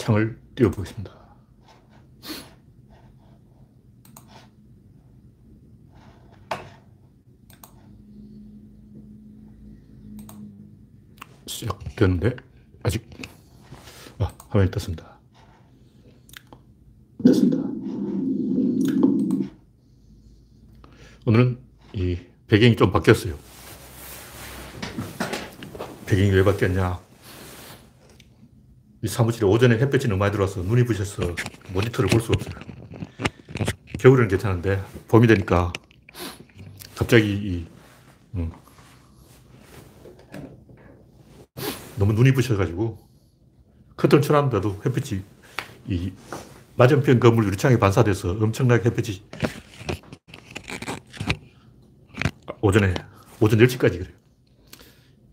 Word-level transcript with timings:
창을 0.00 0.40
띄워보겠습니다. 0.54 1.12
시작됐는데 11.46 12.34
아직 12.82 13.10
아, 14.18 14.32
화면이 14.48 14.70
떴습니다. 14.70 15.18
됐습니다. 17.22 17.58
오늘은 21.26 21.58
이 21.92 22.18
배경이 22.46 22.74
좀 22.74 22.90
바뀌었어요. 22.90 23.38
배경이 26.06 26.30
왜 26.30 26.42
바뀌었냐? 26.42 27.09
이 29.02 29.08
사무실에 29.08 29.46
오전에 29.46 29.78
햇볕이 29.78 30.08
너무 30.08 30.18
많이 30.18 30.32
들어와서 30.32 30.60
눈이 30.60 30.84
부셔서 30.84 31.34
모니터를 31.72 32.10
볼 32.10 32.20
수가 32.20 32.34
없어요. 32.36 32.54
겨울에는 33.98 34.28
괜찮은데 34.28 34.82
봄이 35.08 35.26
되니까 35.26 35.72
갑자기 36.94 37.32
이, 37.32 37.66
음, 38.34 38.50
너무 41.96 42.12
눈이 42.12 42.32
부셔가지고 42.32 42.98
커튼 43.96 44.20
쳐놨는데도 44.20 44.82
햇빛이 44.84 45.22
이 45.88 46.12
맞은편 46.76 47.20
건물 47.20 47.46
유리창에 47.46 47.78
반사돼서 47.78 48.32
엄청나게 48.32 48.84
햇빛이 48.90 49.22
오전에 52.60 52.94
오전 53.40 53.58
10시까지 53.58 53.92
그래요. 53.92 54.14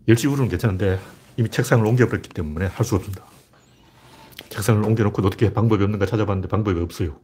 10시 0.08 0.24
이후로는 0.24 0.48
괜찮은데 0.48 0.98
이미 1.36 1.50
책상을 1.50 1.84
옮겨버렸기 1.84 2.30
때문에 2.30 2.66
할 2.66 2.84
수가 2.84 2.96
없습니다. 2.96 3.37
책상을 4.58 4.84
옮겨놓고 4.84 5.24
어떻게 5.24 5.52
방법이 5.52 5.82
없는가 5.84 6.06
찾아봤는데 6.06 6.48
방법이 6.48 6.80
없어요. 6.80 7.20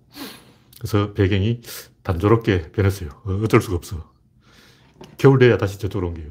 그래서 0.79 1.12
배경이 1.14 1.62
단조롭게 2.03 2.72
변했어요. 2.72 3.11
어, 3.25 3.33
어쩔 3.42 3.61
수가 3.61 3.77
없어. 3.77 4.12
겨울 5.19 5.39
돼야 5.39 5.59
다시 5.59 5.78
저쪽으로 5.78 6.09
옮겨요. 6.09 6.31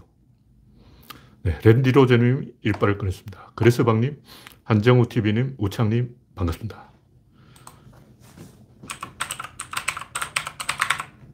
네, 1.43 1.59
랜디 1.63 1.91
로제님 1.91 2.53
일발을 2.61 2.97
꺼냈습니다. 2.97 3.51
그레스방님, 3.55 4.21
한정우 4.63 5.07
TV님, 5.09 5.55
우창님, 5.57 6.15
반갑습니다. 6.35 6.91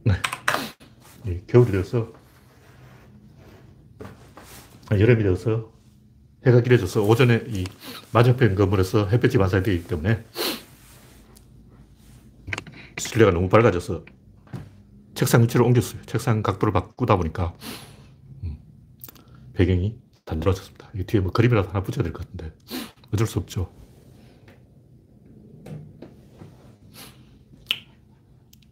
네. 0.04 0.14
네, 1.26 1.44
겨울이 1.46 1.72
되어서, 1.72 2.12
아, 4.90 5.00
여름이 5.00 5.22
되어서 5.22 5.72
해가 6.46 6.62
길어져서 6.62 7.04
오전에 7.04 7.44
이 7.48 7.66
맞은편 8.14 8.56
건물에서 8.56 9.08
햇볕이 9.08 9.38
반사되기 9.38 9.86
때문에 9.86 10.24
실내가 12.98 13.32
너무 13.32 13.50
밝아져서 13.50 14.06
책상 15.16 15.44
위치를 15.44 15.66
옮겼어요. 15.66 16.02
책상 16.06 16.42
각도를 16.42 16.72
바꾸다 16.72 17.18
보니까 17.18 17.54
음, 18.44 18.58
배경이 19.54 19.98
단조로워졌습니다. 20.26 20.90
이 20.96 21.04
뒤에 21.04 21.20
뭐 21.22 21.32
그림이라도 21.32 21.70
하나 21.70 21.84
붙여야 21.84 22.04
될 22.04 22.14
것 22.14 22.24
같은데 22.26 22.54
어쩔 23.14 23.28
수 23.28 23.40
없죠. 23.40 23.70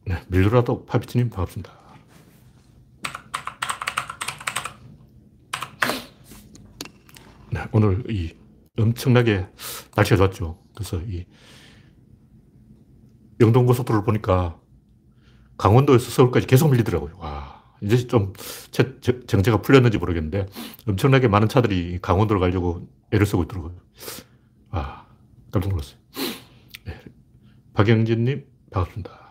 네, 0.05 0.21
밀로라도 0.29 0.85
파비치님 0.85 1.29
반갑습니다. 1.29 1.75
네, 7.51 7.56
오늘 7.71 8.03
이 8.09 8.33
엄청나게 8.77 9.47
날씨가 9.95 10.17
좋았죠. 10.17 10.59
그래서 10.75 11.01
이 11.01 11.25
영동고속도로를 13.39 14.05
보니까 14.05 14.59
강원도에서 15.57 16.09
서울까지 16.11 16.47
계속 16.47 16.69
밀리더라고요. 16.69 17.17
와, 17.17 17.63
이제 17.81 18.07
좀 18.07 18.33
정체가 19.27 19.61
풀렸는지 19.61 19.97
모르겠는데 19.97 20.47
엄청나게 20.87 21.27
많은 21.27 21.47
차들이 21.47 21.99
강원도로 22.01 22.39
가려고 22.39 22.87
애를 23.11 23.25
쓰고 23.25 23.43
있더라고요. 23.43 23.75
와, 24.69 25.07
깜짝 25.51 25.69
놀랐어요. 25.69 25.97
네. 26.85 26.99
박영진님, 27.73 28.45
반갑습니다. 28.71 29.27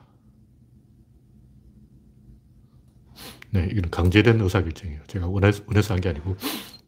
네, 3.50 3.68
이건 3.72 3.90
강제된 3.90 4.40
의사결정이에요. 4.40 5.00
제가 5.06 5.28
원해서, 5.28 5.62
원해서 5.66 5.94
한 5.94 6.00
게 6.00 6.08
아니고 6.10 6.36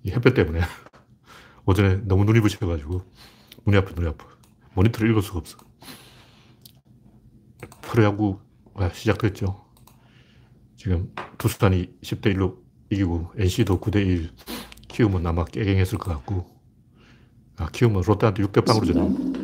이 0.03 0.10
햇볕 0.10 0.34
때문에 0.34 0.60
오전에 1.69 2.01
너무 2.05 2.25
눈이 2.25 2.41
부셔가지고 2.41 3.03
눈이 3.67 3.77
아파, 3.77 3.93
눈이 3.95 4.09
아파. 4.09 4.27
모니터를 4.73 5.11
읽을 5.11 5.21
수가 5.21 5.41
없어. 5.41 5.59
프로야구가 7.83 8.89
시작됐죠. 8.95 9.67
지금 10.77 11.12
두산이 11.37 11.93
10대 12.01 12.34
1로 12.34 12.56
이기고 12.89 13.33
NC도 13.37 13.81
9대 13.81 13.97
1 13.97 14.31
키우면 14.89 15.27
아마 15.27 15.45
깨갱했을 15.45 15.99
것 15.99 16.11
같고 16.11 16.47
아, 17.59 17.69
키우면 17.71 18.03
롯데한테 18.06 18.45
6대 18.45 18.65
0으로 18.65 18.87
졌네. 18.87 19.39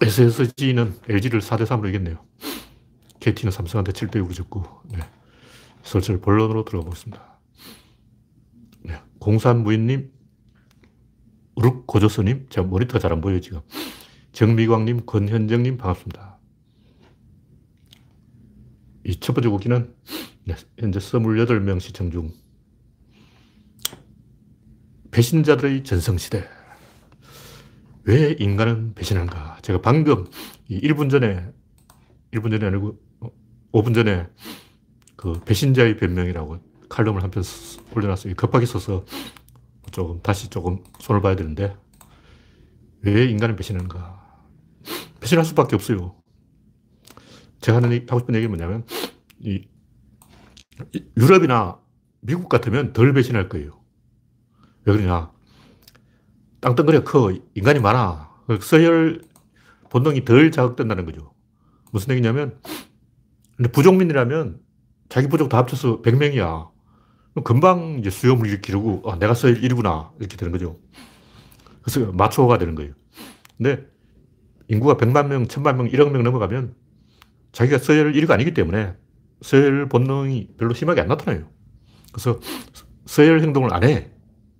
SSG는 0.00 0.98
LG를 1.06 1.40
4대 1.40 1.66
3으로 1.66 1.90
이겼네요. 1.90 2.24
KT는 3.20 3.50
삼성한테 3.50 3.92
7대 3.92 4.12
6으로 4.22 4.32
졌고 4.32 4.64
네. 4.92 5.00
슬슬 5.82 6.18
본론으로 6.22 6.64
들어가 6.64 6.86
보겠습니다. 6.86 7.37
네. 9.18 9.24
공산무인님, 9.24 10.12
우룩 11.56 11.86
고조스님, 11.86 12.46
제가 12.50 12.66
모니터가 12.66 12.98
잘안 13.00 13.20
보여요, 13.20 13.40
지금. 13.40 13.60
정미광님, 14.32 15.06
권현정님, 15.06 15.76
반갑습니다. 15.76 16.38
이 19.04 19.18
첫 19.20 19.32
번째 19.32 19.48
곡기는 19.48 19.94
네, 20.44 20.54
현재 20.78 20.98
28명 20.98 21.80
시청 21.80 22.10
중. 22.10 22.30
배신자들의 25.10 25.82
전성시대. 25.84 26.44
왜 28.04 28.36
인간은 28.38 28.94
배신한가? 28.94 29.58
제가 29.62 29.80
방금 29.80 30.26
1분 30.70 31.10
전에, 31.10 31.46
1분 32.32 32.50
전에 32.50 32.66
아니고 32.66 32.98
5분 33.72 33.94
전에 33.94 34.26
그 35.16 35.40
배신자의 35.44 35.96
변명이라고 35.96 36.58
칼럼을 36.88 37.22
한 37.22 37.30
편 37.30 37.42
올려놨어요. 37.94 38.34
급하게 38.34 38.66
써서 38.66 39.04
조금 39.90 40.20
다시 40.22 40.48
조금 40.50 40.82
손을 41.00 41.20
봐야 41.22 41.36
되는데 41.36 41.76
왜 43.02 43.24
인간은 43.26 43.56
배신하는가? 43.56 44.18
배신할 45.20 45.44
수밖에 45.44 45.76
없어요. 45.76 46.16
제가 47.60 47.78
하는, 47.78 48.06
하고 48.08 48.20
싶은 48.20 48.34
얘기는 48.34 48.50
뭐냐면, 48.50 48.84
이, 49.40 49.66
유럽이나 51.16 51.78
미국 52.20 52.48
같으면 52.48 52.92
덜 52.92 53.12
배신할 53.12 53.48
거예요. 53.48 53.80
왜 54.84 54.92
그러냐. 54.94 55.32
땅덩어리가 56.60 57.04
커. 57.04 57.32
인간이 57.54 57.80
많아. 57.80 58.30
서열 58.60 59.22
본능이 59.90 60.24
덜 60.24 60.50
자극된다는 60.50 61.04
거죠. 61.04 61.32
무슨 61.92 62.12
얘기냐면, 62.12 62.60
부족민이라면 63.72 64.60
자기 65.08 65.28
부족 65.28 65.48
다 65.48 65.58
합쳐서 65.58 66.02
100명이야. 66.02 66.70
금방 67.44 67.98
이제 68.00 68.10
수요물을 68.10 68.60
기르고, 68.60 69.02
아, 69.10 69.18
내가 69.18 69.34
서열 69.34 69.60
1이구나. 69.60 70.10
이렇게 70.18 70.36
되는 70.36 70.52
거죠. 70.52 70.78
그래서 71.82 72.12
마초가 72.12 72.58
되는 72.58 72.74
거예요. 72.74 72.92
근데 73.56 73.86
인구가 74.68 74.96
100만 74.96 75.28
명, 75.28 75.46
1000만 75.46 75.76
명, 75.76 75.88
1억 75.88 76.10
명 76.10 76.22
넘어가면 76.22 76.74
자기가 77.52 77.78
서열 77.78 78.12
1위가 78.12 78.30
아니기 78.32 78.52
때문에 78.54 78.94
서열 79.40 79.88
본능이 79.88 80.54
별로 80.58 80.74
심하게 80.74 81.00
안 81.00 81.08
나타나요. 81.08 81.48
그래서 82.12 82.40
서열 83.06 83.40
행동을 83.40 83.72
안 83.72 83.84
해. 83.84 84.10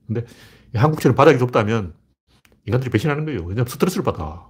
근데 0.07 0.25
한국처럼 0.75 1.15
바닥이 1.15 1.39
좁다면 1.39 1.95
인간들이 2.67 2.91
배신하는 2.91 3.25
거예요. 3.25 3.41
왜냐하면 3.41 3.67
스트레스를 3.67 4.05
받아. 4.05 4.49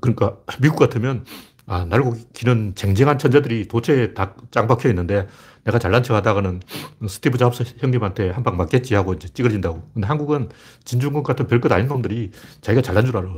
그러니까 0.00 0.38
미국 0.60 0.78
같으면 0.78 1.24
아, 1.66 1.84
날고 1.86 2.14
기는 2.34 2.74
쟁쟁한 2.74 3.18
천재들이 3.18 3.68
도처에 3.68 4.12
다 4.14 4.34
짱 4.50 4.66
박혀 4.66 4.88
있는데 4.90 5.26
내가 5.64 5.78
잘난 5.78 6.02
척 6.02 6.14
하다가는 6.14 6.60
스티브 7.08 7.38
잡스 7.38 7.64
형님한테 7.78 8.30
한 8.30 8.42
방 8.44 8.56
맞겠지 8.58 8.94
하고 8.94 9.14
이제 9.14 9.28
찌그러진다고. 9.28 9.82
근데 9.94 10.06
한국은 10.06 10.50
진중권 10.84 11.22
같은 11.22 11.46
별것 11.46 11.72
아닌 11.72 11.88
놈들이 11.88 12.32
자기가 12.60 12.82
잘난 12.82 13.06
줄 13.06 13.16
알아. 13.16 13.28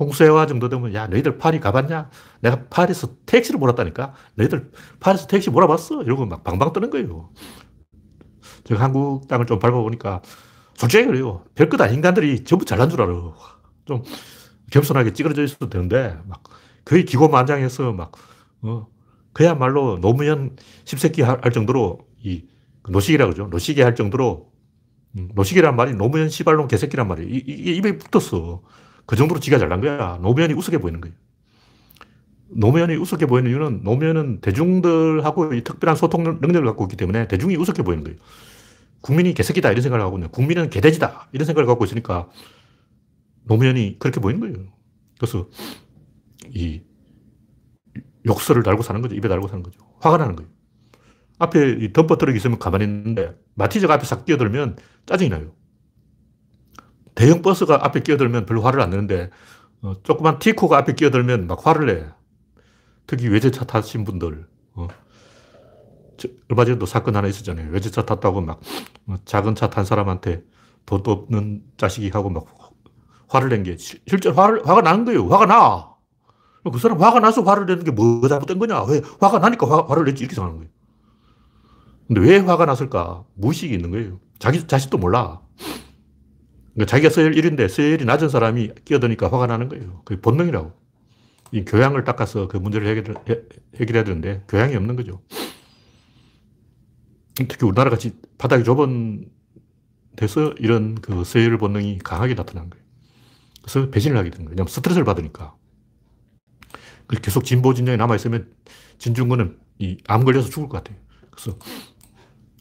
홍수해와 0.00 0.46
정도 0.46 0.68
되면 0.68 0.94
야, 0.94 1.06
너희들 1.08 1.38
파리 1.38 1.60
가봤냐? 1.60 2.10
내가 2.40 2.64
파리에서 2.70 3.08
택시를 3.26 3.58
몰았다니까? 3.60 4.14
너희들 4.34 4.70
파리에서 5.00 5.26
택시 5.28 5.50
몰아봤어? 5.50 6.02
이러고 6.02 6.26
막 6.26 6.42
방방 6.44 6.72
뜨는 6.72 6.90
거예요. 6.90 7.30
제가 8.64 8.82
한국 8.82 9.28
땅을 9.28 9.46
좀 9.46 9.58
밟아보니까 9.58 10.22
솔직히 10.74 11.06
그래요. 11.06 11.44
별것 11.54 11.80
아닌 11.80 11.96
인간들이 11.96 12.44
전부 12.44 12.64
잘난 12.64 12.90
줄 12.90 13.00
알아. 13.02 13.12
좀 13.86 14.02
겸손하게 14.70 15.12
찌그러져 15.12 15.42
있어도 15.44 15.68
되는데 15.70 16.16
막 16.26 16.42
거의 16.88 17.04
기고만장해서 17.04 17.92
막, 17.92 18.12
어, 18.62 18.86
그야말로 19.34 20.00
노무현 20.00 20.56
십새끼 20.84 21.20
할 21.20 21.52
정도로 21.52 22.00
이 22.22 22.44
노시개라고 22.88 23.32
그러죠. 23.32 23.50
노시개 23.50 23.82
할 23.82 23.94
정도로 23.94 24.50
음, 25.16 25.28
노시개란 25.34 25.76
말이 25.76 25.94
노무현 25.94 26.30
시발놈 26.30 26.66
개새끼란 26.66 27.06
말이에요. 27.06 27.28
이게 27.30 27.72
입에 27.74 27.98
붙었어. 27.98 28.62
그 29.04 29.16
정도로 29.16 29.38
지가 29.38 29.58
잘난 29.58 29.80
거야. 29.80 30.18
노무현이 30.22 30.54
우습게 30.54 30.78
보이는 30.78 31.00
거예요. 31.00 31.14
노무현이 32.50 32.96
우습게 32.96 33.26
보이는 33.26 33.50
이유는 33.50 33.82
노무현은 33.84 34.40
대중들하고 34.40 35.52
이 35.54 35.62
특별한 35.62 35.96
소통 35.96 36.24
능력을 36.24 36.64
갖고 36.64 36.84
있기 36.84 36.96
때문에 36.96 37.28
대중이 37.28 37.56
우습게 37.56 37.82
보이는 37.82 38.02
거예요. 38.02 38.18
국민이 39.02 39.34
개새끼다 39.34 39.70
이런 39.70 39.82
생각을 39.82 40.04
하고 40.04 40.16
있는 40.16 40.30
국민은 40.30 40.70
개돼지다 40.70 41.28
이런 41.32 41.44
생각을 41.44 41.66
갖고 41.66 41.84
있으니까 41.84 42.28
노무현이 43.44 43.96
그렇게 43.98 44.20
보이는 44.20 44.40
거예요. 44.40 44.66
그래서 45.18 45.48
이 46.46 46.82
욕설을 48.26 48.62
달고 48.62 48.82
사는 48.82 49.00
거죠. 49.02 49.14
입에 49.14 49.28
달고 49.28 49.48
사는 49.48 49.62
거죠. 49.62 49.80
화가 50.00 50.18
나는 50.18 50.36
거예요. 50.36 50.50
앞에 51.38 51.78
이 51.80 51.92
덤프 51.92 52.16
트럭이 52.18 52.36
있으면 52.36 52.58
가만히 52.58 52.84
있는데 52.84 53.36
마티즈가 53.54 53.94
앞에 53.94 54.04
싹 54.04 54.24
끼어들면 54.24 54.76
짜증이 55.06 55.30
나요. 55.30 55.52
대형 57.14 57.42
버스가 57.42 57.84
앞에 57.84 58.00
끼어들면 58.02 58.46
별로 58.46 58.62
화를 58.62 58.80
안 58.80 58.90
내는데 58.90 59.30
어, 59.82 59.94
조그만 60.02 60.38
티코가 60.38 60.76
앞에 60.78 60.94
끼어들면 60.94 61.46
막 61.46 61.66
화를 61.66 61.86
내. 61.86 62.06
특히 63.06 63.28
외제차 63.28 63.64
타신 63.64 64.04
분들. 64.04 64.46
어. 64.74 64.88
저, 66.16 66.28
얼마 66.50 66.64
전에도 66.64 66.86
사건 66.86 67.16
하나 67.16 67.28
있었잖아요. 67.28 67.70
외제차 67.70 68.04
탔다고 68.04 68.40
막 68.40 68.60
어, 69.06 69.16
작은 69.24 69.54
차 69.54 69.70
탄 69.70 69.84
사람한테 69.84 70.42
돈도 70.86 71.10
없는 71.12 71.62
자식이 71.76 72.10
하고 72.10 72.30
막 72.30 72.46
화를 73.28 73.48
낸 73.50 73.62
게 73.64 73.76
실제 73.78 74.30
화를 74.30 74.66
화가 74.66 74.82
나는 74.82 75.04
거예요. 75.04 75.28
화가 75.28 75.46
나. 75.46 75.94
그 76.64 76.78
사람 76.78 77.00
화가 77.00 77.20
나서 77.20 77.42
화를 77.42 77.66
내는 77.66 77.84
게 77.84 77.90
뭐 77.92 78.26
잘못된 78.28 78.58
거냐? 78.58 78.84
왜 78.84 79.00
화가 79.20 79.38
나니까 79.38 79.66
화, 79.66 79.86
화를 79.88 80.04
냈지 80.04 80.24
이렇게 80.24 80.34
생각하는 80.34 80.58
거예요. 80.60 80.72
근데 82.08 82.20
왜 82.22 82.38
화가 82.38 82.64
났을까? 82.66 83.24
무의식이 83.34 83.74
있는 83.74 83.90
거예요. 83.90 84.20
자기 84.38 84.66
자신도 84.66 84.98
몰라. 84.98 85.40
그러니까 86.74 86.90
자기가 86.90 87.10
서열 87.10 87.32
1인데 87.32 87.68
서열이 87.68 88.04
낮은 88.04 88.28
사람이 88.28 88.70
끼어드니까 88.84 89.26
화가 89.30 89.46
나는 89.46 89.68
거예요. 89.68 90.02
그게 90.04 90.20
본능이라고. 90.20 90.72
이 91.52 91.64
교양을 91.64 92.04
닦아서 92.04 92.46
그 92.48 92.56
문제를 92.58 92.86
해결, 92.86 93.14
해결해야 93.80 94.04
되는데 94.04 94.44
교양이 94.48 94.76
없는 94.76 94.96
거죠. 94.96 95.22
특히 97.34 97.66
우리나라 97.66 97.90
같이 97.90 98.12
바닥이 98.36 98.64
좁은 98.64 99.28
데서 100.16 100.52
이런 100.58 100.96
그 100.96 101.24
서열 101.24 101.56
본능이 101.58 101.98
강하게 102.04 102.34
나타난 102.34 102.68
거예요. 102.68 102.84
그래서 103.62 103.90
배신을 103.90 104.16
하게 104.16 104.30
된 104.30 104.40
거예요. 104.40 104.50
왜냐하면 104.50 104.68
스트레스를 104.68 105.04
받으니까. 105.04 105.54
계속 107.22 107.44
진보 107.44 107.74
진영에 107.74 107.96
남아있으면 107.96 108.52
진중권은 108.98 109.58
이 109.80 109.96
암 110.08 110.24
걸려서 110.24 110.48
죽을 110.50 110.68
것 110.68 110.78
같아요. 110.82 110.98
그래서 111.30 111.58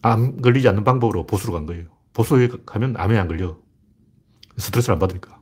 암 0.01 0.37
걸리지 0.41 0.67
않는 0.69 0.83
방법으로 0.83 1.25
보수로 1.25 1.53
간 1.53 1.65
거예요. 1.65 1.85
보수에 2.13 2.49
가면 2.65 2.95
암에 2.97 3.17
안 3.17 3.27
걸려. 3.27 3.57
스트레스를 4.57 4.93
안 4.93 4.99
받으니까. 4.99 5.39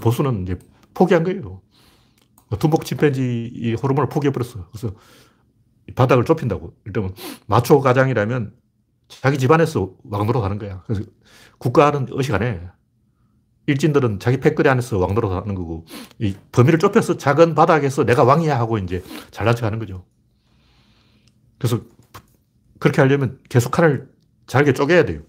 보수는 0.00 0.42
이제 0.42 0.58
포기한 0.94 1.24
거예요. 1.24 1.62
둔복 2.58 2.84
침팬지 2.84 3.50
이 3.54 3.74
호르몬을 3.74 4.08
포기해버렸어. 4.08 4.68
그래서 4.70 4.94
바닥을 5.94 6.24
좁힌다고. 6.24 6.76
일단 6.84 7.12
마초 7.46 7.80
가장이라면 7.80 8.54
자기 9.08 9.38
집안에서 9.38 9.94
왕노릇 10.04 10.42
하는 10.42 10.58
거야. 10.58 10.82
그래서 10.86 11.02
국가는 11.58 12.06
의식 12.10 12.34
안 12.34 12.42
해. 12.42 12.60
일진들은 13.66 14.20
자기 14.20 14.38
패거리 14.40 14.68
안에서 14.68 14.98
왕노릇 14.98 15.30
하는 15.32 15.54
거고, 15.54 15.86
이 16.18 16.34
범위를 16.52 16.78
좁혀서 16.78 17.16
작은 17.18 17.54
바닥에서 17.54 18.04
내가 18.04 18.24
왕이야 18.24 18.58
하고 18.58 18.78
이제 18.78 19.02
잘난 19.30 19.54
척 19.56 19.66
하는 19.66 19.78
거죠. 19.78 20.04
그래서 21.58 21.80
그렇게 22.80 23.00
하려면 23.02 23.38
계속 23.48 23.70
칼을 23.70 24.08
잘게 24.46 24.72
쪼개야 24.72 25.04
돼요. 25.04 25.22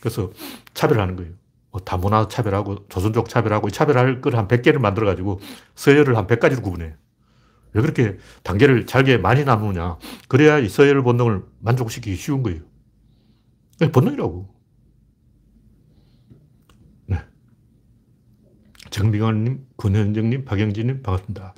그래서 0.00 0.32
차별하는 0.74 1.16
거예요. 1.16 1.32
뭐 1.70 1.80
다문화 1.80 2.28
차별하고 2.28 2.88
조선족 2.88 3.28
차별하고 3.28 3.70
차별할 3.70 4.20
걸 4.20 4.34
한 4.36 4.48
100개를 4.48 4.78
만들어가지고 4.78 5.40
서열을 5.76 6.16
한 6.16 6.26
100가지로 6.26 6.62
구분해. 6.62 6.94
왜 7.74 7.82
그렇게 7.82 8.16
단계를 8.42 8.86
잘게 8.86 9.18
많이 9.18 9.44
나누냐. 9.44 9.98
그래야 10.28 10.58
이 10.58 10.68
서열 10.68 11.02
본능을 11.02 11.44
만족시키기 11.60 12.16
쉬운 12.16 12.42
거예요. 12.42 12.60
본능이라고. 13.92 14.48
네. 17.06 17.18
정민환님, 18.96 19.66
권현정님, 19.76 20.44
박영진님, 20.46 21.02
반갑습니다. 21.02 21.54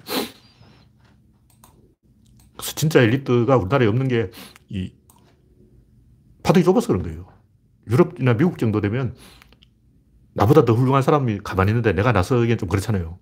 그래서 2.57 2.73
진짜 2.75 3.01
엘리트가 3.01 3.57
우리나라에 3.57 3.87
없는 3.87 4.09
게 4.09 4.31
이 4.71 4.93
파동이 6.43 6.65
좁아서 6.65 6.89
그런 6.89 7.03
거예요. 7.03 7.27
유럽이나 7.87 8.35
미국 8.35 8.59
정도 8.59 8.81
되면 8.81 9.15
나보다 10.35 10.65
더 10.65 10.75
훌륭한 10.75 11.03
사람이 11.03 11.39
가만히 11.45 11.71
있는데 11.71 11.93
내가 11.93 12.13
나서기엔 12.13 12.59
좀 12.59 12.69
그렇잖아요. 12.69 13.19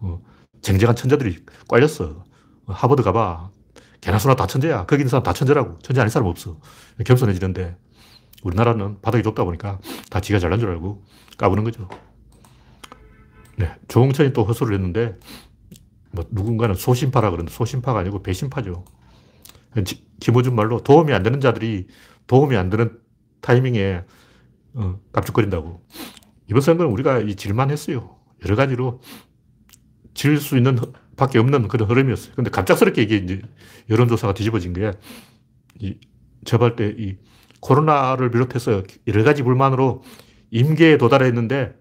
어, 0.00 0.22
쟁쟁한 0.62 0.96
천재들이 0.96 1.44
꽈렸어. 1.68 2.24
어, 2.66 2.72
하버드 2.72 3.02
가봐. 3.02 3.50
개나 4.00 4.18
소나 4.18 4.34
다 4.34 4.46
천재야. 4.46 4.86
거기 4.86 5.02
있는 5.02 5.10
사람 5.10 5.22
다 5.22 5.32
천재라고. 5.32 5.78
천재 5.80 6.00
아닌 6.00 6.10
사람 6.10 6.26
없어. 6.28 6.58
겸손해지는데 7.04 7.76
우리나라는 8.42 9.00
바닥이 9.02 9.22
좁다 9.22 9.44
보니까 9.44 9.78
다 10.10 10.20
지가 10.20 10.38
잘난 10.38 10.58
줄 10.58 10.70
알고 10.70 11.04
까부는 11.36 11.64
거죠. 11.64 11.88
네. 13.58 13.74
조홍천이 13.88 14.32
또 14.32 14.44
허술을 14.44 14.74
했는데 14.74 15.16
뭐 16.12 16.24
누군가는 16.30 16.74
소심파라 16.74 17.30
그러는데 17.30 17.52
소심파가 17.52 18.00
아니고 18.00 18.22
배심파죠. 18.22 18.84
김호준 20.20 20.54
말로 20.54 20.82
도움이 20.82 21.12
안 21.12 21.22
되는 21.22 21.40
자들이 21.40 21.86
도움이 22.26 22.56
안 22.56 22.70
되는 22.70 22.98
타이밍에 23.40 24.04
어, 24.74 25.00
깜짝거린다고. 25.12 25.82
이번 26.50 26.62
선거는 26.62 26.92
우리가 26.92 27.20
이 27.20 27.34
질만 27.36 27.70
했어요. 27.70 28.16
여러 28.44 28.56
가지로 28.56 29.00
질 30.14 30.38
수 30.40 30.56
있는 30.56 30.78
밖에 31.16 31.38
없는 31.38 31.68
그런 31.68 31.88
흐름이었어요. 31.88 32.34
근데 32.36 32.50
갑작스럽게 32.50 33.02
이게 33.02 33.16
이제 33.16 33.42
여론조사가 33.90 34.34
뒤집어진 34.34 34.72
게, 34.72 34.92
이, 35.80 35.96
저발 36.44 36.76
때이 36.76 37.16
코로나를 37.60 38.30
비롯해서 38.30 38.82
여러 39.06 39.24
가지 39.24 39.42
불만으로 39.42 40.02
임계에 40.50 40.98
도달했는데 40.98 41.74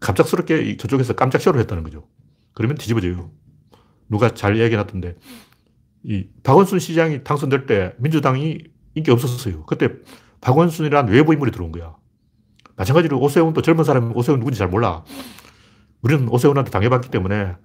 갑작스럽게 0.00 0.76
저쪽에서 0.76 1.14
깜짝 1.14 1.40
쇼를 1.40 1.60
했다는 1.60 1.82
거죠. 1.82 2.06
그러면 2.52 2.76
뒤집어져요. 2.76 3.30
누가 4.08 4.30
잘 4.34 4.58
얘기 4.58 4.74
해놨던데, 4.74 5.16
이 6.04 6.28
박원순 6.42 6.78
시장이 6.78 7.24
당선될 7.24 7.66
때 7.66 7.94
민주당이 7.98 8.58
인기 8.94 9.10
없었어요. 9.10 9.64
그때 9.64 9.90
박원순이란 10.40 11.08
외부 11.08 11.32
인물이 11.32 11.50
들어온 11.50 11.72
거야. 11.72 11.96
마찬가지로 12.76 13.18
오세훈도 13.20 13.62
젊은 13.62 13.84
사람이 13.84 14.12
오세훈 14.14 14.38
누군지 14.38 14.58
잘 14.58 14.68
몰라. 14.68 15.04
우리는 16.02 16.28
오세훈한테 16.28 16.70
당해봤기 16.70 17.10
때문에 17.10 17.56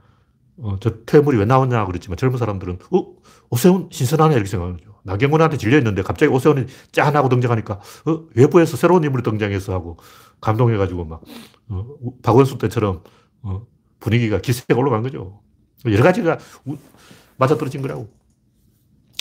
어, 0.57 0.77
저 0.79 1.03
퇴물이 1.05 1.37
왜 1.37 1.45
나왔냐 1.45 1.85
그랬지만 1.85 2.17
젊은 2.17 2.37
사람들은 2.37 2.79
어? 2.91 3.05
오세훈 3.49 3.89
신선하네 3.91 4.35
이렇게 4.35 4.49
생각하는 4.49 4.77
거죠. 4.77 4.90
나경원한테 5.03 5.57
질려있는데 5.57 6.03
갑자기 6.03 6.31
오세훈이 6.31 6.65
짠 6.91 7.15
하고 7.15 7.29
등장하니까 7.29 7.79
어? 8.05 8.25
외부에서 8.35 8.77
새로운 8.77 9.03
인물이 9.03 9.23
등장해서 9.23 9.73
하고 9.73 9.97
감동해가지고 10.41 11.05
막 11.05 11.21
어, 11.69 11.85
박원순 12.21 12.57
때처럼 12.57 13.03
어, 13.41 13.65
분위기가 13.99 14.39
기세가 14.39 14.79
올라간 14.79 15.03
거죠. 15.03 15.41
여러 15.85 16.03
가지가 16.03 16.37
우, 16.65 16.77
맞아떨어진 17.37 17.81
거라고. 17.81 18.09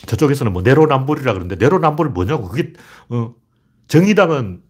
저쪽에서는 0.07 0.53
뭐 0.53 0.63
내로남불이라 0.63 1.33
그러는데 1.33 1.57
내로남불이 1.57 2.11
뭐냐고. 2.11 2.49
그게 2.49 2.73
어, 3.09 3.35
정의당은 3.89 4.63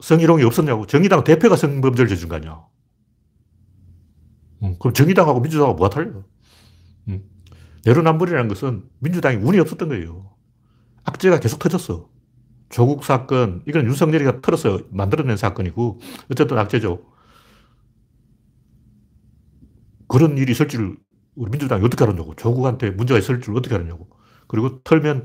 성희롱이 0.00 0.44
없었냐고. 0.44 0.86
정의당 0.86 1.24
대표가 1.24 1.56
성범죄를 1.56 2.08
저지른 2.08 2.28
거 2.28 2.36
아니야. 2.36 2.64
음, 4.62 4.76
그럼 4.78 4.94
정의당하고 4.94 5.40
민주당하고 5.40 5.76
뭐가? 5.76 6.00
음. 7.08 7.22
내로남불이라는 7.84 8.48
것은 8.48 8.84
민주당이 8.98 9.36
운이 9.36 9.58
없었던 9.60 9.88
거예요. 9.88 10.35
악재가 11.06 11.40
계속 11.40 11.58
터졌어. 11.58 12.08
조국 12.68 13.04
사건, 13.04 13.62
이건 13.66 13.84
윤석열이가 13.86 14.40
틀어서 14.40 14.80
만들어낸 14.90 15.36
사건이고, 15.36 16.00
어쨌든 16.30 16.58
악재죠. 16.58 17.04
그런 20.08 20.36
일이 20.38 20.52
있을 20.52 20.68
줄 20.68 20.96
우리 21.34 21.50
민주당이 21.50 21.84
어떻게 21.84 22.04
알았냐고. 22.04 22.34
조국한테 22.34 22.90
문제가 22.90 23.18
있을 23.18 23.40
줄 23.40 23.56
어떻게 23.56 23.74
알았냐고. 23.74 24.08
그리고 24.48 24.80
털면 24.82 25.24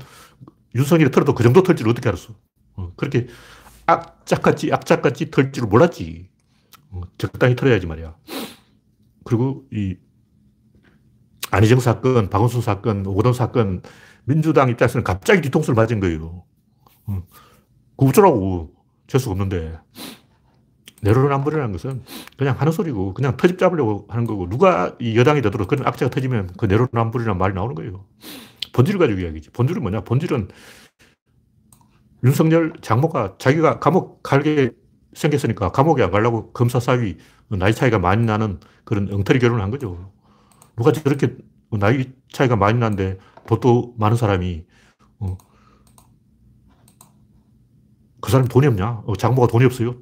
윤석열이 0.74 1.10
털어도 1.10 1.34
그 1.34 1.42
정도 1.42 1.62
털 1.62 1.76
줄 1.76 1.88
어떻게 1.88 2.08
알았어. 2.08 2.34
어, 2.74 2.92
그렇게 2.96 3.26
악착같이, 3.86 4.72
악착같이 4.72 5.30
털 5.30 5.52
줄 5.52 5.66
몰랐지. 5.66 6.28
어, 6.90 7.02
적당히 7.18 7.56
털어야지 7.56 7.86
말이야. 7.86 8.14
그리고 9.24 9.64
이 9.72 9.96
안희정 11.50 11.80
사건, 11.80 12.30
박원순 12.30 12.62
사건, 12.62 13.06
오거돈 13.06 13.32
사건, 13.32 13.82
민주당 14.24 14.68
입장에서는 14.68 15.04
갑자기 15.04 15.40
뒤통수를 15.42 15.74
맞은 15.74 16.00
거예요. 16.00 16.44
어, 17.06 17.22
그 17.96 18.06
어쩌라고. 18.06 18.74
재수가 19.06 19.32
없는데. 19.32 19.78
내로남불이라는 21.02 21.72
것은 21.72 22.02
그냥 22.38 22.58
하는 22.58 22.72
소리고, 22.72 23.12
그냥 23.12 23.36
터집 23.36 23.58
잡으려고 23.58 24.06
하는 24.08 24.24
거고, 24.24 24.48
누가 24.48 24.94
이 25.00 25.16
여당이 25.16 25.42
되도록 25.42 25.68
그런 25.68 25.86
악재가 25.86 26.10
터지면 26.10 26.50
그 26.56 26.66
내로남불이라는 26.66 27.38
말이 27.38 27.54
나오는 27.54 27.74
거예요. 27.74 28.04
본질을 28.72 29.00
가지고 29.00 29.20
이야기지. 29.20 29.50
본질은 29.50 29.82
뭐냐? 29.82 30.02
본질은 30.02 30.48
윤석열 32.24 32.72
장모가 32.80 33.34
자기가 33.38 33.80
감옥 33.80 34.22
갈게 34.22 34.70
생겼으니까 35.14 35.72
감옥에 35.72 36.02
안 36.02 36.10
가려고 36.10 36.52
검사 36.52 36.80
사위 36.80 37.18
나이 37.48 37.74
차이가 37.74 37.98
많이 37.98 38.24
나는 38.24 38.60
그런 38.84 39.12
엉터리 39.12 39.38
결혼을 39.38 39.62
한 39.62 39.70
거죠. 39.70 40.12
누가 40.76 40.92
저렇게 40.92 41.36
나이 41.70 42.06
차이가 42.30 42.56
많이 42.56 42.78
나는데 42.78 43.18
돈도 43.46 43.94
많은 43.98 44.16
사람이 44.16 44.64
어, 45.20 45.38
그 48.20 48.30
사람이 48.30 48.48
돈이 48.48 48.66
없냐? 48.66 49.02
어, 49.06 49.16
장모가 49.16 49.48
돈이 49.48 49.64
없어요? 49.64 49.96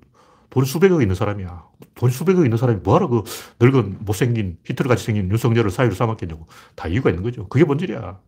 돈 0.51 0.65
수백억 0.65 1.01
있는 1.01 1.15
사람이야. 1.15 1.65
돈 1.95 2.11
수백억 2.11 2.45
있는 2.45 2.59
사람이 2.59 2.81
뭐하러 2.83 3.09
그 3.09 3.23
늙은 3.61 3.99
못생긴 4.01 4.59
히트를 4.65 4.89
같이 4.89 5.05
생긴 5.05 5.31
윤석열을 5.31 5.71
사유로 5.71 5.95
삼았겠냐고. 5.95 6.47
다 6.75 6.89
이유가 6.89 7.11
있는 7.11 7.23
거죠. 7.23 7.49
그게 7.49 7.65
본질이야. 7.65 8.21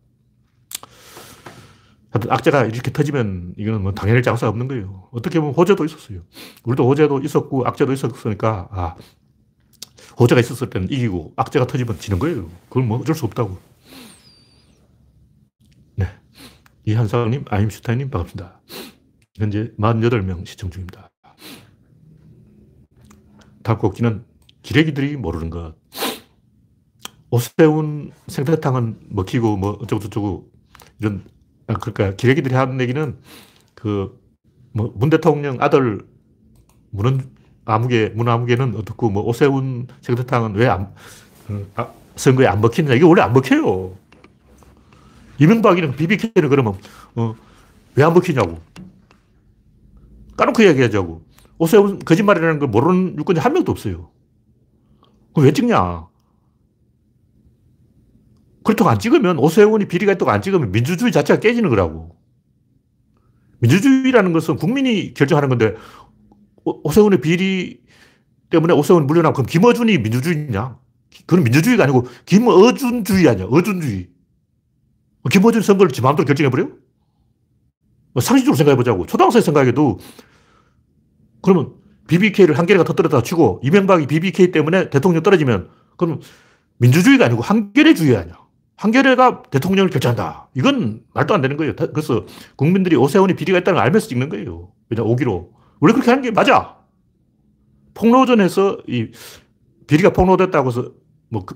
하여튼 2.11 2.31
악재가 2.31 2.65
이렇게 2.65 2.91
터지면 2.91 3.55
이거는 3.57 3.81
뭐 3.81 3.91
당연할 3.91 4.21
장사가 4.21 4.49
없는 4.51 4.67
거예요. 4.67 5.09
어떻게 5.11 5.39
보면 5.39 5.55
호재도 5.55 5.83
있었어요. 5.83 6.21
우리도 6.63 6.87
호재도 6.87 7.21
있었고 7.21 7.65
악재도 7.65 7.91
있었으니까 7.91 8.69
아 8.71 8.95
호재가 10.19 10.39
있었을 10.39 10.69
때는 10.69 10.91
이기고 10.91 11.33
악재가 11.35 11.65
터지면 11.67 11.97
지는 11.97 12.19
거예요. 12.19 12.49
그건 12.69 12.87
뭐 12.87 12.99
어쩔 12.99 13.15
수 13.15 13.25
없다고. 13.25 13.57
네. 15.95 16.07
이한상님, 16.85 17.45
아임슈타인님 17.49 18.09
반갑습니다. 18.09 18.61
현재 19.37 19.71
48명 19.79 20.45
시청 20.45 20.69
중입니다. 20.69 21.09
다음 23.63 23.77
곡지는 23.79 24.25
기레기들이 24.61 25.15
모르는 25.17 25.49
것. 25.49 25.75
오세훈 27.31 28.11
생태탕은 28.27 29.07
먹히고 29.09 29.57
뭐 29.57 29.71
어쩌고저쩌고 29.81 30.51
이런 30.99 31.23
아, 31.67 31.73
그러니까 31.73 32.15
기레기들이 32.15 32.53
하는 32.55 32.79
얘기는 32.81 33.17
그 33.75 34.23
뭐 34.75 34.91
문 34.95 35.09
대통령 35.09 35.57
아들 35.61 36.01
문은 36.91 37.21
아무개 37.65 38.09
문 38.15 38.27
아무개는 38.27 38.75
어떻고 38.75 39.09
뭐 39.09 39.23
오세훈 39.23 39.87
생태탕은 40.01 40.55
왜안 40.55 40.93
어, 41.49 41.65
아, 41.75 41.93
선거에 42.15 42.47
안 42.47 42.59
먹히느냐 42.61 42.95
이게 42.95 43.05
원래 43.05 43.21
안 43.21 43.33
먹혀요. 43.33 43.95
이명박이랑 45.39 45.95
BBK는 45.95 46.49
그러면 46.49 46.75
어, 47.15 47.35
왜 47.95 48.03
안 48.03 48.13
먹히냐고 48.13 48.59
까놓고 50.37 50.63
얘기하자고. 50.65 51.23
오세훈 51.59 51.99
거짓말이라는 51.99 52.59
걸 52.59 52.67
모르는 52.69 53.17
유권자 53.19 53.41
한 53.41 53.53
명도 53.53 53.71
없어요. 53.71 54.09
그럼 55.33 55.45
왜 55.45 55.53
찍냐? 55.53 56.07
그렇다고 58.63 58.89
안 58.89 58.97
찍으면 58.99 59.37
오세훈이 59.37 59.87
비리가 59.87 60.13
있다고 60.13 60.31
안 60.31 60.41
찍으면 60.41 60.71
민주주의 60.71 61.11
자체가 61.11 61.39
깨지는 61.39 61.69
거라고. 61.69 62.15
민주주의라는 63.59 64.33
것은 64.33 64.55
국민이 64.57 65.13
결정하는 65.13 65.49
건데 65.49 65.75
오, 66.65 66.91
세훈의 66.91 67.21
비리 67.21 67.81
때문에 68.49 68.73
오세훈이 68.73 69.05
물러나고 69.05 69.33
그럼 69.35 69.45
김어준이 69.45 69.99
민주주의냐? 69.99 70.77
그건 71.27 71.43
민주주의가 71.43 71.83
아니고 71.83 72.07
김어준주의 72.25 73.27
아니야. 73.29 73.45
어준주의. 73.45 74.09
김어준 75.29 75.61
선거를 75.61 75.91
지 75.91 76.01
마음대로 76.01 76.25
결정해버려? 76.25 76.67
뭐 78.13 78.21
상식적으로 78.21 78.55
생각해보자고. 78.57 79.05
초등학생 79.05 79.41
생각해도 79.41 79.99
그러면 81.41 81.73
BBK를 82.07 82.57
한겨레가 82.57 82.83
터뜨렸다 82.83 83.23
치고 83.23 83.61
이명박이 83.63 84.07
BBK 84.07 84.51
때문에 84.51 84.89
대통령 84.89 85.23
떨어지면 85.23 85.69
그럼 85.97 86.19
민주주의가 86.77 87.25
아니고 87.25 87.41
한겨레주의 87.41 88.15
아니야. 88.15 88.43
한겨레가 88.75 89.43
대통령을 89.43 89.89
결정한다. 89.89 90.49
이건 90.55 91.03
말도 91.13 91.33
안 91.33 91.41
되는 91.41 91.57
거예요. 91.57 91.75
그래서 91.75 92.25
국민들이 92.55 92.95
오세훈이 92.95 93.35
비리가 93.35 93.59
있다는 93.59 93.77
걸 93.77 93.85
알면서 93.85 94.07
찍는 94.07 94.29
거예요. 94.29 94.71
왜냐, 94.89 95.03
오기로. 95.03 95.53
원래 95.79 95.93
그렇게 95.93 96.09
하는 96.11 96.23
게 96.23 96.31
맞아. 96.31 96.77
폭로전에서 97.93 98.79
이 98.87 99.11
비리가 99.87 100.11
폭로됐다고 100.11 100.69
해서 100.69 100.91
뭐그 101.29 101.55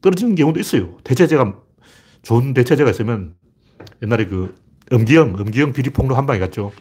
떨어지는 0.00 0.34
경우도 0.34 0.60
있어요. 0.60 0.98
대체제가, 1.04 1.54
좋은 2.22 2.54
대체제가 2.54 2.90
있으면 2.90 3.34
옛날에 4.02 4.26
그 4.26 4.54
엄기영, 4.90 5.36
엄기영 5.38 5.72
비리 5.72 5.90
폭로 5.90 6.14
한 6.16 6.26
방에 6.26 6.38
갔죠. 6.38 6.72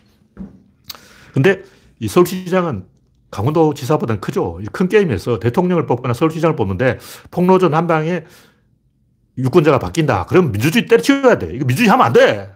근데 1.33 1.63
이 1.99 2.07
서울시장은 2.07 2.85
강원도 3.31 3.73
지사보다는 3.73 4.21
크죠. 4.21 4.59
큰 4.71 4.89
게임에서 4.89 5.39
대통령을 5.39 5.85
뽑거나 5.85 6.13
서울시장을 6.13 6.55
뽑는데 6.55 6.97
폭로전 7.31 7.73
한 7.73 7.87
방에 7.87 8.23
유권자가 9.37 9.79
바뀐다. 9.79 10.25
그럼 10.25 10.51
민주주의 10.51 10.85
때려치워야 10.87 11.37
돼. 11.37 11.47
이거 11.53 11.65
민주주의 11.65 11.89
하면 11.89 12.05
안 12.05 12.13
돼. 12.13 12.51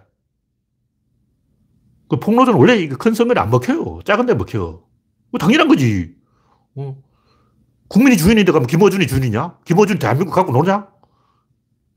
그 2.08 2.18
폭로전 2.18 2.54
원래 2.56 2.86
큰 2.88 3.14
선거에 3.14 3.40
안 3.40 3.50
먹혀요. 3.50 4.00
작은 4.04 4.26
데 4.26 4.34
먹혀. 4.34 4.82
당연한 5.38 5.68
거지. 5.68 6.14
어. 6.74 6.96
국민이 7.88 8.16
주인인데 8.16 8.50
가면 8.50 8.66
김어준이 8.66 9.06
주인이냐? 9.06 9.58
김어준 9.64 9.98
대한민국 9.98 10.34
갖고 10.34 10.52
노냐? 10.52 10.88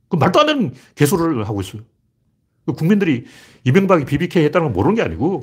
그 0.09 0.15
말도 0.15 0.39
안 0.39 0.45
되는 0.47 0.73
개소를 0.95 1.47
하고 1.47 1.61
있어요. 1.61 1.81
그 2.65 2.73
국민들이 2.73 3.25
이명박이 3.63 4.05
BBK 4.05 4.43
했다는 4.45 4.67
걸 4.67 4.73
모르는 4.73 4.95
게 4.95 5.01
아니고 5.01 5.41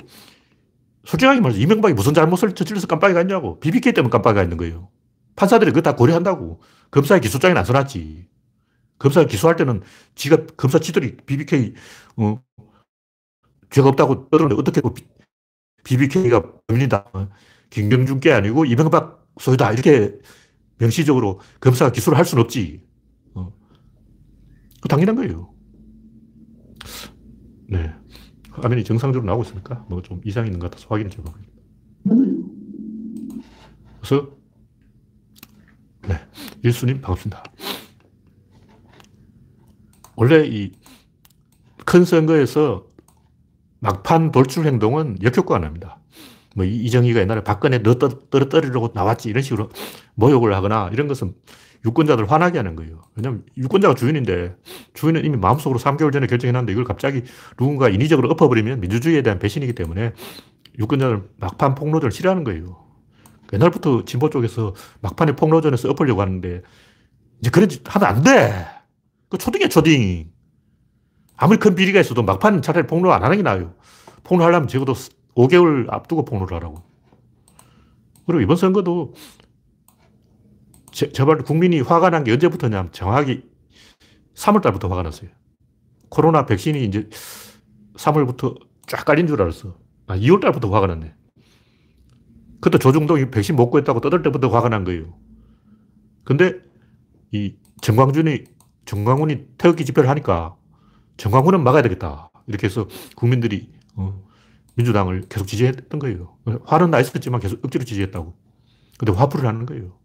솔직하게 1.04 1.40
말해서 1.40 1.60
이명박이 1.60 1.94
무슨 1.94 2.14
잘못을 2.14 2.54
저질러서 2.54 2.86
깜빡이가 2.86 3.20
있냐고. 3.22 3.58
BBK 3.60 3.92
때문에 3.92 4.10
깜빡이가 4.10 4.42
있는 4.42 4.56
거예요. 4.56 4.88
판사들이 5.36 5.70
그거 5.70 5.82
다 5.82 5.96
고려한다고. 5.96 6.60
검사의 6.90 7.20
기소장에 7.20 7.58
안 7.58 7.64
써놨지. 7.64 8.26
검사가 8.98 9.26
기소할 9.26 9.56
때는 9.56 9.82
지가, 10.14 10.46
검사 10.56 10.78
지들이 10.78 11.16
BBK, 11.16 11.74
어, 12.16 12.40
죄가 13.70 13.88
없다고 13.88 14.30
떠드는데 14.30 14.54
어떻게 14.54 14.80
BBK가 15.84 16.42
범인이다. 16.66 17.04
어, 17.12 17.28
김경준 17.70 18.20
게 18.20 18.32
아니고 18.32 18.64
이명박 18.64 19.26
소유다. 19.40 19.72
이렇게 19.72 20.16
명시적으로 20.78 21.40
검사가 21.60 21.92
기소를 21.92 22.16
할 22.18 22.24
수는 22.24 22.44
없지. 22.44 22.82
어. 24.84 24.88
당연한 24.88 25.16
거예요. 25.16 25.52
네. 27.68 27.92
화면이 28.50 28.84
정상적으로 28.84 29.26
나오고 29.26 29.44
있으니까 29.44 29.84
뭐 29.88 30.00
좀 30.02 30.20
이상이 30.24 30.48
있는 30.48 30.60
것 30.60 30.70
같아서 30.70 30.86
확인해 30.88 31.10
줘 31.10 31.22
봐. 31.22 31.32
그래서 34.00 34.30
네. 36.06 36.14
일수님 36.62 37.00
반갑습니다. 37.00 37.42
원래 40.16 40.46
이 40.46 40.72
큰 41.86 42.04
선거에서 42.04 42.86
막판 43.80 44.32
돌출 44.32 44.66
행동은 44.66 45.18
역효과가 45.22 45.58
납니다. 45.60 46.00
뭐 46.56 46.64
이정희가 46.64 47.20
옛날에 47.20 47.44
박근혜 47.44 47.82
너 47.82 47.94
떨어뜨리려고 47.98 48.90
나왔지 48.94 49.28
이런 49.28 49.42
식으로 49.42 49.68
모욕을 50.14 50.54
하거나 50.54 50.88
이런 50.92 51.08
것은 51.08 51.34
유권자들 51.84 52.30
화나게 52.30 52.58
하는 52.58 52.76
거예요. 52.76 53.02
왜냐면 53.14 53.44
유권자가 53.56 53.94
주인인데 53.94 54.56
주인은 54.94 55.24
이미 55.24 55.36
마음속으로 55.36 55.78
3개월 55.78 56.12
전에 56.12 56.26
결정해놨는데 56.26 56.72
이걸 56.72 56.84
갑자기 56.84 57.22
누군가 57.56 57.88
인위적으로 57.88 58.30
엎어버리면 58.30 58.80
민주주의에 58.80 59.22
대한 59.22 59.38
배신이기 59.38 59.74
때문에 59.74 60.12
유권자들 60.78 61.22
막판 61.38 61.74
폭로전을 61.74 62.10
싫어하는 62.10 62.44
거예요. 62.44 62.84
옛날부터 63.52 64.04
진보 64.04 64.30
쪽에서 64.30 64.74
막판에 65.00 65.36
폭로전에서 65.36 65.90
엎으려고 65.90 66.22
하는데 66.22 66.62
이제 67.40 67.50
그런 67.50 67.68
짓 67.68 67.82
하면 67.94 68.08
안 68.08 68.22
돼. 68.22 68.66
그 69.28 69.38
초딩이야, 69.38 69.68
초딩. 69.68 70.30
아무리 71.36 71.58
큰 71.58 71.74
비리가 71.74 72.00
있어도 72.00 72.22
막판 72.22 72.62
차라리 72.62 72.86
폭로 72.86 73.12
안 73.12 73.22
하는 73.22 73.36
게 73.36 73.42
나아요. 73.42 73.74
폭로하려면 74.22 74.68
적어도 74.68 74.94
5개월 75.34 75.92
앞두고 75.92 76.24
폭로를 76.24 76.56
하라고. 76.56 76.82
그리고 78.26 78.40
이번 78.40 78.56
선거도 78.56 79.14
제발 80.94 81.38
국민이 81.38 81.80
화가 81.80 82.10
난 82.10 82.24
게 82.24 82.32
언제부터냐 82.32 82.90
정확히 82.92 83.42
3월 84.34 84.62
달부터 84.62 84.88
화가 84.88 85.02
났어요. 85.02 85.30
코로나 86.08 86.46
백신이 86.46 86.84
이제 86.84 87.08
3월부터 87.96 88.58
쫙 88.86 89.04
깔린 89.04 89.26
줄 89.26 89.40
알았어. 89.42 89.76
아, 90.06 90.16
2월 90.16 90.40
달부터 90.40 90.70
화가 90.70 90.86
났네. 90.86 91.14
그때 92.60 92.78
조중동이 92.78 93.30
백신 93.30 93.56
못 93.56 93.70
구했다고 93.70 94.00
떠들 94.00 94.22
때부터 94.22 94.48
화가 94.48 94.68
난 94.68 94.84
거예요. 94.84 95.18
근데 96.24 96.60
이 97.32 97.56
정광준이, 97.82 98.44
정광훈이 98.86 99.46
태극기 99.58 99.84
집회를 99.84 100.08
하니까 100.08 100.56
정광훈은 101.16 101.62
막아야 101.62 101.82
되겠다. 101.82 102.30
이렇게 102.46 102.66
해서 102.66 102.86
국민들이 103.16 103.70
어, 103.96 104.22
민주당을 104.76 105.26
계속 105.28 105.46
지지했던 105.46 105.98
거예요. 105.98 106.36
화는 106.64 106.90
나 106.90 107.00
있었지만 107.00 107.40
계속 107.40 107.64
억지로 107.64 107.84
지지했다고. 107.84 108.34
근데 108.98 109.12
화풀이를 109.12 109.48
하는 109.48 109.66
거예요. 109.66 109.98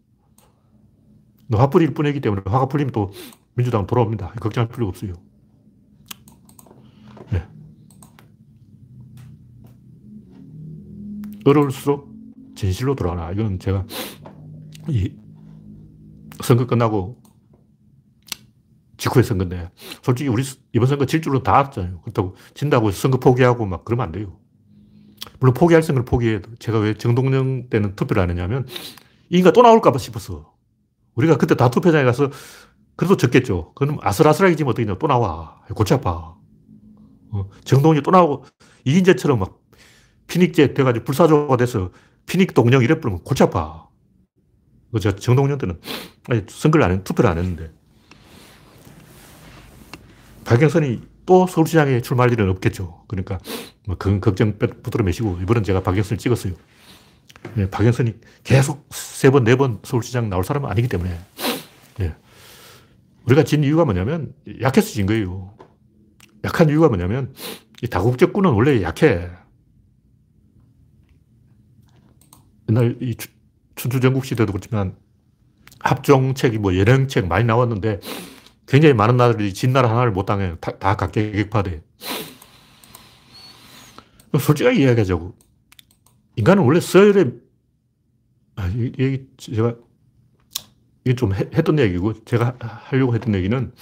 화 1.52 1.68
뿌릴 1.68 1.92
뿐이기 1.92 2.20
때문에 2.20 2.42
화가 2.44 2.66
풀리면 2.66 2.92
또 2.92 3.12
민주당 3.54 3.86
돌아옵니다. 3.86 4.32
걱정할 4.40 4.68
필요가 4.68 4.90
없어요. 4.90 5.14
네. 7.30 7.46
어려울수록 11.44 12.08
진실로 12.54 12.94
돌아가라. 12.94 13.32
이건 13.32 13.58
제가 13.58 13.86
이 14.88 15.12
선거 16.42 16.66
끝나고 16.66 17.20
직후에 18.96 19.22
선거인데 19.22 19.70
솔직히 20.02 20.28
우리 20.28 20.42
이번 20.72 20.86
선거 20.88 21.06
질 21.06 21.22
줄은 21.22 21.42
다 21.42 21.58
알았잖아요. 21.58 22.00
그렇다고 22.02 22.36
진다고 22.54 22.90
선거 22.90 23.18
포기하고 23.18 23.66
막 23.66 23.84
그러면 23.84 24.06
안 24.06 24.12
돼요. 24.12 24.38
물론 25.38 25.54
포기할 25.54 25.82
생각을 25.82 26.04
포기해도 26.04 26.54
제가 26.56 26.78
왜 26.78 26.94
정동영 26.94 27.68
때는 27.70 27.96
투표를 27.96 28.22
안 28.22 28.30
했냐면 28.30 28.66
인가 29.30 29.52
또 29.52 29.62
나올까 29.62 29.90
봐 29.90 29.98
싶었어. 29.98 30.52
우리가 31.14 31.36
그때 31.36 31.54
다 31.54 31.68
투표장에 31.70 32.04
가서 32.04 32.30
그래도 32.96 33.16
적겠죠. 33.16 33.72
그럼 33.74 33.98
아슬아슬하게 34.02 34.56
지면 34.56 34.72
어떻게 34.72 34.86
또 34.98 35.06
나와. 35.06 35.60
골치 35.74 35.94
아파. 35.94 36.34
어, 37.32 37.48
정동영이 37.64 38.02
또 38.02 38.10
나오고 38.10 38.44
이인재처럼 38.84 39.38
막 39.38 39.58
피닉제 40.26 40.74
돼가지고 40.74 41.04
불사조가 41.04 41.56
돼서 41.56 41.90
피닉 42.26 42.54
동영 42.54 42.82
이래 42.82 43.00
뿌리면 43.00 43.22
골치 43.24 43.42
아파. 43.42 43.88
제가 45.00 45.16
정동영 45.16 45.58
때는 45.58 45.80
선거를 46.48 46.84
안 46.84 46.92
했, 46.92 47.04
투표를 47.04 47.30
안 47.30 47.38
했는데 47.38 47.72
박영선이 50.44 51.00
또 51.26 51.46
서울시장에 51.46 52.00
출마할 52.00 52.32
일은 52.32 52.48
없겠죠. 52.50 53.04
그러니까 53.06 53.38
뭐 53.86 53.96
그건 53.96 54.20
걱정 54.20 54.58
붙들어 54.58 55.04
매시고 55.04 55.38
이번엔 55.42 55.62
제가 55.62 55.82
박영선을 55.82 56.18
찍었어요. 56.18 56.54
네, 57.54 57.68
박영선이 57.70 58.14
계속 58.44 58.88
세 58.90 59.30
번, 59.30 59.44
네 59.44 59.56
번 59.56 59.80
서울시장 59.82 60.28
나올 60.28 60.44
사람은 60.44 60.70
아니기 60.70 60.88
때문에. 60.88 61.18
네. 61.98 62.14
우리가 63.26 63.44
진 63.44 63.64
이유가 63.64 63.84
뭐냐면 63.84 64.32
약해서 64.60 64.88
진 64.90 65.06
거예요. 65.06 65.54
약한 66.44 66.68
이유가 66.68 66.88
뭐냐면 66.88 67.34
이 67.82 67.88
다국적군은 67.88 68.50
원래 68.50 68.82
약해. 68.82 69.30
옛날 72.68 72.96
이 73.00 73.16
춘추 73.74 74.00
전국 74.00 74.24
시대도 74.24 74.52
그렇지만 74.52 74.94
합종책이 75.80 76.58
뭐 76.58 76.74
예능책 76.74 77.26
많이 77.26 77.44
나왔는데 77.44 78.00
굉장히 78.66 78.94
많은 78.94 79.16
나라들이 79.16 79.52
진 79.52 79.72
나라 79.72 79.90
하나를 79.90 80.12
못 80.12 80.26
당해요. 80.26 80.56
다, 80.60 80.78
다 80.78 80.96
각계격파돼. 80.96 81.82
솔직하게 84.38 84.82
이야기하자고. 84.82 85.34
인간은 86.40 86.62
원래 86.62 86.80
서열에, 86.80 87.32
아, 88.56 88.66
이 88.68 88.92
얘기, 88.98 89.26
제가, 89.36 89.76
이게 91.04 91.14
좀 91.14 91.34
해, 91.34 91.40
했던 91.52 91.78
얘기고, 91.78 92.24
제가 92.24 92.56
하려고 92.60 93.14
했던 93.14 93.34
얘기는, 93.34 93.72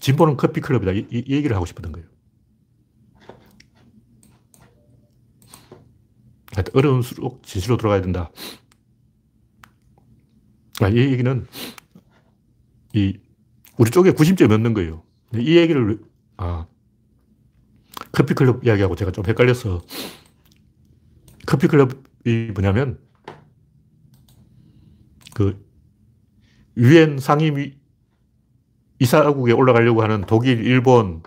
진보는 0.00 0.36
커피클럽이다. 0.36 0.92
이, 0.92 1.06
이 1.10 1.34
얘기를 1.34 1.54
하고 1.54 1.64
싶었던 1.64 1.92
거예요. 1.92 2.08
어려운수록 6.74 7.44
진실로 7.44 7.76
들어가야 7.76 8.00
된다. 8.00 8.30
아, 10.80 10.88
이 10.88 10.96
얘기는, 10.96 11.46
이 12.94 13.16
우리 13.78 13.90
쪽에 13.92 14.10
구심점이 14.10 14.52
없는 14.52 14.74
거예요. 14.74 15.04
이 15.34 15.56
얘기를, 15.56 16.00
아, 16.36 16.66
커피클럽 18.10 18.64
이야기하고 18.64 18.96
제가 18.96 19.12
좀 19.12 19.24
헷갈려서 19.24 19.82
커피클럽이 21.46 22.52
뭐냐면 22.54 22.98
그 25.34 25.64
유엔 26.76 27.18
상임 27.18 27.72
이사국에 28.98 29.52
올라가려고 29.52 30.02
하는 30.02 30.22
독일, 30.26 30.64
일본, 30.64 31.22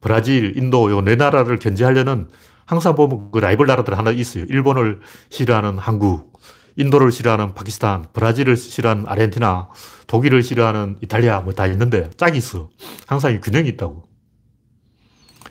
브라질, 0.00 0.56
인도 0.58 0.90
요 0.90 1.02
네 1.02 1.16
나라를 1.16 1.58
견제하려는 1.58 2.28
항상 2.66 2.94
보면 2.96 3.30
그 3.30 3.38
라이벌 3.38 3.66
나라들 3.66 3.96
하나 3.96 4.10
있어요. 4.10 4.44
일본을 4.48 5.00
싫어하는 5.30 5.78
한국, 5.78 6.40
인도를 6.76 7.12
싫어하는 7.12 7.54
파키스탄, 7.54 8.06
브라질을 8.12 8.56
싫어하는 8.56 9.06
아르헨티나, 9.08 9.68
독일을 10.08 10.42
싫어하는 10.42 10.98
이탈리아 11.02 11.40
뭐 11.40 11.52
다 11.54 11.66
있는데 11.68 12.10
짝이 12.16 12.38
있어. 12.38 12.70
항상 13.06 13.32
이 13.34 13.40
균형이 13.40 13.68
있다고. 13.70 14.04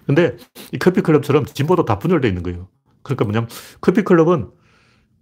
근데 0.06 0.38
이 0.74 0.78
커피클럽처럼 0.78 1.46
진보도 1.46 1.86
다 1.86 1.98
분열되어 2.00 2.30
있는 2.30 2.44
거예요. 2.44 2.70
그러니까 3.06 3.24
뭐냐면 3.26 3.50
커피클럽은 3.82 4.50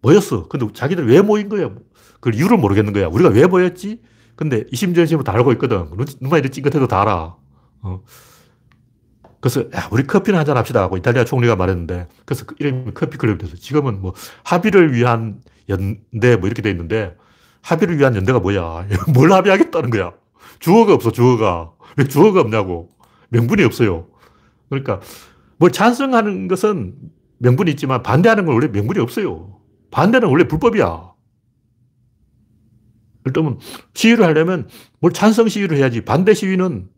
모였어. 0.01 0.47
근데 0.47 0.67
자기들 0.73 1.07
왜 1.07 1.21
모인 1.21 1.49
거야? 1.49 1.69
그 2.19 2.31
이유를 2.33 2.57
모르겠는 2.57 2.93
거야. 2.93 3.07
우리가 3.07 3.29
왜 3.29 3.45
모였지? 3.45 4.01
근데 4.35 4.63
이심전심으로 4.71 5.23
다 5.23 5.33
알고 5.33 5.51
있거든. 5.53 5.85
눈만 6.21 6.39
이렇게 6.39 6.49
찡긋해도 6.49 6.87
다 6.87 7.01
알아. 7.01 7.35
어. 7.81 8.03
그래서 9.41 9.61
야, 9.75 9.89
우리 9.91 10.03
커피는 10.07 10.39
한잔 10.39 10.55
합시다 10.55 10.81
하고 10.81 10.95
이탈리아 10.95 11.25
총리가 11.25 11.57
말했는데 11.57 12.07
그래서 12.25 12.45
그 12.45 12.55
이름이 12.59 12.93
커피클럽이 12.93 13.37
돼서 13.37 13.57
지금은 13.57 14.01
뭐 14.01 14.13
합의를 14.45 14.93
위한 14.93 15.41
연대 15.67 16.37
뭐 16.37 16.47
이렇게 16.47 16.61
돼 16.61 16.69
있는데 16.71 17.17
합의를 17.61 17.99
위한 17.99 18.15
연대가 18.15 18.39
뭐야? 18.39 18.87
뭘 19.13 19.33
합의하겠다는 19.33 19.89
거야? 19.89 20.13
주어가 20.59 20.93
없어, 20.93 21.11
주어가. 21.11 21.73
왜 21.97 22.05
주어가 22.05 22.39
없냐고. 22.39 22.89
명분이 23.29 23.63
없어요. 23.63 24.07
그러니까 24.69 25.01
뭘 25.57 25.71
찬성하는 25.71 26.47
것은 26.47 26.95
명분이 27.43 27.71
있지만 27.71 28.01
반대하는 28.01 28.45
건 28.45 28.55
원래 28.55 28.67
명분이 28.67 28.99
없어요. 28.99 29.59
반대는 29.91 30.29
원래 30.29 30.47
불법이야. 30.47 31.11
일단은 33.25 33.59
시위를 33.93 34.25
하려면 34.25 34.67
뭘 34.99 35.11
찬성 35.13 35.49
시위를 35.49 35.77
해야지. 35.77 36.01
반대 36.01 36.33
시위는 36.33 36.89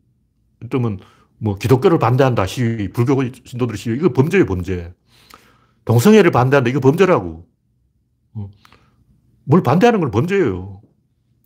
일단은 0.62 1.00
뭐 1.38 1.56
기독교를 1.56 2.00
반대한다 2.00 2.46
시위, 2.46 2.90
불교 2.90 3.22
신도들 3.44 3.76
시위 3.76 3.98
이거 3.98 4.14
범죄예요 4.14 4.46
범죄. 4.46 4.94
동성애를 5.84 6.32
반대한다 6.32 6.70
이거 6.70 6.80
범죄라고. 6.80 7.48
어. 8.34 8.50
뭘 9.46 9.64
반대하는 9.64 10.00
건 10.00 10.12
범죄예요. 10.12 10.82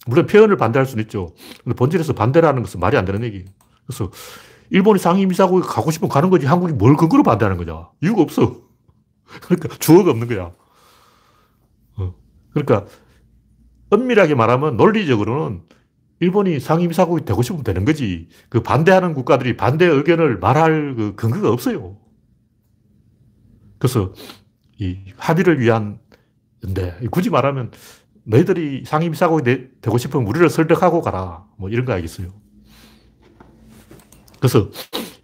물론 0.07 0.25
표현을 0.25 0.57
반대할 0.57 0.85
수는 0.85 1.03
있죠. 1.05 1.33
근데 1.63 1.75
본질에서 1.75 2.13
반대라는 2.13 2.63
것은 2.63 2.79
말이 2.81 2.97
안 2.97 3.05
되는 3.05 3.23
얘기. 3.23 3.45
그래서 3.85 4.12
일본이 4.69 4.99
상임이사국에 4.99 5.65
가고 5.67 5.89
싶으면 5.91 6.09
가는 6.09 6.29
거지. 6.29 6.45
한국이 6.45 6.73
뭘 6.73 6.95
근거로 6.97 7.23
반대하는 7.23 7.57
거냐. 7.57 7.89
이유가 8.01 8.21
없어. 8.21 8.68
그러니까 9.41 9.75
주어가 9.77 10.11
없는 10.11 10.27
거야. 10.27 10.51
어. 11.97 12.15
그러니까 12.51 12.85
엄밀하게 13.89 14.35
말하면 14.35 14.77
논리적으로는 14.77 15.63
일본이 16.21 16.59
상임이사국이 16.59 17.25
되고 17.25 17.41
싶으면 17.41 17.63
되는 17.63 17.85
거지. 17.85 18.27
그 18.49 18.61
반대하는 18.61 19.13
국가들이 19.13 19.55
반대 19.57 19.85
의견을 19.85 20.39
말할 20.39 20.95
그 20.95 21.15
근거가 21.15 21.49
없어요. 21.51 21.97
그래서 23.77 24.13
이 24.79 24.97
합의를 25.17 25.59
위한 25.59 25.99
근데 26.61 26.97
굳이 27.11 27.29
말하면 27.29 27.71
너희들이 28.25 28.83
상임이사국이 28.85 29.43
되 29.43 29.89
고 29.89 29.97
싶으면 29.97 30.27
우리를 30.27 30.49
설득하고 30.49 31.01
가라. 31.01 31.45
뭐 31.57 31.69
이런 31.69 31.85
거 31.85 31.93
알겠어요. 31.93 32.29
그래서 34.39 34.69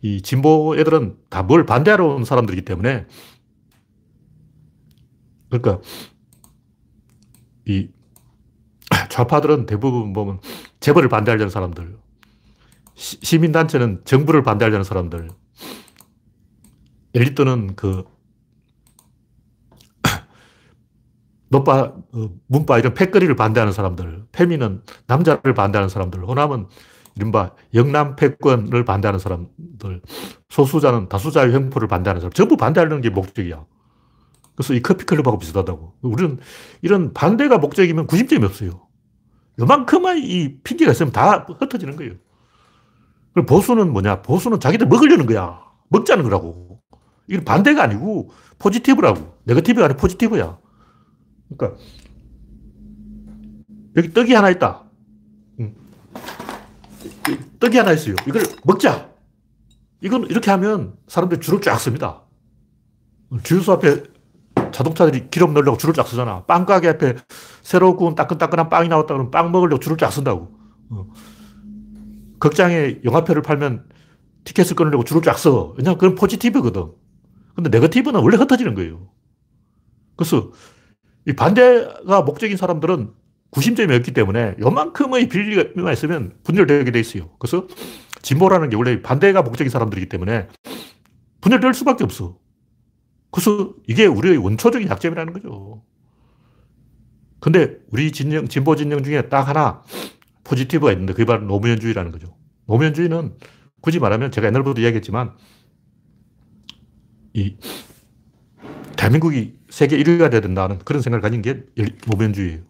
이 0.02 0.22
진보 0.22 0.76
애들은 0.78 1.18
다 1.30 1.44
뭘 1.44 1.66
반대하러 1.66 2.06
온 2.08 2.26
사람들이기 2.26 2.64
때문에 2.66 3.06
그러니까 5.50 5.82
이 7.66 7.90
좌파들은 9.10 9.66
대부분 9.66 10.14
보면 10.14 10.40
재벌을 10.80 11.10
반대하려는 11.10 11.50
사람들, 11.50 11.98
시민단체는 12.96 14.02
정부를 14.06 14.44
반대하려는 14.44 14.84
사람들, 14.84 15.30
엘리트는 17.14 17.76
그 17.76 18.04
노빠, 21.50 21.94
어, 22.14 22.30
문바 22.48 22.80
이런 22.80 22.94
패거리를 22.94 23.36
반대하는 23.36 23.74
사람들, 23.74 24.26
페미는 24.32 24.84
남자를 25.08 25.54
반대하는 25.54 25.90
사람들, 25.90 26.24
호남은 26.26 26.68
이른바 27.16 27.52
영남 27.74 28.16
패권을 28.16 28.84
반대하는 28.84 29.20
사람들, 29.20 30.02
소수자는 30.50 31.08
다수자의 31.10 31.54
횡포를 31.54 31.88
반대하는 31.88 32.22
사람, 32.22 32.34
전부 32.34 32.58
반대하는 32.58 33.02
게 33.02 33.10
목적이야. 33.10 33.66
그래서 34.56 34.74
이 34.74 34.82
커피클럽하고 34.82 35.38
비슷하다고. 35.38 35.96
우리는 36.02 36.40
이런 36.82 37.14
반대가 37.14 37.58
목적이면 37.58 38.08
구심점이 38.08 38.46
없어요. 38.46 38.88
요만큼만 39.60 40.20
이 40.20 40.58
핑계가 40.64 40.92
있으면 40.92 41.12
다 41.12 41.46
흩어지는 41.48 41.96
거예요. 41.96 42.14
그럼 43.34 43.46
보수는 43.46 43.92
뭐냐? 43.92 44.22
보수는 44.22 44.60
자기들 44.60 44.88
먹으려는 44.88 45.26
거야. 45.26 45.62
먹자는 45.90 46.24
거라고. 46.24 46.82
이건 47.28 47.44
반대가 47.44 47.84
아니고 47.84 48.32
포지티브라고. 48.60 49.38
네거티브가 49.44 49.86
아니고 49.86 50.00
포지티브야. 50.00 50.58
그러니까 51.50 51.80
여기 53.98 54.14
떡이 54.14 54.34
하나 54.34 54.50
있다. 54.50 54.84
떡이 57.60 57.78
하나 57.78 57.92
있어요. 57.92 58.16
이걸 58.28 58.44
먹자. 58.64 59.10
이건 60.02 60.26
이렇게 60.28 60.52
하면 60.52 60.96
사람들이 61.08 61.42
줄을 61.42 61.62
쫙 61.62 61.78
섭니다. 61.78 62.22
주유소 63.44 63.74
앞에 63.74 64.04
자동차들이 64.76 65.30
기름 65.32 65.54
넣으려고 65.54 65.78
줄을 65.78 65.94
쫙 65.94 66.06
서잖아. 66.06 66.44
빵 66.44 66.66
가게 66.66 66.90
앞에 66.90 67.16
새로 67.62 67.96
구운 67.96 68.14
따끈따끈한 68.14 68.70
빵이 68.70 68.90
나왔다 68.90 69.14
그러면 69.14 69.32
빵 69.32 69.50
먹으려고 69.52 69.80
줄을 69.80 69.98
쫙 69.98 70.12
선다고. 70.12 70.52
어. 70.90 71.08
극장에 72.40 73.00
영화표를 73.06 73.42
팔면 73.42 73.86
티켓을 74.44 74.76
끊으려고 74.76 75.06
줄을 75.06 75.22
쫙 75.22 75.40
서. 75.40 75.74
왜냐면 75.78 75.98
그건 75.98 76.16
포지티브거든. 76.16 76.92
근데 77.56 77.70
네거티브는 77.70 78.20
원래 78.20 78.36
흩어지는 78.36 78.76
거예요. 78.76 79.08
그래서 80.18 80.52
이 81.26 81.32
반대가 81.32 82.22
목적인 82.24 82.58
사람들은 82.58 83.12
구심점이 83.52 83.96
없기 83.96 84.12
때문에 84.12 84.56
요만큼의 84.60 85.30
빌리가 85.30 85.94
있으면 85.94 86.34
분열되게 86.44 86.92
돼 86.92 87.00
있어요. 87.00 87.30
그래서 87.40 87.66
진보라는 88.22 88.70
게 88.70 88.76
원래 88.76 89.02
반대가 89.02 89.42
목적인 89.42 89.72
사람들이기 89.72 90.10
때문에 90.10 90.50
분열될 91.40 91.74
수밖에 91.74 92.04
없어. 92.04 92.38
그래서 93.36 93.74
이게 93.86 94.06
우리의 94.06 94.38
원초적인 94.38 94.88
약점이라는 94.88 95.34
거죠. 95.34 95.84
근데 97.42 97.80
우리 97.90 98.14
진영, 98.14 98.48
진보 98.48 98.78
진영 98.78 99.04
중에 99.04 99.28
딱 99.28 99.50
하나 99.50 99.84
포지티브가 100.46 100.94
있는데 100.94 101.12
그게 101.12 101.26
바로 101.26 101.44
노무현주의라는 101.44 102.14
거죠. 102.14 102.38
노무현주의는 102.68 103.38
굳이 103.82 104.00
말하면 104.00 104.32
제가 104.32 104.48
옛날부터 104.48 104.80
이야기했지만 104.80 105.36
이 107.34 107.58
대한민국이 108.96 109.60
세계 109.70 109.98
1위가 109.98 110.32
돼야 110.32 110.40
된다는 110.40 110.80
그런 110.80 111.02
생각을 111.02 111.22
가진 111.22 111.42
게 111.42 111.66
노무현주의예요. 112.08 112.62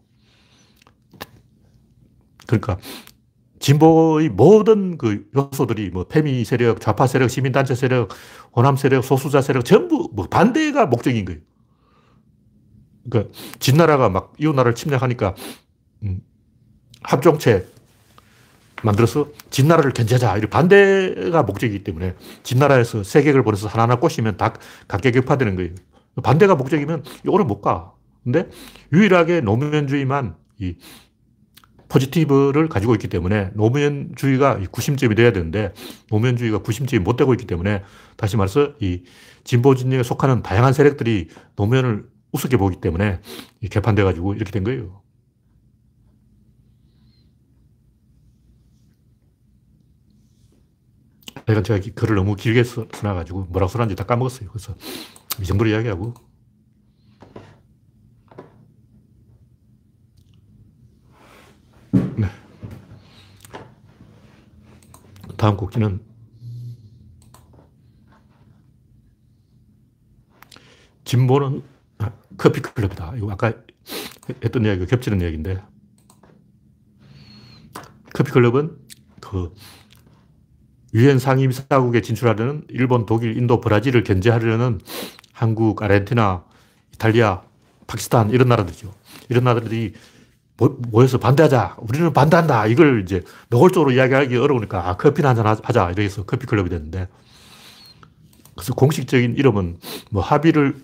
그러니까 2.47 2.79
진보의 3.65 4.29
모든 4.29 4.95
그 4.95 5.27
요소들이 5.35 5.89
뭐 5.89 6.03
페미 6.03 6.45
세력, 6.45 6.79
좌파 6.79 7.07
세력, 7.07 7.31
시민단체 7.31 7.73
세력, 7.73 8.09
호남 8.55 8.77
세력, 8.77 9.03
소수자 9.03 9.41
세력 9.41 9.65
전부 9.65 10.07
뭐 10.13 10.27
반대가 10.27 10.85
목적인 10.85 11.25
거예요. 11.25 11.41
그러니까 13.09 13.33
진나라가 13.57 14.09
막 14.09 14.33
이웃나라를 14.37 14.75
침략하니까 14.75 15.33
음, 16.03 16.21
합종체 17.01 17.67
만들어서 18.83 19.29
진나라를 19.49 19.93
견제하자. 19.93 20.37
이 20.37 20.41
반대가 20.41 21.41
목적이기 21.41 21.83
때문에 21.83 22.13
진나라에서 22.43 23.01
세계를 23.01 23.41
보내서 23.41 23.67
하나하나 23.67 23.95
꼬시면 23.95 24.37
다 24.37 24.53
각계 24.87 25.09
격파되는 25.09 25.55
거예요. 25.55 25.71
반대가 26.21 26.53
목적이면 26.53 27.03
오래 27.29 27.43
못 27.43 27.61
가. 27.61 27.93
근데 28.23 28.47
유일하게 28.93 29.41
노무현주의만 29.41 30.35
이 30.59 30.75
포지티브를 31.95 32.67
가지고 32.67 32.93
있기 32.95 33.07
때문에 33.07 33.51
노무현주의가 33.53 34.59
구심점이 34.69 35.15
돼야 35.15 35.31
되는데 35.31 35.73
노무현주의가 36.09 36.57
구심점이 36.57 37.01
못 37.01 37.15
되고 37.15 37.33
있기 37.33 37.47
때문에 37.47 37.83
다시 38.17 38.35
말해서 38.35 38.73
이 38.81 39.03
진보 39.45 39.75
진영에 39.75 40.03
속하는 40.03 40.43
다양한 40.43 40.73
세력들이 40.73 41.29
노무현을 41.55 42.09
우습게 42.33 42.57
보기 42.57 42.81
때문에 42.81 43.21
개판돼 43.69 44.03
가지고 44.03 44.33
이렇게 44.33 44.51
된 44.51 44.65
거예요. 44.65 45.01
내가 51.47 51.61
제가 51.61 51.79
글을 51.93 52.15
너무 52.15 52.35
길게 52.35 52.63
써놔가지고 52.63 53.45
뭐라고 53.51 53.71
써놨는지 53.71 53.95
다 53.95 54.05
까먹었어요. 54.05 54.49
그래서 54.49 54.75
이 55.41 55.45
정도로 55.45 55.69
이야기하고. 55.69 56.34
다음 65.37 65.57
곡기는 65.57 65.99
진보는 71.03 71.63
아, 71.99 72.11
커피 72.37 72.61
클럽이다. 72.61 73.15
이거 73.17 73.31
아까 73.31 73.53
했던 74.43 74.65
이야기가 74.65 74.87
겹치는 74.87 75.21
이야기인데 75.21 75.61
커피 78.13 78.31
클럽은 78.31 78.77
그 79.21 79.53
유엔 80.93 81.19
상임이사국에 81.19 82.01
진출하려는 82.01 82.63
일본, 82.69 83.05
독일, 83.05 83.37
인도, 83.37 83.59
브라질을 83.59 84.03
견제하려는 84.03 84.79
한국, 85.33 85.83
아르헨티나, 85.83 86.45
이탈리아, 86.93 87.43
파키스탄 87.87 88.29
이런 88.29 88.47
나라들이죠. 88.47 88.93
이런 89.29 89.43
나라들이 89.43 89.93
모여서 90.57 91.17
반대하자. 91.17 91.77
우리는 91.79 92.13
반대한다. 92.13 92.67
이걸 92.67 93.01
이제 93.01 93.23
노골적으로 93.49 93.91
이야기하기 93.91 94.37
어려우니까 94.37 94.89
아, 94.89 94.97
커피나 94.97 95.29
한잔 95.29 95.45
하자. 95.45 95.91
이래서 95.91 96.23
커피 96.23 96.45
클럽이 96.45 96.69
됐는데 96.69 97.09
그래서 98.55 98.73
공식적인 98.73 99.35
이름은 99.35 99.79
뭐 100.11 100.23
합의를 100.23 100.75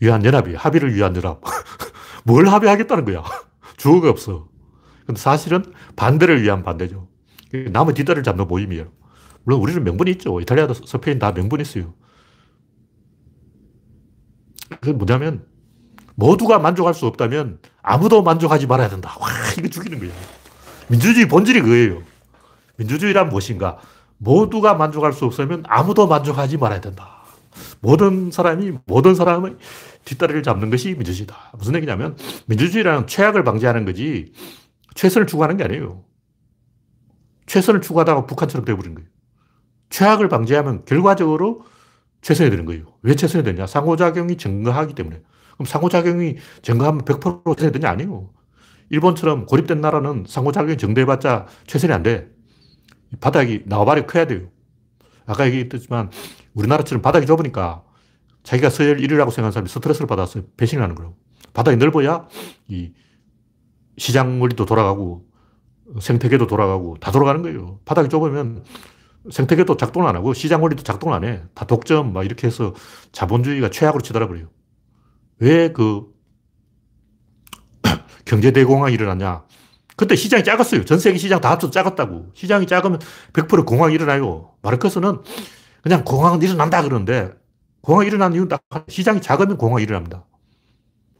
위한 0.00 0.24
연합이에요. 0.24 0.58
합의를 0.58 0.94
위한 0.94 1.16
연합. 1.16 1.40
뭘 2.24 2.46
합의하겠다는 2.46 3.04
거야. 3.06 3.24
주어가 3.78 4.10
없어. 4.10 4.48
근데 5.06 5.20
사실은 5.20 5.64
반대를 5.96 6.42
위한 6.42 6.62
반대죠. 6.62 7.08
남의 7.70 7.94
뒷다리를 7.94 8.22
잡는 8.22 8.46
모임이에요. 8.48 8.90
물론 9.44 9.60
우리는 9.60 9.82
명분이 9.82 10.10
있죠. 10.12 10.40
이탈리아도 10.40 10.74
스페인 10.74 11.18
다 11.18 11.32
명분이 11.32 11.62
있어요. 11.62 11.94
그게 14.80 14.92
뭐냐면 14.92 15.46
모두가 16.14 16.58
만족할 16.58 16.94
수 16.94 17.06
없다면 17.06 17.58
아무도 17.82 18.22
만족하지 18.22 18.66
말아야 18.66 18.88
된다. 18.88 19.16
와, 19.20 19.28
이거 19.58 19.68
죽이는 19.68 19.98
거예요. 19.98 20.14
민주주의 20.88 21.26
본질이 21.28 21.62
그거예요. 21.62 22.02
민주주의란 22.76 23.28
무엇인가? 23.28 23.78
모두가 24.18 24.74
만족할 24.74 25.12
수 25.12 25.24
없으면 25.24 25.64
아무도 25.66 26.06
만족하지 26.06 26.56
말아야 26.56 26.80
된다. 26.80 27.22
모든 27.80 28.30
사람이 28.30 28.72
모든 28.86 29.14
사람의 29.14 29.56
뒷다리를 30.04 30.42
잡는 30.42 30.70
것이 30.70 30.94
민주주의다. 30.94 31.52
무슨 31.58 31.74
얘기냐면 31.74 32.16
민주주의라는 32.46 33.06
최악을 33.06 33.44
방지하는 33.44 33.84
거지 33.84 34.32
최선을 34.94 35.26
추구하는 35.26 35.56
게 35.56 35.64
아니에요. 35.64 36.04
최선을 37.46 37.80
추구하다가 37.80 38.26
북한처럼 38.26 38.64
되어버린 38.64 38.94
거예요. 38.94 39.08
최악을 39.90 40.28
방지하면 40.28 40.84
결과적으로 40.84 41.64
최선이 42.22 42.50
되는 42.50 42.64
거예요. 42.64 42.86
왜 43.02 43.14
최선이 43.14 43.44
되냐? 43.44 43.66
상호작용이 43.66 44.36
증가하기 44.36 44.94
때문에. 44.94 45.20
그럼 45.62 45.64
상호작용이 45.64 46.36
증가하면 46.62 47.02
100% 47.02 47.56
최선이 47.56 47.72
되냐? 47.72 47.90
아니에요. 47.90 48.30
일본처럼 48.90 49.46
고립된 49.46 49.80
나라는 49.80 50.24
상호작용이 50.26 50.76
증대해봤자 50.76 51.46
최선이 51.66 51.92
안 51.92 52.02
돼. 52.02 52.28
바닥이 53.20 53.62
나와바리 53.66 54.06
커야 54.06 54.26
돼요. 54.26 54.48
아까 55.26 55.46
얘기했지만 55.46 56.10
우리나라처럼 56.54 57.00
바닥이 57.00 57.26
좁으니까 57.26 57.84
자기가 58.42 58.70
서열 58.70 58.96
1위라고 58.98 59.30
생각하는 59.30 59.52
사람이 59.52 59.68
스트레스를 59.68 60.06
받아서 60.06 60.42
배신을 60.56 60.82
하는 60.82 60.94
거예요. 60.96 61.14
바닥이 61.54 61.76
넓어야 61.76 62.26
이 62.68 62.92
시장 63.98 64.40
원리도 64.40 64.66
돌아가고 64.66 65.24
생태계도 66.00 66.46
돌아가고 66.46 66.96
다 66.98 67.12
돌아가는 67.12 67.40
거예요. 67.42 67.78
바닥이 67.84 68.08
좁으면 68.08 68.64
생태계도 69.30 69.76
작동을 69.76 70.08
안 70.08 70.16
하고 70.16 70.34
시장 70.34 70.62
원리도 70.62 70.82
작동을 70.82 71.14
안 71.14 71.24
해. 71.24 71.42
다 71.54 71.66
독점 71.66 72.12
막 72.12 72.24
이렇게 72.24 72.46
해서 72.46 72.74
자본주의가 73.12 73.70
최악으로 73.70 74.02
치달아 74.02 74.26
버려요. 74.26 74.48
왜 75.42 75.72
그 75.72 76.06
경제대공황이 78.24 78.94
일어났냐? 78.94 79.42
그때 79.96 80.14
시장이 80.14 80.44
작았어요. 80.44 80.84
전 80.84 81.00
세계 81.00 81.18
시장 81.18 81.40
다 81.40 81.50
합쳐서 81.50 81.72
작았다고. 81.72 82.30
시장이 82.34 82.66
작으면 82.68 83.00
100% 83.32 83.66
공황이 83.66 83.94
일어나요. 83.94 84.52
마르크스는 84.62 85.18
그냥 85.82 86.04
공황은 86.04 86.42
일어난다 86.42 86.82
그러는데 86.82 87.32
공황이 87.82 88.06
일어나는 88.06 88.36
이유는 88.36 88.48
딱 88.48 88.62
시장이 88.88 89.20
작으면 89.20 89.58
공황이 89.58 89.82
일어납니다. 89.82 90.24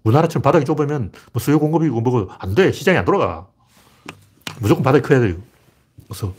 우리나라처럼 0.04 0.42
바닥이 0.42 0.64
좁으면 0.64 1.10
뭐 1.32 1.40
수요 1.40 1.58
공급이고 1.58 2.00
뭐고 2.00 2.30
안 2.38 2.54
돼. 2.54 2.70
시장이 2.70 2.98
안 2.98 3.04
돌아가. 3.04 3.48
무조건 4.60 4.84
바닥이 4.84 5.02
커야 5.06 5.18
돼요. 5.18 5.34
그래서 6.06 6.32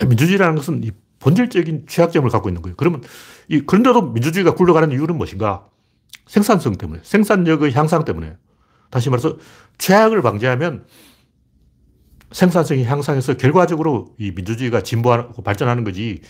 민주주의라는 0.00 0.56
것은 0.56 0.82
이 0.82 0.92
본질적인 1.20 1.86
취약점을 1.88 2.28
갖고 2.30 2.48
있는 2.48 2.62
거예요. 2.62 2.74
그러면 2.76 3.02
이 3.48 3.60
그런데도 3.60 4.12
민주주의가 4.12 4.54
굴러가는 4.54 4.90
이유는 4.92 5.16
무엇인가? 5.16 5.66
생산성 6.26 6.76
때문에, 6.76 7.00
생산력의 7.02 7.72
향상 7.72 8.04
때문에. 8.04 8.36
다시 8.90 9.10
말해서 9.10 9.36
최악을 9.78 10.22
방지하면 10.22 10.86
생산성이 12.32 12.84
향상해서 12.84 13.34
결과적으로 13.36 14.14
이 14.18 14.32
민주주의가 14.32 14.82
진보하고 14.82 15.42
발전하는 15.42 15.84
거지. 15.84 16.20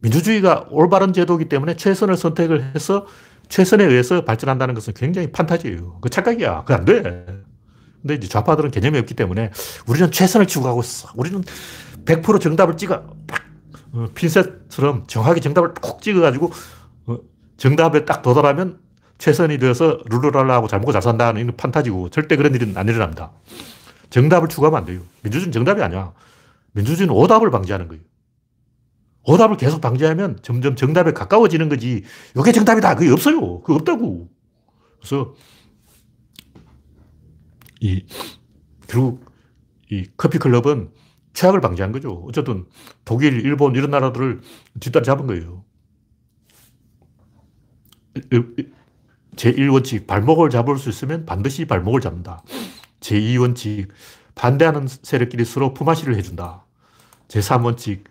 민주주의가 0.00 0.66
올바른 0.70 1.12
제도이기 1.12 1.48
때문에 1.48 1.76
최선을 1.76 2.16
선택을 2.16 2.72
해서 2.74 3.06
최선에 3.48 3.84
의해서 3.84 4.24
발전한다는 4.24 4.74
것은 4.74 4.94
굉장히 4.94 5.30
판타지예요. 5.32 5.98
그 6.00 6.08
착각이야. 6.08 6.64
그 6.64 6.74
안 6.74 6.84
돼. 6.84 7.24
근데 8.02 8.14
이제 8.14 8.28
좌파들은 8.28 8.70
개념이 8.70 8.98
없기 8.98 9.14
때문에 9.14 9.50
우리는 9.86 10.10
최선을 10.10 10.46
추구하고 10.46 10.80
있어. 10.80 11.10
우리는 11.16 11.42
100% 12.04 12.40
정답을 12.40 12.76
찍어. 12.76 13.02
어, 13.92 14.06
핀셋처럼 14.14 15.04
정확히 15.06 15.40
정답을 15.40 15.74
콕 15.74 16.02
찍어가지고 16.02 16.52
어, 17.06 17.18
정답에 17.56 18.04
딱 18.04 18.22
도달하면 18.22 18.78
최선이 19.18 19.58
되어서 19.58 20.00
룰루랄라 20.06 20.54
하고 20.54 20.68
잘 20.68 20.80
먹고 20.80 20.92
잘 20.92 21.02
산다는 21.02 21.42
이건 21.42 21.56
판타지고 21.56 22.10
절대 22.10 22.36
그런 22.36 22.54
일은 22.54 22.76
안 22.76 22.88
일어납니다. 22.88 23.32
정답을 24.10 24.48
추구하면 24.48 24.78
안 24.78 24.84
돼요. 24.84 25.02
민주주의는 25.22 25.52
정답이 25.52 25.82
아니야. 25.82 26.12
민주주의는 26.72 27.14
오답을 27.14 27.50
방지하는 27.50 27.88
거예요. 27.88 28.02
오답을 29.24 29.56
계속 29.56 29.80
방지하면 29.80 30.38
점점 30.42 30.76
정답에 30.76 31.12
가까워지는 31.12 31.68
거지. 31.68 32.04
이게 32.38 32.52
정답이다. 32.52 32.94
그게 32.94 33.10
없어요. 33.10 33.60
그거 33.60 33.74
없다고. 33.74 34.30
그래서 34.98 35.34
이, 37.80 38.06
결국 38.86 39.24
이 39.90 40.06
커피 40.16 40.38
클럽은 40.38 40.90
최악을 41.34 41.60
방지한 41.60 41.92
거죠. 41.92 42.24
어쨌든 42.26 42.64
독일, 43.04 43.44
일본 43.44 43.74
이런 43.76 43.90
나라들을 43.90 44.40
뒷다리 44.80 45.04
잡은 45.04 45.26
거예요. 45.26 45.64
제1원칙, 49.38 50.06
발목을 50.06 50.50
잡을 50.50 50.78
수 50.78 50.88
있으면 50.88 51.24
반드시 51.24 51.64
발목을 51.64 52.00
잡는다. 52.00 52.42
제2원칙, 53.00 53.88
반대하는 54.34 54.86
세력끼리 54.88 55.44
서로 55.44 55.72
품앗이를 55.74 56.16
해준다. 56.16 56.64
제3원칙, 57.28 58.04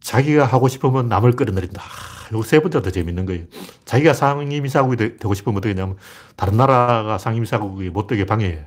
자기가 0.00 0.44
하고 0.44 0.68
싶으면 0.68 1.08
남을 1.08 1.32
끌어내린다. 1.32 1.82
이거 2.30 2.42
세 2.42 2.60
번째가 2.60 2.82
더 2.82 2.90
재밌는 2.90 3.26
거예요. 3.26 3.44
자기가 3.84 4.14
상임이사국이 4.14 4.96
되 4.96 5.16
고 5.16 5.34
싶으면 5.34 5.58
어떻게 5.58 5.74
냐면 5.74 5.96
다른 6.36 6.56
나라가 6.56 7.18
상임이사국이 7.18 7.90
못 7.90 8.06
되게 8.06 8.24
방해해. 8.24 8.66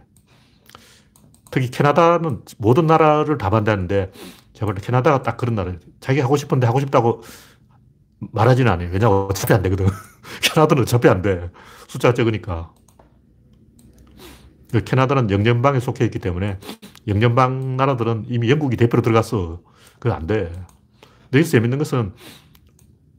특히 1.51 1.69
캐나다는 1.71 2.41
모든 2.57 2.85
나라를 2.87 3.37
다 3.37 3.49
반대하는데 3.49 4.11
제가 4.53 4.65
볼때 4.65 4.81
캐나다가 4.81 5.23
딱 5.23 5.37
그런 5.37 5.55
나라예요. 5.55 5.79
자기 6.01 6.19
하고 6.19 6.35
싶은데 6.35 6.67
하고 6.67 6.79
싶다고 6.79 7.21
말하지는 8.19 8.71
않아요. 8.71 8.89
왜냐하면 8.91 9.27
어차피 9.29 9.53
안 9.53 9.61
되거든. 9.63 9.87
캐나다는 10.41 10.83
어차피 10.83 11.07
안 11.07 11.21
돼. 11.21 11.49
숫자가 11.87 12.13
적으니까. 12.13 12.73
그 14.71 14.83
캐나다는 14.83 15.31
영연방에 15.31 15.79
속해 15.79 16.03
있기 16.05 16.19
때문에 16.19 16.59
영연방 17.07 17.77
나라들은 17.77 18.25
이미 18.27 18.49
영국이 18.49 18.75
대표로 18.75 19.01
들어갔어. 19.01 19.61
그거 19.99 20.13
안 20.13 20.27
돼. 20.27 20.51
여기서 21.33 21.51
재밌는 21.51 21.77
것은 21.77 22.13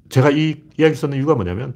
제가 0.08 0.30
이 0.30 0.62
이야기 0.78 0.94
썼는 0.94 1.16
이유가 1.16 1.34
뭐냐면 1.34 1.74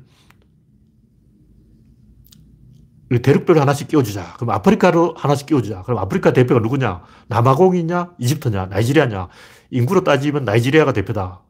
대륙별로 3.23 3.61
하나씩 3.61 3.89
끼워주자. 3.89 4.35
그럼 4.35 4.51
아프리카로 4.51 5.15
하나씩 5.17 5.47
끼워주자. 5.47 5.83
그럼 5.83 5.99
아프리카 5.99 6.33
대표가 6.33 6.61
누구냐? 6.61 7.03
남아공이냐? 7.29 8.13
이집트냐? 8.19 8.67
나이지리아냐? 8.67 9.29
인구로 9.71 10.03
따지면 10.05 10.45
나이지리아가 10.45 10.93
대표다. 10.93 11.43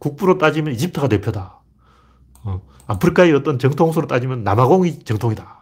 국부로 0.00 0.38
따지면 0.38 0.74
이집트가 0.74 1.06
대표다. 1.06 1.60
어, 2.42 2.62
아프리카의 2.88 3.32
어떤 3.34 3.60
정통수로 3.60 4.08
따지면 4.08 4.42
남아공이 4.42 5.04
정통이다. 5.04 5.60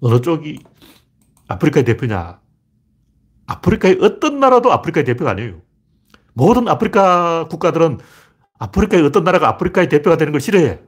어느 0.00 0.20
쪽이 0.20 0.58
아프리카의 1.46 1.84
대표냐? 1.84 2.40
아프리카의 3.46 3.98
어떤 4.02 4.40
나라도 4.40 4.72
아프리카의 4.72 5.04
대표가 5.04 5.30
아니에요. 5.30 5.60
모든 6.32 6.66
아프리카 6.66 7.46
국가들은 7.48 7.98
아프리카의 8.58 9.04
어떤 9.04 9.22
나라가 9.22 9.48
아프리카의 9.50 9.88
대표가 9.88 10.16
되는 10.16 10.32
걸 10.32 10.40
싫어해. 10.40 10.80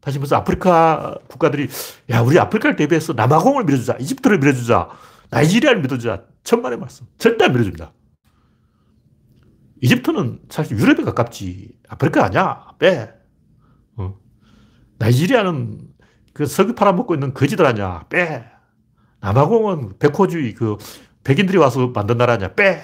다시 0.00 0.18
말해서 0.18 0.36
아프리카 0.36 1.16
국가들이 1.28 1.68
야 2.10 2.20
우리 2.20 2.38
아프리카를 2.38 2.76
대비해서 2.76 3.12
남아공을 3.12 3.64
밀어주자 3.64 3.96
이집트를 4.00 4.38
밀어주자 4.38 4.88
나이지리아를 5.30 5.80
밀어주자 5.80 6.24
천만의 6.42 6.78
말씀 6.78 7.06
절대 7.16 7.46
안 7.46 7.52
밀어줍니다 7.52 7.90
이집트는 9.84 10.40
사실 10.48 10.78
유럽에 10.78 11.04
가깝지 11.04 11.68
아프리카 11.88 12.24
아니야 12.24 12.72
빼 12.78 13.12
어. 13.96 14.18
나이지리아는 14.98 15.80
그 16.32 16.46
석유 16.46 16.74
팔아먹고 16.74 17.14
있는 17.14 17.34
거지들 17.34 17.66
아니야 17.66 18.06
빼 18.08 18.46
남아공은 19.20 19.98
백호주의 19.98 20.54
그 20.54 20.78
백인들이 21.22 21.58
와서 21.58 21.92
만든 21.94 22.16
나라 22.16 22.32
아니야 22.32 22.54
빼 22.54 22.82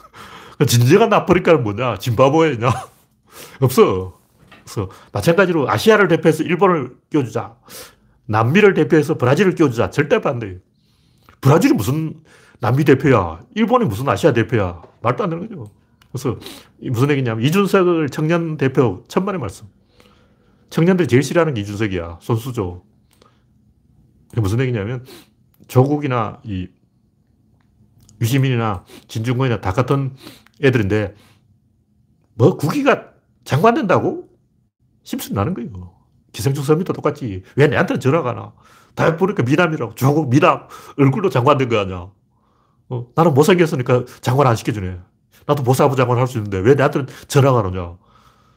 그 0.58 0.64
진정한 0.64 1.12
아프리카는 1.12 1.62
뭐냐 1.62 1.98
짐바브웨냐 1.98 2.70
없어 3.60 4.18
그래서 4.64 4.90
마찬가지로 5.12 5.70
아시아를 5.70 6.08
대표해서 6.08 6.42
일본을 6.44 6.96
끼워주자. 7.10 7.56
남미를 8.26 8.74
대표해서 8.74 9.16
브라질을 9.16 9.54
끼워주자. 9.54 9.88
절대 9.88 10.20
반대예요. 10.20 10.58
브라질이 11.40 11.72
무슨 11.72 12.20
남미 12.60 12.84
대표야. 12.84 13.40
일본이 13.54 13.86
무슨 13.86 14.06
아시아 14.08 14.34
대표야. 14.34 14.82
말도 15.00 15.24
안 15.24 15.30
되는 15.30 15.48
거죠. 15.48 15.70
그래서 16.12 16.38
무슨 16.80 17.10
얘기냐면 17.10 17.44
이준석을 17.44 18.08
청년 18.10 18.56
대표 18.56 19.04
천만의 19.08 19.40
말씀. 19.40 19.66
청년들이 20.70 21.08
제일 21.08 21.22
싫어하는 21.22 21.54
게 21.54 21.60
이준석이야. 21.62 22.18
손수죠. 22.20 22.84
무슨 24.36 24.60
얘기냐면 24.60 25.04
조국이나 25.68 26.40
이 26.44 26.68
유시민이나 28.20 28.84
진중권이나 29.06 29.60
다 29.60 29.72
같은 29.72 30.14
애들인데 30.62 31.14
뭐 32.34 32.56
국기가 32.56 33.12
장관 33.44 33.74
된다고? 33.74 34.28
심술 35.02 35.34
나는 35.34 35.54
거예요. 35.54 35.94
기생충 36.32 36.64
서밋도 36.64 36.92
똑같지. 36.92 37.42
왜 37.56 37.66
내한테 37.66 37.98
전화가 37.98 38.32
나? 38.32 38.52
다 38.94 39.16
보니까 39.16 39.42
미남이라고. 39.42 39.94
조국 39.94 40.28
미남. 40.28 40.66
얼굴로 40.98 41.30
장관 41.30 41.56
된 41.58 41.68
거 41.68 41.78
아니야. 41.78 42.10
어, 42.90 43.06
나는 43.14 43.34
못생겼으니까 43.34 44.04
장관 44.20 44.46
안 44.46 44.56
시켜주네. 44.56 44.98
나도 45.46 45.62
보사부 45.62 45.96
장관 45.96 46.18
할수 46.18 46.38
있는데 46.38 46.58
왜 46.58 46.74
내한테 46.74 47.06
전화가 47.26 47.60
오냐. 47.60 47.96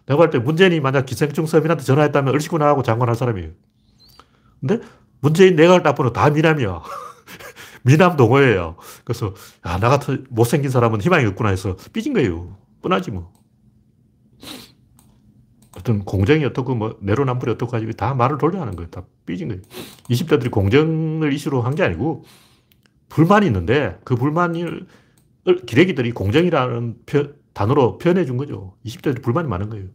내가 0.08 0.18
볼 0.18 0.30
때 0.30 0.40
문재인이 0.40 0.80
만약 0.82 1.06
기생충 1.06 1.46
서민한테 1.46 1.84
전화했다면 1.84 2.34
얼씨구나 2.34 2.66
하고 2.68 2.84
장관할 2.84 3.16
사람이에요. 3.16 3.52
근데 4.60 4.80
문재인 5.22 5.56
내가 5.56 5.82
딱 5.84 5.94
보면 5.94 6.14
다 6.14 6.30
미남이야. 6.30 6.82
미남 7.84 8.16
동호회예요. 8.18 8.76
그래서 9.04 9.34
야, 9.66 9.78
나 9.80 9.90
같은 9.90 10.26
못생긴 10.30 10.70
사람은 10.70 11.02
희망이 11.02 11.26
없구나 11.28 11.50
해서 11.50 11.76
삐진 11.94 12.14
거예요. 12.14 12.58
뻔하지 12.82 13.12
뭐. 13.12 13.32
어떤 15.78 16.04
공정이 16.04 16.44
어떻고 16.46 16.76
뭐 16.76 16.98
내로남불이 17.02 17.52
어떻고 17.54 17.72
가지고 17.72 17.94
다 17.94 18.14
말을 18.14 18.38
돌려 18.38 18.60
하는 18.62 18.76
거예요. 18.76 18.90
다 18.90 19.04
삐진 19.26 19.48
거예요. 19.48 19.62
20대들이 20.10 20.52
공정을 20.52 21.32
이슈로 21.34 21.62
한 21.62 21.76
게 21.76 21.84
아니고 21.84 22.26
불만이 23.10 23.46
있는데 23.48 23.98
그 24.04 24.16
불만을 24.16 24.86
기레기들이 25.66 26.12
공정이라는 26.12 26.98
표, 27.06 27.30
단어로 27.54 27.98
표현해 27.98 28.26
준 28.26 28.38
거죠. 28.38 28.76
20대들이 28.86 29.22
불만이 29.24 29.48
많은 29.48 29.70
거예요. 29.70 29.88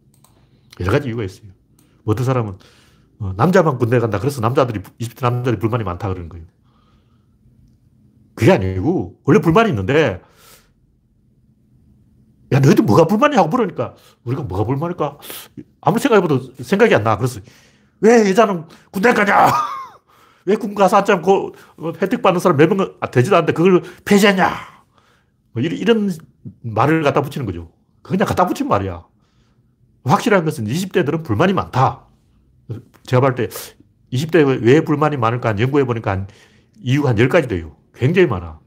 여러 0.80 0.92
가지 0.92 1.08
이유가 1.08 1.24
있어요. 1.24 1.48
어떤 2.04 2.24
사람은 2.24 2.58
어, 3.18 3.32
남자만 3.36 3.78
군대 3.78 3.98
간다. 3.98 4.18
그래서 4.18 4.40
남자들이, 4.42 4.80
20대 5.00 5.22
남자들이 5.22 5.58
불만이 5.58 5.84
많다 5.84 6.08
그러는 6.08 6.28
거예요. 6.28 6.44
그게 8.34 8.52
아니고, 8.52 9.18
원래 9.24 9.40
불만이 9.40 9.70
있는데, 9.70 10.20
야, 12.52 12.60
너희들 12.60 12.84
뭐가 12.84 13.06
불만이야? 13.06 13.38
하고 13.38 13.48
물으니까, 13.48 13.94
우리가 14.24 14.42
뭐가 14.42 14.64
불만일까? 14.64 15.18
아무 15.80 15.98
생각해봐도 15.98 16.52
생각이 16.62 16.94
안 16.94 17.04
나. 17.04 17.16
그래서, 17.16 17.40
왜 18.00 18.28
여자는 18.28 18.66
군대 18.90 19.14
가냐? 19.14 19.48
왜 20.44 20.54
군 20.56 20.74
가서 20.74 20.98
앉지 20.98 21.10
않고 21.12 21.54
혜택 22.00 22.20
받는 22.22 22.38
사람 22.38 22.56
몇명 22.58 22.98
되지도 23.10 23.34
않는데 23.36 23.52
그걸 23.54 23.82
폐지하냐? 24.04 24.75
뭐 25.56 25.62
이런, 25.62 25.78
이런 25.78 26.10
말을 26.60 27.02
갖다 27.02 27.22
붙이는 27.22 27.46
거죠. 27.46 27.72
그냥 28.02 28.28
갖다 28.28 28.46
붙인 28.46 28.68
말이야. 28.68 29.06
확실한 30.04 30.44
것은 30.44 30.66
20대들은 30.66 31.24
불만이 31.24 31.54
많다. 31.54 32.06
제가 33.04 33.20
볼 33.22 33.34
때 33.34 33.48
20대 34.12 34.62
왜 34.62 34.82
불만이 34.82 35.16
많을까 35.16 35.58
연구해 35.58 35.84
보니까 35.84 36.26
이유가 36.76 37.08
한 37.08 37.16
10가지 37.16 37.48
돼요. 37.48 37.74
굉장히 37.94 38.28
많아. 38.28 38.60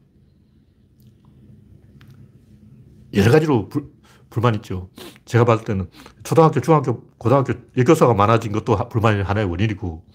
여러 3.13 3.32
가지로 3.32 3.69
불, 3.69 3.91
불만 4.32 4.56
있죠. 4.56 4.89
제가 5.25 5.45
봤을 5.45 5.65
때는 5.65 5.91
초등학교, 6.23 6.60
중학교, 6.60 7.08
고등학교 7.19 7.54
여교사가 7.78 8.15
많아진 8.15 8.52
것도 8.52 8.89
불만의 8.89 9.23
하나의 9.23 9.47
원인이고, 9.47 10.06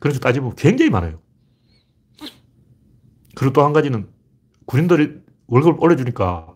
그래서 0.00 0.18
따지면 0.20 0.54
굉장히 0.56 0.90
많아요. 0.90 1.20
그리고 3.34 3.52
또 3.52 3.64
한 3.64 3.74
가지는 3.74 4.08
군인들이 4.64 5.25
월급을 5.48 5.76
올려주니까 5.78 6.46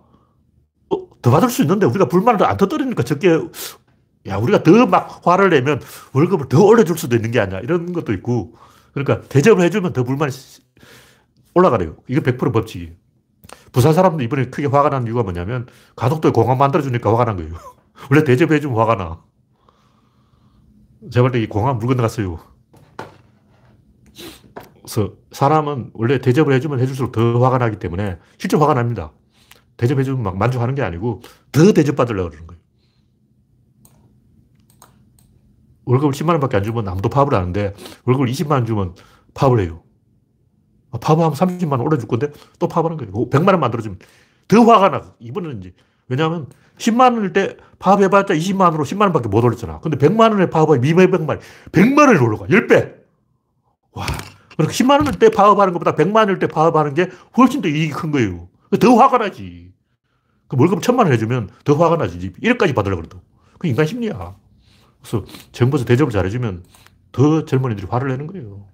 어, 0.91 0.97
더 1.23 1.31
받을 1.31 1.51
수 1.51 1.63
있는데 1.63 1.87
우리가 1.87 2.07
불만을 2.09 2.45
안 2.45 2.57
터뜨리니까 2.57 3.03
적게 3.03 3.41
야 4.27 4.37
우리가 4.37 4.63
더 4.63 4.87
막 4.87 5.27
화를 5.27 5.51
내면 5.51 5.81
월급을 6.13 6.49
더 6.49 6.65
올려줄 6.65 6.99
수도 6.99 7.17
있는 7.17 7.31
게 7.31 7.41
아니야 7.41 7.61
이런 7.61 7.93
것도 7.93 8.13
있고 8.15 8.55
그러니까 8.93 9.27
대접을 9.29 9.63
해주면 9.65 9.93
더 9.93 10.05
불만이 10.05 10.33
올라가래요. 11.55 11.97
이거 12.09 12.21
100% 12.21 12.53
법칙이에요. 12.53 12.93
부산 13.73 13.93
사람들 13.93 14.25
이번에 14.25 14.47
크게 14.47 14.67
화가 14.67 14.91
난 14.91 15.07
이유가 15.07 15.23
뭐냐면 15.23 15.67
가덕도에 15.97 16.33
공항 16.33 16.59
만들어주니까 16.59 17.11
화가 17.11 17.25
난 17.25 17.37
거예요. 17.37 17.55
원래 18.11 18.25
대접해주면 18.25 18.77
화가 18.77 18.97
나. 18.97 19.23
볼때 21.13 21.41
이 21.41 21.47
공항 21.49 21.79
물 21.79 21.89
건너갔어요. 21.89 22.39
그래서 24.91 25.15
사람은 25.31 25.93
원래 25.95 26.19
대접을 26.19 26.53
해주면 26.55 26.81
해줄수록 26.81 27.13
더 27.13 27.39
화가 27.39 27.59
나기 27.59 27.79
때문에 27.79 28.19
실제 28.39 28.57
화가 28.57 28.75
납니다. 28.75 29.13
대접해주면 29.77 30.23
막 30.25 30.37
만족하는 30.37 30.75
게 30.75 30.83
아니고 30.83 31.23
더 31.53 31.73
대접받으려고 31.73 32.31
그러는 32.31 32.47
거예요. 32.49 32.61
월급을 35.85 36.13
10만 36.13 36.31
원밖에 36.31 36.57
안 36.57 36.65
주면 36.65 36.89
아무도 36.89 37.09
파업을 37.09 37.35
하는데 37.35 37.73
월급을 38.05 38.27
20만 38.27 38.51
원 38.51 38.67
주면 38.67 38.95
파업을 39.33 39.61
해요. 39.61 39.85
아, 40.91 40.99
파업하면 40.99 41.35
30만 41.35 41.73
원 41.73 41.81
올려줄 41.83 42.09
건데 42.09 42.33
또 42.59 42.67
파업하는 42.67 42.97
거예요. 42.97 43.13
100만 43.13 43.49
원 43.49 43.61
만들어주면 43.61 43.99
더 44.49 44.61
화가 44.65 44.89
나. 44.89 45.15
이번에는 45.21 45.61
이제 45.61 45.73
왜냐하면 46.09 46.49
10만 46.79 47.15
원일 47.15 47.33
때 47.33 47.57
파업해봤자 47.79 48.35
20만 48.35 48.63
원으로 48.63 48.85
10만 48.85 49.03
원밖에 49.03 49.29
못 49.29 49.45
올렸잖아. 49.45 49.79
근데 49.79 49.97
100만 49.97 50.33
원에 50.33 50.51
파업하면 50.51 50.81
미매백만 50.81 51.39
100만 51.71 51.99
원을 52.09 52.23
올라가. 52.23 52.47
10배. 52.47 52.97
와. 53.93 54.07
그러니까 54.61 54.73
10만 54.73 54.99
원일 54.99 55.19
때 55.19 55.31
파업하는 55.31 55.73
것보다 55.73 55.95
100만 55.95 56.17
원일 56.17 56.39
때 56.39 56.47
파업하는 56.47 56.95
게 56.95 57.09
훨씬 57.37 57.63
더 57.63 57.69
이익이 57.69 57.91
큰 57.91 58.11
거예요. 58.11 58.49
더 58.81 58.95
화가 58.97 59.19
나지. 59.19 59.73
그 60.49 60.57
월급 60.59 60.83
천만 60.83 61.07
원 61.07 61.13
해주면 61.15 61.51
더 61.65 61.75
화가 61.75 61.97
나지. 61.97 62.33
1억까지 62.33 62.75
받으려고 62.75 63.03
그래도. 63.03 63.23
그 63.59 63.69
인간 63.69 63.87
심리야. 63.87 64.37
그래서 65.01 65.25
정부에서 65.53 65.85
대접을 65.85 66.11
잘해주면 66.13 66.65
더 67.13 67.45
젊은이들이 67.45 67.87
화를 67.89 68.09
내는 68.09 68.27
거예요. 68.27 68.67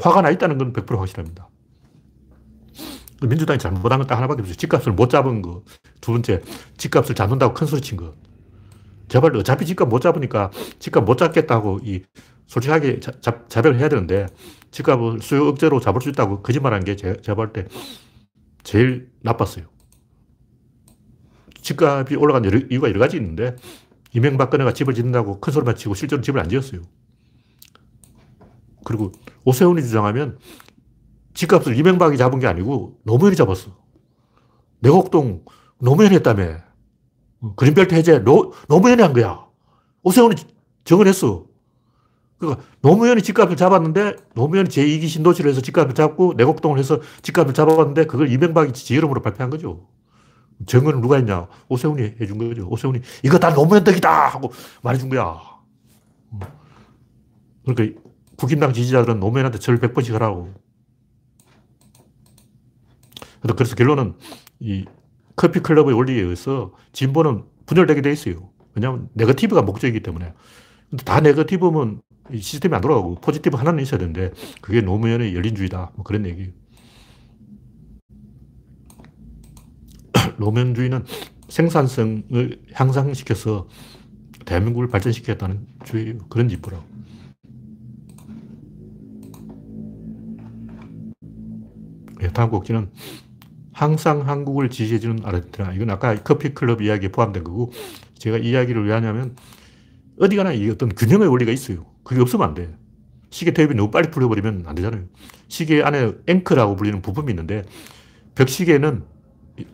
화가 0.00 0.22
나 0.22 0.30
있다는 0.30 0.58
건 0.58 0.72
100% 0.72 0.98
확실합니다. 0.98 1.48
민주당이 3.22 3.58
잘못한 3.58 3.98
건 3.98 4.06
딱 4.06 4.16
하나밖에 4.16 4.42
없어요. 4.42 4.56
집값을 4.56 4.92
못 4.92 5.08
잡은 5.10 5.42
거. 5.42 5.62
두 6.00 6.12
번째, 6.12 6.42
집값을 6.76 7.14
잡는다고 7.14 7.54
큰 7.54 7.66
소리 7.66 7.80
친 7.80 7.96
거. 7.96 8.14
제발 9.08 9.34
어차피 9.36 9.66
집값 9.66 9.88
못 9.88 10.00
잡으니까 10.00 10.50
집값 10.78 11.04
못 11.04 11.16
잡겠다고 11.16 11.80
이 11.84 12.02
솔직하게 12.46 13.00
자, 13.00 13.12
자, 13.20 13.44
자백을 13.48 13.78
해야 13.78 13.88
되는데 13.88 14.26
집값을 14.70 15.20
수요 15.20 15.48
억제로 15.48 15.80
잡을 15.80 16.00
수 16.00 16.08
있다고 16.08 16.42
거짓말한 16.42 16.84
게 16.84 16.96
제, 16.96 17.16
제가 17.20 17.36
볼때 17.36 17.66
제일 18.62 19.10
나빴어요. 19.22 19.66
집값이 21.60 22.16
올라간 22.16 22.44
여러, 22.44 22.58
이유가 22.70 22.88
여러 22.88 22.98
가지 23.00 23.16
있는데 23.16 23.56
이명박근혜가 24.12 24.72
집을 24.72 24.94
짓는다고 24.94 25.40
큰 25.40 25.52
소리만 25.52 25.76
치고 25.76 25.94
실제로 25.94 26.22
집을 26.22 26.40
안 26.40 26.48
지었어요. 26.48 26.82
그리고 28.84 29.12
오세훈이 29.44 29.82
주장하면 29.82 30.38
집값을 31.32 31.76
이명박이 31.76 32.16
잡은 32.16 32.38
게 32.38 32.46
아니고 32.46 33.00
노무현이 33.04 33.36
잡았어. 33.36 33.76
내곡동 34.80 35.44
노무현이 35.80 36.14
했다며. 36.16 36.58
그린벨트 37.56 37.94
해제 37.94 38.20
노, 38.20 38.52
노무현이 38.68 39.02
한 39.02 39.12
거야. 39.12 39.46
오세훈이 40.02 40.36
증언했어. 40.84 41.46
그러니까 42.44 42.66
노무현이 42.80 43.22
집값을 43.22 43.56
잡았는데 43.56 44.16
노무현이 44.34 44.68
제2기 44.68 45.08
신도시를 45.08 45.50
해서 45.50 45.60
집값을 45.60 45.94
잡고 45.94 46.34
내곡동을 46.36 46.78
해서 46.78 47.00
집값을 47.22 47.54
잡았는데 47.54 48.06
그걸 48.06 48.30
이명박이 48.30 48.72
지 48.72 48.94
이름으로 48.94 49.22
발표한 49.22 49.50
거죠. 49.50 49.86
정언을 50.66 51.00
누가 51.00 51.16
했냐? 51.16 51.48
오세훈이 51.68 52.16
해준 52.20 52.38
거죠. 52.38 52.66
오세훈이 52.68 53.00
이거 53.22 53.38
다 53.38 53.52
노무현 53.52 53.84
덕이다 53.84 54.28
하고 54.28 54.52
말해준 54.82 55.08
거야. 55.08 55.40
그러니까 57.64 58.00
국힘당 58.36 58.72
지지자들은 58.72 59.20
노무현한테 59.20 59.58
절 59.58 59.78
100번씩 59.78 60.12
하라고. 60.12 60.52
그래서 63.40 63.76
결론은 63.76 64.14
이 64.60 64.86
커피 65.36 65.60
클럽의 65.60 65.94
원리에 65.94 66.22
의해서 66.22 66.72
진보는 66.92 67.44
분열되게 67.66 68.00
돼 68.00 68.10
있어요. 68.12 68.50
왜냐하면 68.74 69.08
네거티브가 69.14 69.62
목적이기 69.62 70.00
때문에. 70.02 70.32
근데 70.90 71.04
다 71.04 71.20
네거티브면 71.20 72.00
시스템이 72.32 72.74
안 72.74 72.80
돌아가고 72.80 73.16
포지티브 73.16 73.56
하나는 73.56 73.82
있어야 73.82 73.98
되는데 73.98 74.32
그게 74.60 74.80
노무현의 74.80 75.34
열린주의다. 75.34 75.92
뭐 75.94 76.04
그런 76.04 76.26
얘기. 76.26 76.52
노무현주의는 80.38 81.04
생산성을 81.48 82.62
향상시켜서 82.72 83.68
대한민국을 84.44 84.88
발전시켰다는 84.88 85.66
주의 85.84 86.18
그런 86.28 86.48
진보라고. 86.48 86.84
예, 92.22 92.28
다음 92.28 92.50
곡지는 92.50 92.90
항상 93.72 94.26
한국을 94.26 94.70
지지해주는 94.70 95.24
아르헨티나. 95.24 95.74
이건 95.74 95.90
아까 95.90 96.14
커피클럽 96.22 96.80
이야기에 96.80 97.10
포함된 97.10 97.44
거고, 97.44 97.72
제가 98.18 98.38
이 98.38 98.50
이야기를 98.50 98.86
왜 98.86 98.92
하냐면, 98.92 99.36
어디 100.18 100.36
가나 100.36 100.52
이 100.52 100.70
어떤 100.70 100.88
균형의 100.90 101.28
원리가 101.28 101.50
있어요. 101.50 101.84
그게 102.04 102.20
없으면 102.20 102.48
안 102.48 102.54
돼. 102.54 102.74
시계 103.30 103.52
테이프이 103.52 103.76
너무 103.76 103.90
빨리 103.90 104.10
풀려버리면 104.10 104.64
안 104.66 104.74
되잖아요. 104.74 105.04
시계 105.48 105.82
안에 105.82 106.12
앵커라고 106.26 106.76
불리는 106.76 107.02
부품이 107.02 107.32
있는데, 107.32 107.64
벽시계는 108.34 109.04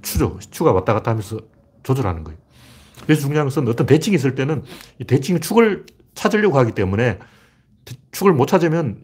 추죠. 0.03 0.39
추가 0.51 0.73
왔다 0.73 0.95
갔다 0.95 1.11
하면서 1.11 1.39
조절하는 1.83 2.25
거예요. 2.25 2.39
그래서 3.03 3.23
중요한 3.23 3.47
것은 3.47 3.67
어떤 3.69 3.87
대칭이 3.87 4.15
있을 4.17 4.35
때는 4.35 4.63
이 4.99 5.05
대칭 5.05 5.41
축을 5.41 5.87
찾으려고 6.15 6.59
하기 6.59 6.73
때문에 6.73 7.19
축을 8.13 8.33
못 8.33 8.47
찾으면 8.47 9.03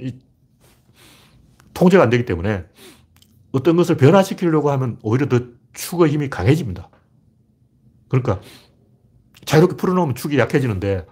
통제가 1.75 2.05
안 2.05 2.11
되기 2.11 2.25
때문에 2.25 2.65
어떤 3.53 3.77
것을 3.77 3.97
변화시키려고 3.97 4.71
하면 4.71 4.99
오히려 5.03 5.29
더 5.29 5.41
축의 5.73 6.11
힘이 6.11 6.29
강해집니다. 6.29 6.91
그러니까 8.09 8.41
자유롭게 9.45 9.77
풀어놓으면 9.77 10.15
축이 10.15 10.39
약해지는데 10.39 11.07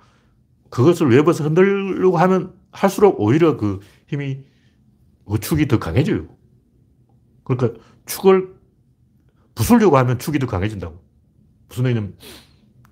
그것을 0.75 1.09
외부에서 1.09 1.45
흔들려고 1.45 2.19
하면 2.19 2.53
할수록 2.73 3.21
오히려 3.21 3.57
그 3.57 3.79
힘이 4.09 4.41
그 5.25 5.39
축이 5.39 5.69
더 5.69 5.79
강해져요. 5.79 6.27
그러니까 7.45 7.81
축을 8.07 8.53
부수려고 9.55 9.97
하면 9.99 10.19
축이 10.19 10.41
더 10.41 10.49
강해진다고. 10.49 11.01
무슨 11.69 11.85
얘기냐면 11.87 12.17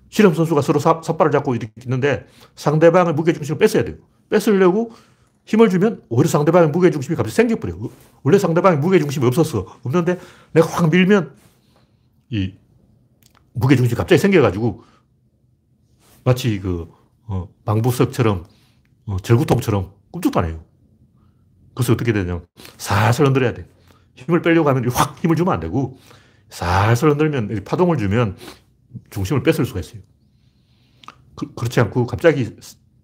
실험 0.07 0.33
선수가 0.33 0.61
서로 0.61 0.79
삿발을 0.79 1.33
잡고 1.33 1.55
이렇게 1.55 1.73
있는데 1.83 2.25
상대방의 2.55 3.15
무게중심을 3.15 3.59
뺏어야 3.59 3.83
돼요. 3.83 3.97
뺏으려고 4.29 4.93
힘을 5.43 5.69
주면 5.69 6.03
오히려 6.07 6.29
상대방의 6.29 6.69
무게중심이 6.69 7.17
갑자기 7.17 7.35
생겨버려. 7.35 7.75
원래 8.23 8.37
상대방의 8.39 8.79
무게중심이 8.79 9.25
없었어. 9.25 9.79
없는데 9.83 10.19
내가 10.53 10.67
확 10.67 10.89
밀면 10.89 11.35
이 12.29 12.53
무게중심이 13.51 13.97
갑자기 13.97 14.21
생겨가지고 14.21 14.85
마치 16.23 16.61
그 16.61 17.02
어, 17.25 17.49
방부석처럼 17.65 18.45
어, 19.05 19.17
절구통처럼 19.17 19.93
꿈쩍도 20.11 20.39
안 20.39 20.45
해요. 20.45 20.63
그래서 21.73 21.93
어떻게 21.93 22.13
되냐면 22.13 22.45
살살 22.77 23.25
흔들어야 23.25 23.53
돼. 23.53 23.67
힘을 24.15 24.41
빼려고 24.41 24.69
하면 24.69 24.89
확 24.91 25.17
힘을 25.23 25.35
주면 25.35 25.53
안 25.53 25.59
되고 25.59 25.97
살살 26.49 27.09
흔들면 27.11 27.63
파동을 27.65 27.97
주면 27.97 28.37
중심을 29.09 29.43
뺏을 29.43 29.65
수가 29.65 29.79
있어요. 29.79 30.01
그, 31.35 31.51
렇지 31.59 31.79
않고 31.79 32.05
갑자기 32.05 32.55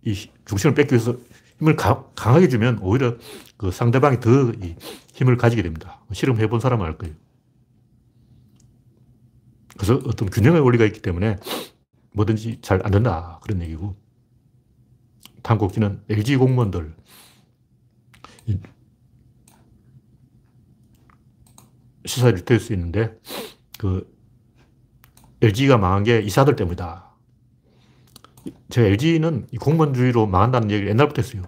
이 0.05 0.29
중심을 0.45 0.75
뺏기 0.75 0.93
위해서 0.93 1.17
힘을 1.59 1.75
가, 1.75 2.05
강하게 2.15 2.47
주면 2.47 2.79
오히려 2.81 3.17
그 3.57 3.71
상대방이 3.71 4.19
더 4.19 4.29
힘을 5.13 5.37
가지게 5.37 5.63
됩니다. 5.63 6.01
실험해 6.13 6.47
본 6.47 6.59
사람은 6.59 6.85
알 6.85 6.97
거예요. 6.97 7.15
그래서 9.75 9.95
어떤 10.05 10.29
균형의 10.29 10.61
원리가 10.61 10.85
있기 10.85 11.01
때문에 11.01 11.37
뭐든지 12.13 12.59
잘 12.61 12.81
안 12.85 12.91
된다. 12.91 13.39
그런 13.43 13.61
얘기고. 13.61 13.95
곡지는 15.57 16.01
LG 16.09 16.37
공무원들. 16.37 16.95
시사에 22.05 22.33
될수 22.33 22.73
있는데, 22.73 23.19
그, 23.77 24.09
LG가 25.41 25.77
망한 25.77 26.03
게 26.03 26.19
이사들 26.21 26.55
때문이다. 26.55 27.09
제가 28.69 28.87
LG는 28.87 29.47
공무원주의로 29.59 30.27
망한다는 30.27 30.71
얘기를 30.71 30.89
옛날부터 30.89 31.21
했어요. 31.21 31.43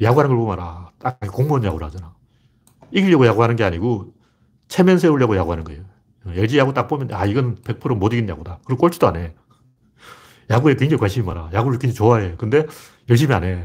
야구하는 0.00 0.30
걸 0.30 0.38
보면 0.38 0.58
알아. 0.58 0.92
딱 0.98 1.20
공무원 1.32 1.64
야구를 1.64 1.86
하잖아. 1.86 2.14
이기려고 2.90 3.26
야구하는 3.26 3.56
게 3.56 3.64
아니고 3.64 4.12
체면 4.68 4.98
세우려고 4.98 5.36
야구하는 5.36 5.64
거예요. 5.64 5.84
LG 6.26 6.58
야구 6.58 6.74
딱 6.74 6.88
보면 6.88 7.12
아 7.12 7.24
이건 7.26 7.56
100%못 7.56 8.12
이긴 8.12 8.28
야구다. 8.28 8.60
그리고 8.64 8.80
꼴찌도 8.80 9.06
안 9.08 9.16
해. 9.16 9.34
야구에 10.50 10.74
굉장히 10.76 11.00
관심이 11.00 11.26
많아. 11.26 11.50
야구를 11.52 11.78
굉장히 11.78 11.94
좋아해. 11.94 12.34
근데 12.36 12.66
열심히 13.08 13.34
안 13.34 13.44
해. 13.44 13.64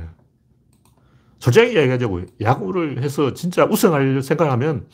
솔직하게 1.39 1.75
얘기하자고 1.81 2.21
야구를 2.41 3.03
해서 3.03 3.33
진짜 3.33 3.65
우승할 3.65 4.21
생각하면 4.21 4.87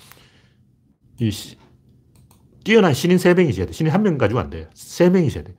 이 1.19 1.30
시, 1.30 1.58
뛰어난 2.63 2.93
신인 2.93 3.17
3명이 3.17 3.49
있어야 3.49 3.65
돼. 3.65 3.71
신인 3.71 3.93
1명 3.93 4.17
가지고 4.17 4.39
안 4.39 4.49
돼. 4.49 4.69
3명이 4.73 5.28
있어야 5.28 5.43
돼. 5.43 5.56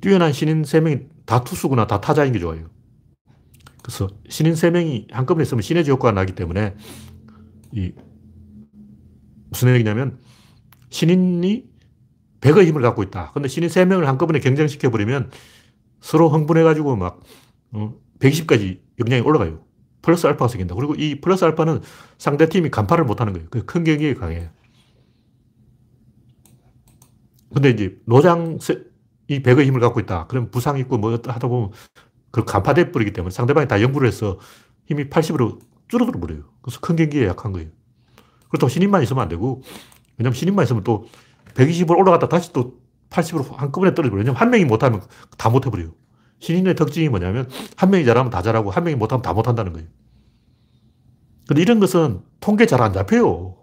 뛰어난 0.00 0.32
신인 0.32 0.62
3명이 0.62 1.08
다 1.26 1.44
투수구나, 1.44 1.86
다 1.86 2.00
타자인 2.00 2.32
게 2.32 2.38
좋아요. 2.38 2.70
그래서 3.82 4.08
신인 4.28 4.54
3명이 4.54 5.12
한꺼번에 5.12 5.42
있으면 5.42 5.62
시너지 5.62 5.90
효과가 5.90 6.12
나기 6.12 6.34
때문에 6.34 6.74
이 7.72 7.92
무슨 9.50 9.74
얘기냐면 9.74 10.18
신인이 10.90 11.69
100의 12.40 12.66
힘을 12.66 12.82
갖고 12.82 13.02
있다. 13.02 13.32
근데 13.32 13.48
신인 13.48 13.68
3명을 13.68 14.04
한꺼번에 14.04 14.40
경쟁시켜버리면 14.40 15.30
서로 16.00 16.28
흥분해가지고 16.28 16.96
막 16.96 17.22
120까지 18.20 18.78
어, 18.78 18.82
역량이 19.00 19.22
올라가요. 19.22 19.60
플러스 20.02 20.26
알파가 20.26 20.48
생긴다. 20.48 20.74
그리고 20.74 20.94
이 20.94 21.20
플러스 21.20 21.44
알파는 21.44 21.80
상대 22.18 22.48
팀이 22.48 22.70
간파를 22.70 23.04
못하는 23.04 23.32
거예요. 23.32 23.48
그큰 23.50 23.84
경기에 23.84 24.14
강해요. 24.14 24.48
근데 27.52 27.70
이제 27.70 27.98
노장 28.06 28.58
이 29.28 29.42
백의 29.42 29.66
힘을 29.66 29.80
갖고 29.80 30.00
있다. 30.00 30.26
그럼 30.26 30.50
부상 30.50 30.78
있고 30.78 30.96
뭐 30.98 31.12
하다 31.12 31.48
보면 31.48 31.72
그 32.30 32.44
간파돼 32.44 32.92
버리기 32.92 33.12
때문에 33.12 33.30
상대방이 33.30 33.68
다 33.68 33.82
연구를 33.82 34.08
해서 34.08 34.38
힘이 34.86 35.08
80으로 35.08 35.58
줄어들어 35.88 36.18
버려요. 36.20 36.44
그래서 36.62 36.80
큰 36.80 36.96
경기에 36.96 37.26
약한 37.26 37.52
거예요. 37.52 37.68
그렇다고 38.48 38.68
신인만 38.68 39.02
있으면 39.02 39.22
안 39.22 39.28
되고, 39.28 39.62
왜냐면 40.16 40.34
신인만 40.34 40.64
있으면 40.64 40.84
또 40.84 41.06
120으로 41.54 41.98
올라갔다 41.98 42.28
다시 42.28 42.52
또 42.52 42.80
80으로 43.10 43.54
한꺼번에 43.56 43.94
떨어져 43.94 44.10
버려요. 44.10 44.22
왜냐면 44.22 44.40
한 44.40 44.50
명이 44.50 44.64
못하면 44.64 45.02
다 45.36 45.48
못해버려요. 45.48 45.92
신인의 46.40 46.74
특징이 46.74 47.08
뭐냐면 47.08 47.48
한 47.76 47.90
명이 47.90 48.04
잘하면 48.04 48.30
다 48.30 48.42
잘하고 48.42 48.70
한 48.70 48.84
명이 48.84 48.96
못하면 48.96 49.22
다 49.22 49.32
못한다는 49.32 49.72
거예요. 49.72 49.88
근데 51.46 51.62
이런 51.62 51.80
것은 51.80 52.22
통계 52.40 52.66
잘 52.66 52.80
안 52.80 52.92
잡혀요. 52.92 53.56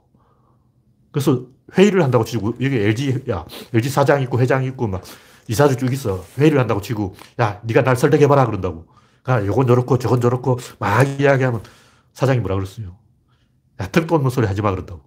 그래서 1.11 1.47
회의를 1.77 2.03
한다고 2.03 2.23
치고 2.23 2.55
여기 2.61 2.75
LG, 2.75 3.23
야, 3.29 3.45
LG 3.73 3.89
사장 3.89 4.21
있고 4.21 4.39
회장 4.39 4.63
있고 4.65 4.87
막 4.87 5.03
이사들 5.47 5.77
쭉 5.77 5.91
있어. 5.93 6.23
회의를 6.37 6.59
한다고 6.59 6.81
치고, 6.81 7.15
야, 7.39 7.61
네가 7.63 7.83
날 7.83 7.95
설득해봐라 7.95 8.45
그런다고. 8.45 8.87
아, 9.23 9.43
요건 9.45 9.67
저렇고 9.67 9.97
저건 9.97 10.21
저렇고 10.21 10.59
막 10.79 11.07
이야기하면 11.19 11.61
사장이 12.13 12.39
뭐라 12.39 12.55
그랬어요. 12.55 12.97
야, 13.81 13.87
턱도 13.87 14.15
없는 14.15 14.29
소리 14.29 14.47
하지 14.47 14.61
마 14.61 14.71
그런다고. 14.71 15.01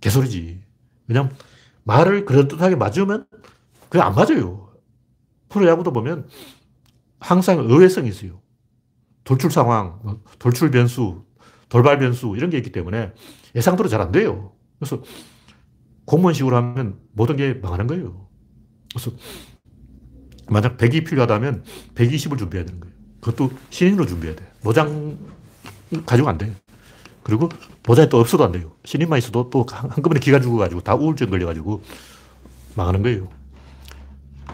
개소리지. 0.00 0.60
왜냐면 1.06 1.34
말을 1.88 2.26
그럴듯하게 2.26 2.76
맞으면 2.76 3.26
그게 3.88 4.02
안 4.02 4.14
맞아요. 4.14 4.68
프로야구도 5.48 5.92
보면 5.92 6.28
항상 7.18 7.58
의외성이 7.60 8.10
있어요. 8.10 8.42
돌출 9.24 9.50
상황, 9.50 9.98
뭐 10.02 10.22
돌출 10.38 10.70
변수, 10.70 11.24
돌발 11.70 11.98
변수 11.98 12.34
이런 12.36 12.50
게 12.50 12.58
있기 12.58 12.72
때문에 12.72 13.12
예상대로 13.54 13.88
잘 13.88 14.00
안 14.02 14.12
돼요. 14.12 14.52
그래서 14.78 15.02
공무원식으로 16.04 16.54
하면 16.56 17.00
모든 17.12 17.36
게 17.36 17.54
망하는 17.54 17.86
거예요. 17.86 18.28
그래서 18.92 19.10
만약 20.48 20.76
100이 20.76 21.06
필요하다면 21.06 21.64
120을 21.94 22.38
준비해야 22.38 22.66
되는 22.66 22.80
거예요. 22.80 22.94
그것도 23.20 23.50
신인으로 23.70 24.06
준비해야 24.06 24.36
돼. 24.36 24.52
노장 24.62 25.18
가지고 26.04 26.28
안 26.28 26.36
돼. 26.38 26.54
그리고 27.28 27.50
모자에 27.86 28.08
또 28.08 28.18
없어도 28.20 28.44
안 28.44 28.52
돼요. 28.52 28.72
신인만 28.86 29.18
있어도 29.18 29.50
또 29.50 29.66
한꺼번에 29.68 30.18
기가 30.18 30.40
죽어가지고 30.40 30.80
다 30.80 30.94
우울증 30.94 31.28
걸려가지고 31.28 31.82
망하는 32.74 33.02
거예요. 33.02 33.28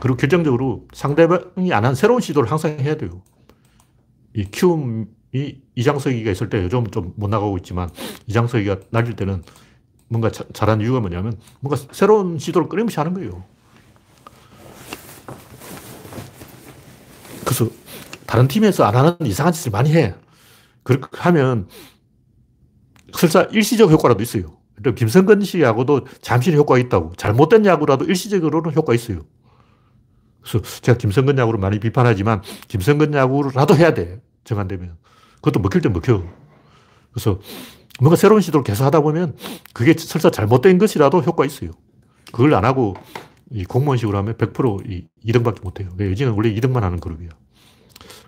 그리고 0.01 0.17
결정적으로 0.17 0.85
상대방이 0.93 1.73
안 1.73 1.85
한 1.85 1.95
새로운 1.95 2.21
시도를 2.21 2.51
항상 2.51 2.79
해야 2.81 2.97
돼요. 2.97 3.23
이 4.35 4.45
키움이 4.45 5.07
이장석이가 5.77 6.33
있을 6.33 6.49
때 6.51 6.65
요즘 6.65 6.89
좀 6.91 7.13
못 7.17 7.29
나가고 7.29 7.57
있지만 7.59 7.91
이장석이가 8.27 8.79
날릴 8.91 9.15
때는 9.15 9.45
뭔가 10.09 10.33
자, 10.33 10.45
잘한 10.53 10.81
이유가 10.81 10.99
뭐냐면 10.99 11.39
뭔가 11.61 11.81
새로운 11.93 12.39
시도를 12.41 12.69
끊임없이 12.69 12.99
하는 12.99 13.15
거예요. 13.15 13.45
그래서 17.45 17.69
다른 18.27 18.49
팀에서 18.49 18.85
안 18.85 18.97
하는 18.97 19.17
이상한 19.23 19.53
짓을 19.53 19.71
많이 19.71 19.93
해. 19.95 20.15
그렇게 20.83 21.07
하면 21.13 21.69
설사 23.19 23.43
일시적 23.43 23.91
효과라도 23.91 24.23
있어요. 24.23 24.57
김성근 24.97 25.43
씨하고도 25.43 26.07
잠시의 26.21 26.57
효과가 26.57 26.79
있다고. 26.79 27.13
잘못된 27.17 27.65
야구라도 27.65 28.05
일시적으로는 28.05 28.75
효과가 28.75 28.95
있어요. 28.95 29.23
그래서 30.41 30.61
제가 30.83 30.99
김성근 30.99 31.39
야구를 31.39 31.61
많이 31.61 31.79
비판하지만 31.79 32.43
김성근 32.69 33.15
야구라도 33.15 33.77
해야 33.77 33.95
돼. 33.95 34.21
정한되면. 34.45 34.97
그것도 35.37 35.61
먹힐 35.61 35.81
때 35.81 35.89
먹혀. 35.89 36.23
그래서 37.13 37.41
뭔가 38.01 38.17
새로운 38.17 38.41
시도를 38.41 38.65
계속 38.65 38.85
하다 38.85 39.01
보면 39.01 39.37
그게 39.73 39.95
설사 39.97 40.31
잘못된 40.31 40.79
것이라도 40.79 41.21
효과 41.21 41.45
있어요. 41.47 41.71
그걸 42.33 42.55
안 42.55 42.65
하고 42.65 42.95
이 43.51 43.65
공무원식으로 43.65 44.19
하면 44.19 44.35
100% 44.35 45.07
2등밖에 45.25 45.63
못 45.63 45.81
해요. 45.81 45.91
요즘은 45.99 46.33
원래 46.33 46.53
2등만 46.53 46.81
하는 46.81 46.99
그룹이야. 46.99 47.31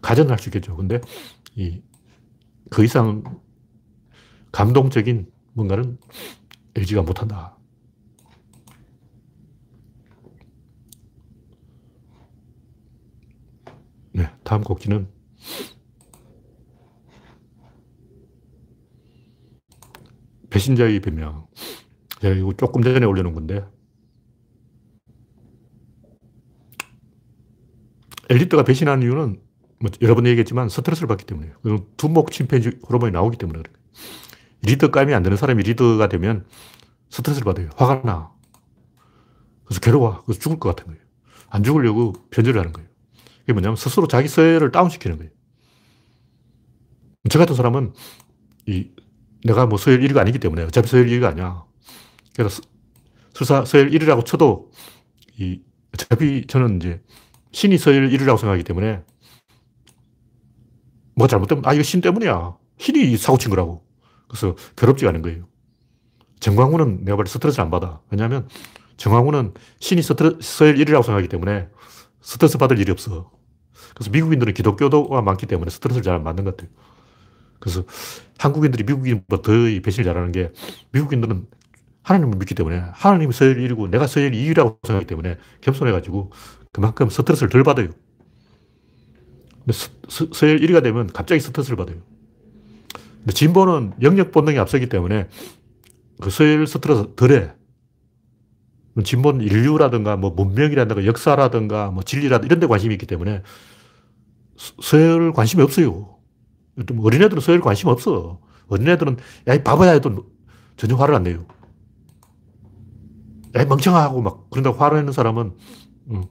가전을 0.00 0.30
할 0.30 0.38
수 0.38 0.48
있겠죠. 0.48 0.76
근데 0.76 1.00
이, 1.56 1.82
그 2.70 2.84
이상 2.84 3.24
감동적인 4.56 5.30
뭔가는 5.52 5.98
LG가 6.76 7.02
못한다. 7.02 7.58
네, 14.12 14.30
다음 14.44 14.62
곡지는 14.62 15.10
배신자의 20.48 21.00
변명. 21.00 21.46
제가 22.22 22.34
이거 22.34 22.54
조금 22.54 22.80
전에 22.80 23.04
올려놓은 23.04 23.34
건데, 23.34 23.62
엘리트가 28.30 28.64
배신하는 28.64 29.02
이유는 29.02 29.42
뭐 29.80 29.90
여러 30.00 30.14
번 30.14 30.26
얘기했지만 30.26 30.70
스트레스를 30.70 31.08
받기 31.08 31.26
때문에요. 31.26 31.56
두목 31.98 32.30
침팬지 32.30 32.80
호르몬이 32.88 33.12
나오기 33.12 33.36
때문에 33.36 33.58
그래요. 33.58 33.76
리더감이 34.62 35.14
안 35.14 35.22
되는 35.22 35.36
사람이 35.36 35.62
리더가 35.62 36.08
되면 36.08 36.44
스트레스를 37.10 37.44
받아요. 37.44 37.70
화가 37.76 38.02
나. 38.02 38.32
그래서 39.64 39.80
괴로워. 39.80 40.22
그래서 40.24 40.40
죽을 40.40 40.58
것 40.58 40.74
같은 40.74 40.86
거예요. 40.92 41.00
안 41.48 41.62
죽으려고 41.62 42.12
변절을 42.30 42.58
하는 42.58 42.72
거예요. 42.72 42.88
그게 43.40 43.52
뭐냐면 43.52 43.76
스스로 43.76 44.08
자기 44.08 44.28
서열을 44.28 44.72
다운시키는 44.72 45.18
거예요. 45.18 45.30
저 47.30 47.38
같은 47.38 47.54
사람은 47.54 47.92
이 48.66 48.90
내가 49.44 49.66
뭐 49.66 49.78
서열 49.78 50.00
1위가 50.00 50.18
아니기 50.18 50.38
때문에 50.38 50.64
어차피 50.64 50.88
서열 50.88 51.06
1위가 51.06 51.24
아니야. 51.26 51.64
그래서 52.34 52.62
설사 53.32 53.64
서열 53.64 53.90
1위라고 53.90 54.24
쳐도 54.24 54.70
이 55.38 55.60
어차피 55.94 56.46
저는 56.46 56.76
이제 56.76 57.00
신이 57.52 57.78
서열 57.78 58.10
1위라고 58.10 58.38
생각하기 58.38 58.64
때문에 58.64 59.02
뭐 61.14 61.26
잘못되면 61.26 61.64
아 61.66 61.72
이거 61.72 61.82
신 61.82 62.00
때문이야. 62.00 62.56
신이 62.78 63.16
사고 63.16 63.38
친 63.38 63.50
거라고. 63.50 63.85
그래서 64.28 64.56
괴롭지가 64.76 65.10
않은 65.10 65.22
거예요. 65.22 65.46
정광훈은 66.40 67.04
내가 67.04 67.16
볼때 67.16 67.30
스트레스를 67.30 67.64
안 67.64 67.70
받아. 67.70 68.00
왜냐하면 68.10 68.48
정광훈은 68.96 69.54
신이 69.80 70.02
스트레스, 70.02 70.36
서열 70.40 70.76
1위라고 70.76 71.02
생각하기 71.02 71.28
때문에 71.28 71.68
스트레스 72.20 72.58
받을 72.58 72.78
일이 72.78 72.90
없어. 72.90 73.30
그래서 73.94 74.10
미국인들은 74.10 74.54
기독교도가 74.54 75.22
많기 75.22 75.46
때문에 75.46 75.70
스트레스를 75.70 76.02
잘 76.02 76.14
안 76.14 76.24
받는 76.24 76.44
것 76.44 76.56
같아요. 76.56 76.70
그래서 77.58 77.84
한국인들이 78.38 78.84
미국인보다 78.84 79.42
더 79.42 79.52
배신을 79.52 80.04
잘하는 80.04 80.32
게 80.32 80.52
미국인들은 80.92 81.46
하나님을 82.02 82.38
믿기 82.38 82.54
때문에 82.54 82.84
하나님이 82.92 83.32
서열 83.32 83.56
1위고 83.56 83.88
내가 83.88 84.06
서열 84.06 84.32
2위라고 84.32 84.78
생각하기 84.86 85.06
때문에 85.06 85.38
겸손해가지고 85.62 86.30
그만큼 86.72 87.08
스트레스를 87.08 87.48
덜 87.48 87.64
받아요. 87.64 87.88
근데 89.64 89.72
서, 89.72 89.90
서열 90.32 90.60
1위가 90.60 90.82
되면 90.82 91.06
갑자기 91.08 91.40
스트레스를 91.40 91.76
받아요. 91.76 91.96
근데 93.26 93.34
진보는 93.34 93.94
영역 94.02 94.30
본능이 94.30 94.56
앞서기 94.60 94.88
때문에 94.88 95.28
그 96.22 96.30
서열 96.30 96.68
스트레스 96.68 97.12
덜해. 97.16 97.50
진보는 99.02 99.40
인류라든가 99.44 100.16
뭐 100.16 100.30
문명이라든가 100.30 101.04
역사라든가 101.04 101.90
뭐 101.90 102.04
진리라든가 102.04 102.46
이런 102.46 102.60
데 102.60 102.68
관심이 102.68 102.94
있기 102.94 103.06
때문에 103.06 103.42
서열 104.80 105.32
관심이 105.32 105.60
없어요. 105.60 106.16
어린애들은 106.96 107.40
서열 107.42 107.60
관심 107.60 107.88
없어. 107.88 108.38
어린애들은, 108.68 109.16
야, 109.48 109.54
이 109.54 109.62
바보야 109.64 109.90
해도 109.90 110.26
전혀 110.76 110.94
화를 110.94 111.16
안 111.16 111.24
내요. 111.24 111.46
야, 113.56 113.62
이 113.62 113.66
멍청하고 113.66 114.22
막 114.22 114.50
그런다고 114.50 114.76
화를 114.78 114.98
내는 114.98 115.12
사람은, 115.12 115.52
음, 116.10 116.24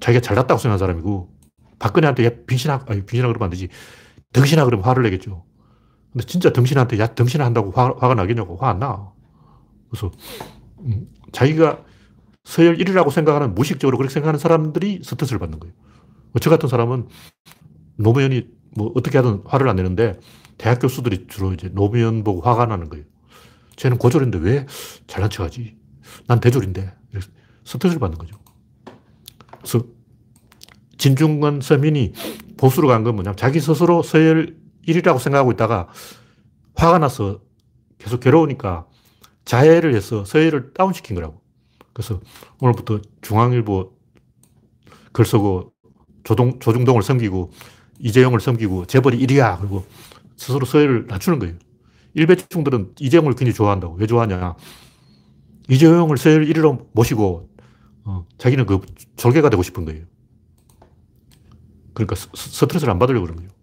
자기가 0.00 0.22
잘났다고 0.22 0.58
생각하는 0.58 0.78
사람이고, 0.78 1.30
박근혜한테 1.78 2.24
야, 2.24 2.30
빙신하, 2.46 2.84
아니, 2.88 3.04
빙신하 3.04 3.28
그러면 3.28 3.44
안 3.44 3.50
되지. 3.50 3.68
덩신하 4.32 4.64
그러면 4.64 4.84
화를 4.84 5.02
내겠죠. 5.04 5.44
근데 6.14 6.26
진짜 6.26 6.52
덩신한테 6.52 6.98
야, 7.00 7.14
덩신하 7.14 7.44
한다고 7.46 7.72
화, 7.72 7.86
화가 7.98 8.14
나겠냐고. 8.14 8.56
화 8.56 8.70
안 8.70 8.78
나. 8.80 9.12
그래서, 9.90 10.12
음, 10.80 11.08
자기가 11.32 11.84
서열 12.44 12.78
1위라고 12.78 13.10
생각하는 13.12 13.54
무식적으로 13.54 13.98
그렇게 13.98 14.14
생각하는 14.14 14.38
사람들이 14.40 15.02
스트레스를 15.04 15.40
받는 15.40 15.60
거예요. 15.60 15.74
저 16.40 16.50
같은 16.50 16.68
사람은 16.68 17.08
노무현이 17.96 18.48
뭐 18.76 18.92
어떻게 18.96 19.18
하든 19.18 19.42
화를 19.46 19.68
안 19.68 19.76
내는데 19.76 20.20
대학 20.58 20.80
교수들이 20.80 21.26
주로 21.28 21.52
이제 21.52 21.70
노무현 21.72 22.24
보고 22.24 22.42
화가 22.42 22.66
나는 22.66 22.88
거예요. 22.88 23.04
쟤는 23.76 23.98
고졸인데 23.98 24.38
왜 24.38 24.66
잘난 25.08 25.30
척 25.30 25.44
하지? 25.44 25.76
난 26.28 26.40
대졸인데. 26.40 26.94
스트레스를 27.64 28.00
받는 28.00 28.18
거죠. 28.18 28.36
그래서 29.58 29.86
진중권 30.98 31.60
서민이 31.60 32.12
보수로 32.56 32.88
간 32.88 33.04
건 33.04 33.16
뭐냐면 33.16 33.36
자기 33.36 33.60
스스로 33.60 34.02
서열 34.02 34.56
1위라고 34.86 35.18
생각하고 35.18 35.52
있다가 35.52 35.88
화가 36.74 36.98
나서 36.98 37.40
계속 37.98 38.20
괴로우니까 38.20 38.86
자해를 39.44 39.94
해서 39.94 40.24
서열을 40.24 40.72
다운시킨 40.74 41.14
거라고. 41.14 41.40
그래서 41.92 42.20
오늘부터 42.60 43.00
중앙일보 43.22 43.92
글 45.12 45.24
쓰고 45.24 45.72
조동, 46.24 46.58
조중동을 46.58 47.02
섬기고 47.02 47.52
이재용을 48.00 48.40
섬기고 48.40 48.86
재벌이 48.86 49.24
1위야. 49.26 49.58
그리고 49.60 49.84
스스로 50.36 50.66
서열을 50.66 51.06
낮추는 51.06 51.38
거예요. 51.38 51.54
일배충들은 52.14 52.94
이재용을 52.98 53.32
굉장히 53.34 53.54
좋아한다고. 53.54 53.94
왜 53.94 54.06
좋아하냐. 54.06 54.56
이재용을 55.68 56.16
서열 56.16 56.46
1위로 56.46 56.86
모시고, 56.92 57.48
어, 58.04 58.26
자기는 58.38 58.66
그 58.66 58.80
졸개가 59.16 59.50
되고 59.50 59.62
싶은 59.62 59.84
거예요. 59.84 60.04
그러니까 61.92 62.16
스, 62.16 62.28
스트레스를 62.34 62.92
안 62.92 62.98
받으려고 62.98 63.26
그러는 63.26 63.42
거예요. 63.42 63.53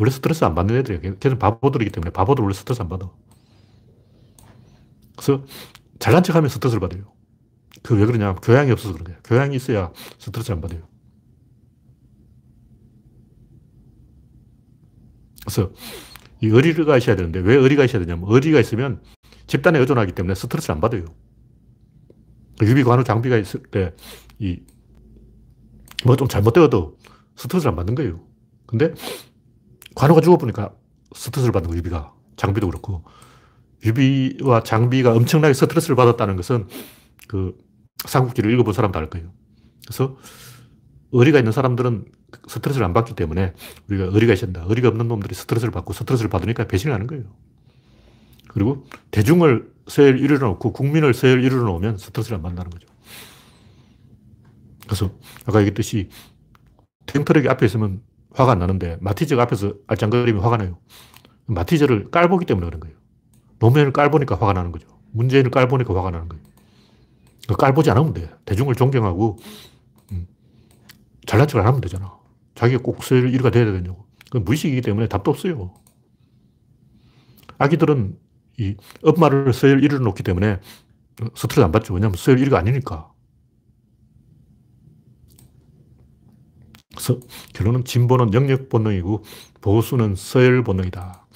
원래 0.00 0.10
스트레스 0.10 0.44
안 0.44 0.54
받는 0.54 0.76
애들이야. 0.76 1.14
걔는 1.18 1.38
바보들이기 1.38 1.90
때문에 1.90 2.10
바보들 2.12 2.42
원래 2.42 2.54
스트레스 2.54 2.82
안 2.82 2.88
받아. 2.88 3.10
그래서 5.16 5.44
잘난 5.98 6.22
척 6.22 6.36
하면 6.36 6.48
스트레스를 6.48 6.80
받아요. 6.80 7.12
그 7.82 7.94
왜 7.94 8.06
그러냐. 8.06 8.34
교양이 8.36 8.70
없어서 8.70 8.92
그런 8.92 9.04
거예요. 9.04 9.20
교양이 9.24 9.56
있어야 9.56 9.92
스트레스를 10.18 10.56
안 10.56 10.60
받아요. 10.60 10.82
그래서 15.44 15.72
이 16.40 16.46
의리가 16.46 16.96
있어야 16.98 17.16
되는데 17.16 17.40
왜 17.40 17.56
의리가 17.56 17.84
있어야 17.84 18.04
되냐면 18.04 18.24
의리가 18.28 18.60
있으면 18.60 19.02
집단에 19.46 19.78
의존하기 19.78 20.12
때문에 20.12 20.34
스트레스를 20.34 20.74
안 20.74 20.80
받아요. 20.80 21.04
그 22.58 22.66
유비 22.68 22.84
관우 22.84 23.04
장비가 23.04 23.36
있을 23.38 23.62
때 23.64 23.94
이 24.40 24.60
뭐 26.04 26.14
좀 26.16 26.28
잘못되어도 26.28 26.96
스트레스를 27.36 27.70
안 27.70 27.76
받는 27.76 27.94
거예요. 27.96 28.20
근데 28.66 28.94
관우가 29.98 30.20
죽어보니까 30.20 30.70
스트레스를 31.12 31.52
받는 31.52 31.70
거 31.70 31.76
유비가. 31.76 32.14
장비도 32.36 32.68
그렇고. 32.68 33.02
유비와 33.84 34.62
장비가 34.62 35.12
엄청나게 35.12 35.54
스트레스를 35.54 35.96
받았다는 35.96 36.36
것은 36.36 36.68
그 37.26 37.58
삼국지를 38.04 38.52
읽어본 38.52 38.72
사람도 38.72 38.96
알 38.96 39.10
거예요. 39.10 39.32
그래서 39.84 40.16
의리가 41.10 41.38
있는 41.38 41.50
사람들은 41.50 42.04
스트레스를 42.46 42.84
안 42.84 42.92
받기 42.92 43.14
때문에 43.14 43.54
우리가 43.88 44.04
의리가 44.04 44.36
된다. 44.36 44.64
의리가 44.68 44.88
없는 44.88 45.08
놈들이 45.08 45.34
스트레스를 45.34 45.72
받고 45.72 45.92
스트레스를 45.92 46.30
받으니까 46.30 46.68
배신을 46.68 46.94
하는 46.94 47.08
거예요. 47.08 47.24
그리고 48.46 48.84
대중을 49.10 49.72
서열 49.88 50.20
1위로 50.20 50.40
놓고 50.40 50.72
국민을 50.74 51.12
서열 51.12 51.42
1위로 51.42 51.64
놓으면 51.64 51.98
스트레스를 51.98 52.36
안 52.36 52.42
받는다는 52.42 52.70
거죠. 52.70 52.86
그래서 54.84 55.10
아까 55.44 55.58
얘기했듯이 55.60 56.08
탱트럭이 57.06 57.48
앞에 57.48 57.66
있으면 57.66 58.02
화가 58.34 58.52
안 58.52 58.58
나는데 58.58 58.98
마티즈가 59.00 59.42
앞에서 59.42 59.74
알짱거리면 59.86 60.42
화가 60.42 60.58
나요. 60.58 60.78
마티즈를 61.46 62.10
깔보기 62.10 62.46
때문에 62.46 62.66
그런 62.66 62.80
거예요. 62.80 62.96
노무현을 63.58 63.92
깔보니까 63.92 64.36
화가 64.36 64.52
나는 64.52 64.72
거죠. 64.72 64.86
문재인을 65.12 65.50
깔보니까 65.50 65.94
화가 65.94 66.10
나는 66.10 66.28
거예요. 66.28 66.42
깔보지 67.56 67.90
않으면 67.90 68.12
돼. 68.12 68.30
대중을 68.44 68.74
존경하고 68.74 69.38
음, 70.12 70.26
잘난 71.26 71.48
척을 71.48 71.66
하면 71.66 71.80
되잖아. 71.80 72.16
자기가 72.54 72.82
꼭 72.82 73.02
서열 73.02 73.30
1위가 73.32 73.52
돼야 73.52 73.64
되냐고. 73.64 74.06
그건 74.26 74.44
무의식이기 74.44 74.82
때문에 74.82 75.08
답도 75.08 75.30
없어요. 75.30 75.72
아기들은 77.56 78.18
이 78.58 78.76
엄마를 79.02 79.52
서열 79.52 79.80
1위로 79.80 80.02
놓기 80.02 80.22
때문에 80.22 80.60
스트레스 81.34 81.64
안 81.64 81.72
받죠. 81.72 81.94
왜냐하면 81.94 82.16
서열 82.16 82.38
1위가 82.40 82.54
아니니까. 82.54 83.10
그래서 86.98 87.20
결론은 87.52 87.84
진보는 87.84 88.34
영역 88.34 88.68
본능이고 88.68 89.22
보수는 89.60 90.16
서열 90.16 90.64
본능이다. 90.64 91.26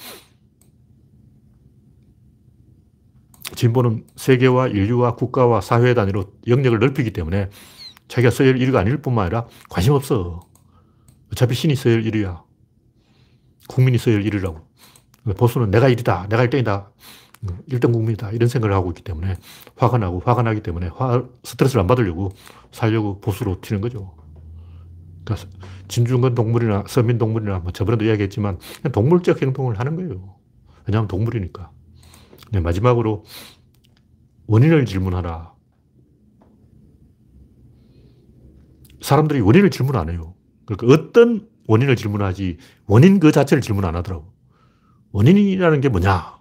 진보는 3.55 4.05
세계와 4.17 4.69
인류와 4.69 5.15
국가와 5.15 5.61
사회 5.61 5.95
단위로 5.95 6.33
영역을 6.49 6.81
넓히기 6.81 7.13
때문에 7.13 7.49
자기가 8.09 8.33
서열 8.33 8.57
1위가 8.59 8.77
아닐 8.77 8.97
뿐만 9.01 9.27
아니라 9.27 9.47
관심 9.71 9.93
없어. 9.93 10.41
어차피 11.31 11.55
신이 11.55 11.77
서열 11.77 12.03
1위야. 12.03 12.43
국민이 13.69 13.99
서열 13.99 14.25
1위라고. 14.25 14.65
보수는 15.37 15.71
내가 15.71 15.89
1위다. 15.91 16.29
내가 16.29 16.45
1등이다. 16.47 16.89
1등 17.71 17.93
국민이다. 17.93 18.33
이런 18.33 18.49
생각을 18.49 18.75
하고 18.75 18.91
있기 18.91 19.03
때문에 19.03 19.37
화가 19.77 19.99
나고 19.99 20.23
화가 20.25 20.43
나기 20.43 20.61
때문에 20.61 20.89
화, 20.89 21.25
스트레스를 21.45 21.81
안 21.83 21.87
받으려고 21.87 22.33
살려고 22.73 23.21
보수로 23.21 23.61
튀는 23.61 23.81
거죠. 23.81 24.22
그러니까 25.25 25.49
진중권 25.89 26.35
동물이나 26.35 26.85
서민 26.89 27.19
동물이나 27.19 27.61
뭐 27.61 27.73
저번에도 27.73 28.05
이야기했지만 28.05 28.59
동물적 28.93 29.43
행동을 29.43 29.79
하는 29.79 29.97
거예요. 29.97 30.37
왜냐하면 30.87 31.09
동물이니까. 31.09 31.71
네, 32.51 32.61
마지막으로 32.61 33.25
원인을 34.47 34.85
질문하라. 34.85 35.53
사람들이 39.01 39.41
원인을 39.41 39.71
질문 39.71 39.97
안 39.97 40.11
해요. 40.11 40.35
그러니까 40.65 40.93
어떤 40.93 41.49
원인을 41.69 41.97
질문하지 41.97 42.59
원인 42.87 43.21
그 43.21 43.33
자체를 43.33 43.63
질문 43.63 43.85
안 43.85 43.97
하더라고. 43.97 44.33
원인이라는 45.13 45.81
게 45.81 45.89
뭐냐? 45.89 46.39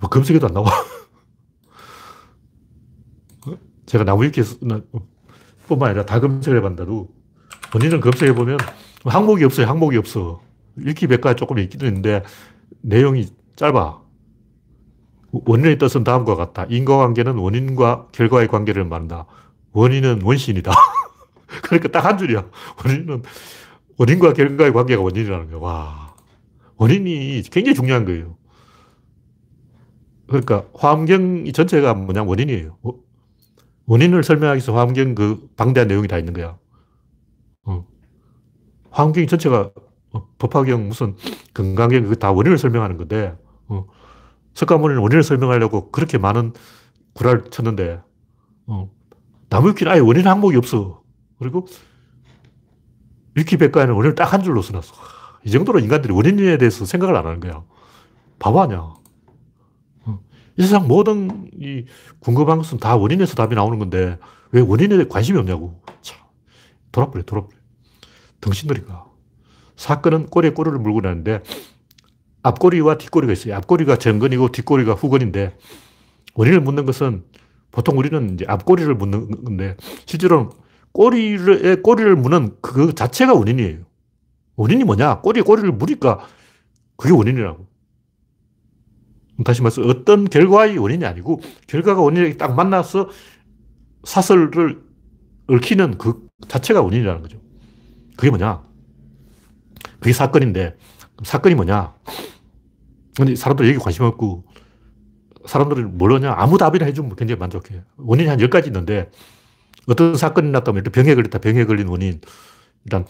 뭐 0.00 0.08
검색해도 0.08 0.46
안 0.46 0.54
나와. 0.54 0.70
제가 3.86 4.04
나무위키 4.04 4.42
뿐만 5.66 5.90
아니라 5.90 6.06
다 6.06 6.20
검색을 6.20 6.58
해봤는데도 6.58 7.19
원인을 7.74 8.00
검색해보면 8.00 8.58
항목이 9.04 9.44
없어요. 9.44 9.66
항목이 9.66 9.96
없어. 9.96 10.40
읽기 10.78 11.06
백과 11.06 11.34
조금 11.34 11.58
있기도 11.58 11.86
있는데 11.86 12.22
내용이 12.82 13.26
짧아. 13.56 14.00
원인의 15.32 15.78
뜻은 15.78 16.04
다음과 16.04 16.34
같다. 16.34 16.66
인과관계는 16.68 17.36
원인과 17.36 18.08
결과의 18.12 18.48
관계를 18.48 18.84
말한다. 18.84 19.26
원인은 19.72 20.22
원신이다. 20.22 20.72
그러니까 21.62 21.88
딱 21.88 22.04
한 22.04 22.18
줄이야. 22.18 22.48
원인은 22.84 23.22
원인과 23.98 24.32
결과의 24.32 24.72
관계가 24.72 25.02
원인이라는 25.02 25.50
거야. 25.50 25.60
와. 25.60 26.14
원인이 26.76 27.42
굉장히 27.50 27.74
중요한 27.74 28.04
거예요. 28.04 28.36
그러니까 30.26 30.64
화엄경 30.74 31.50
전체가 31.52 31.94
뭐냐 31.94 32.22
원인이에요. 32.22 32.78
원인을 33.86 34.22
설명하기 34.24 34.58
위해서 34.58 34.74
화엄경 34.74 35.14
그 35.14 35.48
방대한 35.56 35.88
내용이 35.88 36.08
다 36.08 36.18
있는 36.18 36.32
거야. 36.32 36.56
어. 38.90 38.92
화엄경 38.92 39.26
전체가 39.26 39.70
어, 40.12 40.28
법화경 40.38 40.88
무슨 40.88 41.16
건강경 41.54 42.04
그 42.08 42.16
다 42.16 42.32
원인을 42.32 42.58
설명하는 42.58 42.96
건데 42.96 43.34
어. 43.68 43.86
석가모니는 44.54 45.00
원인을 45.02 45.22
설명하려고 45.22 45.90
그렇게 45.90 46.18
많은 46.18 46.52
구라를 47.14 47.44
쳤는데 47.50 48.00
어. 48.66 48.90
나무위키는 49.48 49.92
아예 49.92 50.00
원인 50.00 50.26
항목이 50.26 50.56
없어. 50.56 51.02
그리고 51.38 51.66
위키백과에는 53.34 53.94
원인을 53.94 54.14
딱 54.14 54.32
한 54.32 54.42
줄로 54.42 54.62
써놨어. 54.62 54.94
이 55.44 55.50
정도로 55.50 55.78
인간들이 55.80 56.12
원인에 56.12 56.58
대해서 56.58 56.84
생각을 56.84 57.16
안 57.16 57.26
하는 57.26 57.40
거야. 57.40 57.64
바보 58.38 58.60
아니야. 58.60 58.78
어. 60.04 60.20
이 60.56 60.62
세상 60.62 60.86
모든 60.88 61.50
이 61.54 61.84
궁금한 62.20 62.58
것은 62.58 62.78
다 62.78 62.96
원인에서 62.96 63.34
답이 63.34 63.54
나오는 63.54 63.78
건데 63.78 64.18
왜 64.52 64.60
원인에 64.60 65.04
관심이 65.04 65.38
없냐고. 65.38 65.80
참, 66.02 66.18
돌아버려, 66.92 67.24
돌아버려. 67.24 67.59
덩신들이가. 68.40 69.06
사건은 69.76 70.26
꼬리에 70.26 70.50
꼬리를 70.50 70.78
물고 70.78 71.00
다니는데 71.00 71.42
앞꼬리와 72.42 72.98
뒷꼬리가 72.98 73.32
있어요. 73.32 73.56
앞꼬리가 73.56 73.96
전근이고 73.96 74.52
뒷꼬리가 74.52 74.94
후근인데 74.94 75.56
원인을 76.34 76.60
묻는 76.60 76.86
것은 76.86 77.24
보통 77.70 77.98
우리는 77.98 78.34
이제 78.34 78.44
앞꼬리를 78.48 78.94
묻는 78.94 79.44
건데 79.44 79.76
실제로는 80.06 80.50
꼬리를, 80.92 81.82
꼬리를 81.82 82.16
무는 82.16 82.56
그 82.60 82.94
자체가 82.94 83.34
원인이에요. 83.34 83.78
원인이 84.56 84.84
뭐냐? 84.84 85.20
꼬리에 85.20 85.42
꼬리를 85.42 85.70
무니까 85.72 86.26
그게 86.96 87.14
원인이라고. 87.14 87.66
다시 89.44 89.62
말해서 89.62 89.82
어떤 89.82 90.26
결과의 90.26 90.76
원인이 90.76 91.04
아니고 91.06 91.40
결과가 91.66 92.02
원인이 92.02 92.36
딱 92.36 92.54
만나서 92.54 93.08
사설을 94.04 94.82
얽히는 95.46 95.96
그 95.98 96.28
자체가 96.48 96.82
원인이라는 96.82 97.22
거죠. 97.22 97.40
그게 98.20 98.28
뭐냐? 98.28 98.62
그게 99.98 100.12
사건인데 100.12 100.76
사건이 101.22 101.54
뭐냐? 101.54 101.94
근데 103.16 103.34
사람들 103.34 103.66
여기 103.66 103.78
관심 103.78 104.04
없고 104.04 104.44
사람들이 105.46 105.84
모르냐? 105.84 106.34
아무 106.36 106.58
답이나 106.58 106.84
해주면 106.84 107.16
굉장히 107.16 107.38
만족해. 107.38 107.82
원인이 107.96 108.28
한 108.28 108.38
10가지 108.38 108.66
있는데 108.66 109.10
어떤 109.88 110.14
사건이 110.14 110.50
났다면 110.50 110.84
일단 110.84 110.92
병에 110.92 111.14
걸렸다. 111.14 111.38
병에 111.38 111.64
걸린 111.64 111.88
원인. 111.88 112.20
일단 112.84 113.06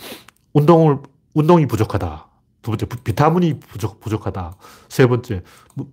운동을, 0.52 0.98
운동이 1.34 1.66
부족하다. 1.66 2.28
두 2.62 2.70
번째, 2.70 2.86
비타민이 3.02 3.58
부족, 3.58 3.98
부족하다. 3.98 4.56
세 4.88 5.08
번째, 5.08 5.42
뭐, 5.74 5.88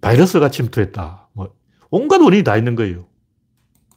바이러스가 0.00 0.50
침투했다. 0.50 1.28
뭐, 1.32 1.52
온갖 1.90 2.20
원인이 2.20 2.44
다 2.44 2.56
있는 2.56 2.76
거예요. 2.76 3.06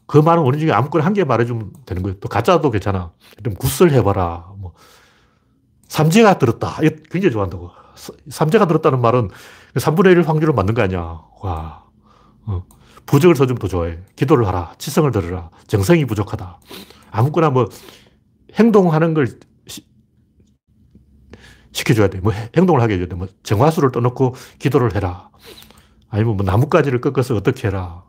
그 0.09 0.17
많은 0.17 0.41
원인 0.43 0.59
중에 0.59 0.71
아무거나 0.71 1.05
한 1.05 1.13
개 1.13 1.23
말해주면 1.23 1.71
되는 1.85 2.01
거예요. 2.01 2.17
또 2.19 2.27
가짜도 2.29 2.71
괜찮아. 2.71 3.11
좀 3.43 3.53
굿을 3.53 3.91
해봐라. 3.93 4.53
뭐, 4.57 4.73
삼재가 5.87 6.39
들었다. 6.39 6.77
굉장히 7.11 7.31
좋아한다고. 7.31 7.69
삼재가 8.29 8.65
들었다는 8.67 9.01
말은 9.01 9.29
3분의 9.75 10.11
1 10.11 10.27
확률을 10.27 10.53
맞는 10.53 10.73
거 10.73 10.81
아니야. 10.81 11.21
와. 11.41 11.83
어. 12.45 12.63
부적을 13.05 13.35
써주면 13.35 13.59
더 13.59 13.67
좋아해. 13.67 13.99
기도를 14.15 14.47
하라. 14.47 14.73
치성을 14.79 15.09
들으라. 15.11 15.49
정성이 15.67 16.05
부족하다. 16.05 16.59
아무거나 17.11 17.49
뭐 17.51 17.67
행동하는 18.55 19.13
걸 19.13 19.27
시, 19.67 19.85
시켜줘야 21.71 22.07
돼. 22.07 22.19
뭐 22.19 22.31
행동을 22.57 22.81
하게 22.81 22.95
해줘야 22.95 23.07
돼. 23.09 23.15
뭐 23.15 23.27
정화수를 23.43 23.91
떠놓고 23.91 24.35
기도를 24.59 24.95
해라. 24.95 25.29
아니면 26.09 26.37
뭐 26.37 26.45
나뭇가지를 26.45 27.01
꺾어서 27.01 27.35
어떻게 27.35 27.67
해라. 27.67 28.03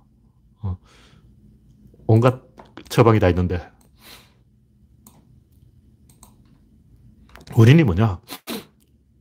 어. 2.10 2.12
온갖 2.12 2.42
처방이 2.88 3.20
다 3.20 3.28
있는데. 3.28 3.60
원인이 7.54 7.84
뭐냐? 7.84 8.20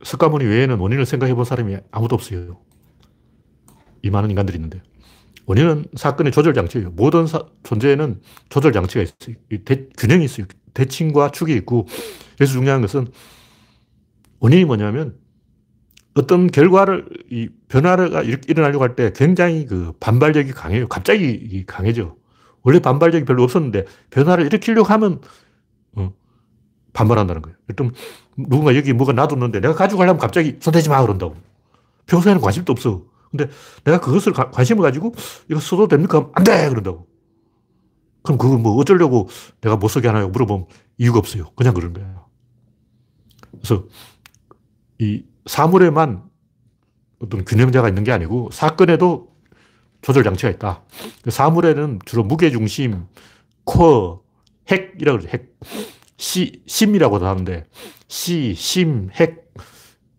석가모니 0.02 0.44
외에는 0.44 0.78
원인을 0.78 1.06
생각해 1.06 1.34
본 1.34 1.44
사람이 1.44 1.76
아무도 1.90 2.14
없어요. 2.14 2.58
이 4.02 4.10
많은 4.10 4.30
인간들이 4.30 4.56
있는데. 4.56 4.82
원인은 5.46 5.86
사건의 5.94 6.32
조절 6.32 6.54
장치예요. 6.54 6.90
모든 6.90 7.26
사, 7.26 7.44
존재에는 7.62 8.20
조절 8.48 8.72
장치가 8.72 9.02
있어요. 9.02 9.36
대, 9.64 9.88
균형이 9.96 10.24
있어요. 10.24 10.46
대칭과 10.74 11.30
축이 11.32 11.54
있고. 11.56 11.86
그래서 12.36 12.52
중요한 12.52 12.80
것은 12.80 13.08
원인이 14.40 14.64
뭐냐면 14.64 15.18
어떤 16.14 16.48
결과를, 16.48 17.08
이 17.30 17.48
변화가 17.68 18.22
일어나려고 18.22 18.82
할 18.82 18.96
때 18.96 19.12
굉장히 19.14 19.66
그 19.66 19.92
반발력이 20.00 20.52
강해요. 20.52 20.88
갑자기 20.88 21.64
강해져. 21.66 22.19
원래 22.62 22.78
반발력이 22.78 23.24
별로 23.24 23.42
없었는데 23.42 23.86
변화를 24.10 24.46
일으키려고 24.46 24.88
하면 24.88 25.20
어, 25.94 26.12
반발한다는 26.92 27.42
거예요. 27.42 27.56
좀 27.76 27.92
누군가 28.36 28.74
여기 28.76 28.92
뭐가 28.92 29.12
놔뒀는데 29.12 29.60
내가 29.60 29.74
가지고 29.74 29.98
가려면 29.98 30.18
갑자기 30.18 30.56
손대지 30.60 30.88
마 30.88 31.00
그런다고. 31.02 31.36
평소에는 32.06 32.40
관심도 32.40 32.72
없어. 32.72 33.04
근데 33.30 33.48
내가 33.84 34.00
그것을 34.00 34.32
가, 34.32 34.50
관심을 34.50 34.82
가지고 34.82 35.14
이거 35.48 35.60
써도 35.60 35.86
됩니까? 35.86 36.28
안 36.34 36.44
돼! 36.44 36.68
그런다고. 36.68 37.06
그럼 38.22 38.38
그거 38.38 38.58
뭐 38.58 38.74
어쩌려고 38.74 39.28
내가 39.60 39.76
못 39.76 39.88
쓰게 39.88 40.08
하나요? 40.08 40.28
물어보면 40.28 40.66
이유가 40.98 41.18
없어요. 41.18 41.50
그냥 41.54 41.72
그런 41.74 41.92
거예요. 41.92 42.26
그래서 43.52 43.84
이 44.98 45.24
사물에만 45.46 46.24
어떤 47.20 47.44
균형자가 47.44 47.88
있는 47.88 48.04
게 48.04 48.12
아니고 48.12 48.50
사건에도 48.52 49.29
조절 50.02 50.24
장치가 50.24 50.50
있다. 50.50 50.82
그 51.22 51.30
사물에는 51.30 52.00
주로 52.04 52.24
무게 52.24 52.50
중심, 52.50 53.04
코어, 53.64 54.22
핵이라고 54.70 55.18
그러죠. 55.18 55.28
핵. 55.28 55.58
시, 56.16 56.62
심이라고도 56.66 57.26
하는데 57.26 57.64
시, 58.08 58.54
심, 58.54 59.08
핵, 59.12 59.52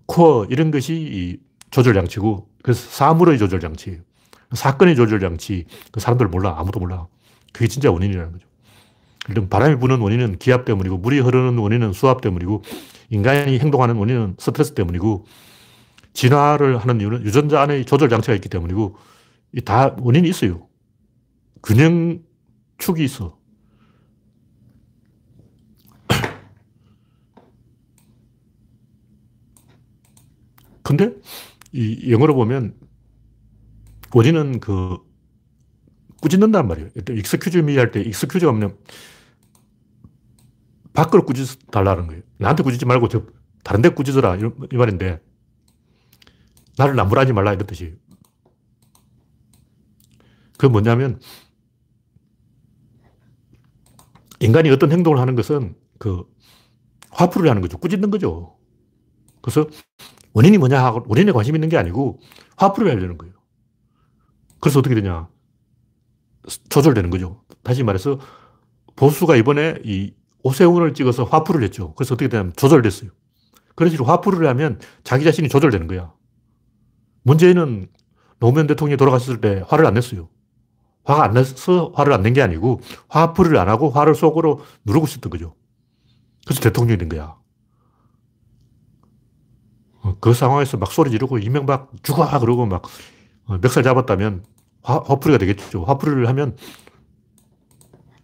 코어 0.07 0.45
이런 0.49 0.71
것이 0.71 0.93
이 0.93 1.37
조절 1.69 1.93
장치고 1.93 2.47
그래서 2.63 2.89
사물의 2.89 3.37
조절 3.37 3.59
장치, 3.59 3.99
사건의 4.51 4.95
조절 4.95 5.19
장치 5.19 5.65
그 5.91 5.99
사람들 5.99 6.27
몰라 6.27 6.55
아무도 6.57 6.79
몰라. 6.79 7.07
그게 7.53 7.67
진짜 7.67 7.91
원인이라는 7.91 8.31
거죠. 8.31 8.47
이런 9.29 9.49
바람이 9.49 9.77
부는 9.77 9.99
원인은 9.99 10.39
기압 10.39 10.65
때문이고 10.65 10.97
물이 10.97 11.19
흐르는 11.19 11.57
원인은 11.57 11.93
수압 11.93 12.21
때문이고 12.21 12.63
인간이 13.09 13.59
행동하는 13.59 13.95
원인은 13.95 14.35
스트레스 14.39 14.73
때문이고 14.73 15.25
진화를 16.13 16.77
하는 16.77 16.99
이유는 16.99 17.23
유전자 17.23 17.61
안에 17.61 17.83
조절 17.83 18.09
장치가 18.09 18.33
있기 18.35 18.49
때문이고 18.49 18.97
다 19.65 19.95
원인이 19.99 20.29
있어요. 20.29 20.67
균형축이 21.63 23.03
있어. 23.03 23.37
근데 30.83 31.13
이 31.73 32.11
영어로 32.11 32.35
보면 32.35 32.75
원인은 34.13 34.59
그 34.59 34.97
꾸짖는단 36.21 36.67
말이에요. 36.67 36.89
excuse 37.09 37.59
me 37.59 37.77
할 37.77 37.91
때 37.91 38.01
excuse가 38.01 38.51
뭐냐면 38.51 38.77
밖으로 40.93 41.25
꾸짖어 41.25 41.71
달라는 41.71 42.07
거예요. 42.07 42.21
나한테 42.37 42.63
꾸짖지 42.63 42.85
말고 42.85 43.07
저 43.07 43.25
다른 43.63 43.81
데 43.81 43.89
꾸짖어라. 43.89 44.37
이 44.37 44.75
말인데 44.75 45.21
나를 46.77 46.95
나무라지 46.95 47.33
말라 47.33 47.53
이런 47.53 47.65
뜻이에요. 47.65 47.93
그 50.61 50.67
뭐냐면 50.67 51.19
인간이 54.39 54.69
어떤 54.69 54.91
행동을 54.91 55.17
하는 55.17 55.33
것은 55.33 55.75
그 55.97 56.23
화풀이를 57.09 57.49
하는 57.49 57.63
거죠. 57.63 57.79
꾸짖는 57.79 58.11
거죠. 58.11 58.59
그래서 59.41 59.65
원인이 60.33 60.59
뭐냐 60.59 60.85
하고 60.85 61.03
원인에 61.07 61.31
관심 61.31 61.55
있는 61.55 61.67
게 61.67 61.77
아니고 61.77 62.19
화풀이를 62.57 62.95
하려는 62.95 63.17
거예요. 63.17 63.33
그래서 64.59 64.77
어떻게 64.77 64.93
되냐. 64.93 65.29
조절되는 66.69 67.09
거죠. 67.09 67.43
다시 67.63 67.81
말해서 67.81 68.19
보수가 68.95 69.37
이번에 69.37 69.79
이 69.83 70.13
오세훈을 70.43 70.93
찍어서 70.93 71.23
화풀이를 71.23 71.65
했죠. 71.65 71.95
그래서 71.95 72.13
어떻게 72.13 72.29
되냐면 72.29 72.53
조절됐어요. 72.55 73.09
그런 73.73 73.89
식으로 73.89 74.07
화풀이를 74.07 74.47
하면 74.49 74.79
자기 75.03 75.23
자신이 75.23 75.49
조절되는 75.49 75.87
거야. 75.87 76.13
문재인은 77.23 77.87
노무현 78.37 78.67
대통령이 78.67 78.97
돌아갔을 78.97 79.41
때 79.41 79.63
화를 79.67 79.87
안 79.87 79.95
냈어요. 79.95 80.29
화가 81.03 81.23
안 81.23 81.33
나서 81.33 81.91
화를 81.95 82.13
안 82.13 82.21
낸 82.23 82.33
게 82.33 82.41
아니고 82.41 82.81
화풀이를 83.09 83.57
안 83.57 83.69
하고 83.69 83.89
화를 83.89 84.15
속으로 84.15 84.61
누르고 84.85 85.05
있었던 85.07 85.29
거죠. 85.29 85.55
그래서 86.45 86.61
대통령이 86.61 86.97
된 86.97 87.09
거야. 87.09 87.35
어, 90.03 90.15
그 90.19 90.33
상황에서 90.33 90.77
막 90.77 90.91
소리 90.91 91.11
지르고 91.11 91.37
이명박 91.37 91.91
죽어! 92.03 92.27
그러고 92.39 92.65
막 92.65 92.83
어, 93.45 93.57
멱살 93.59 93.83
잡았다면 93.83 94.43
화, 94.83 94.95
화풀이가 95.05 95.37
되겠죠. 95.39 95.83
화풀이를 95.85 96.27
하면 96.29 96.55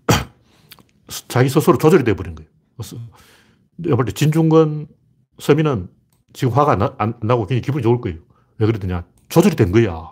자기 1.28 1.50
스스로 1.50 1.78
조절이 1.78 2.04
돼버린 2.04 2.36
거예요. 2.36 2.50
볼때 3.96 4.12
진중권 4.12 4.88
서민은 5.40 5.90
지금 6.34 6.54
화가 6.54 6.74
안, 6.74 6.80
나, 6.80 6.96
안 6.98 7.14
나고 7.22 7.44
굉장히 7.46 7.62
기분이 7.62 7.84
좋을 7.84 8.02
거예요. 8.02 8.20
왜 8.58 8.66
그러더냐. 8.66 9.06
조절이 9.30 9.56
된 9.56 9.72
거야. 9.72 10.12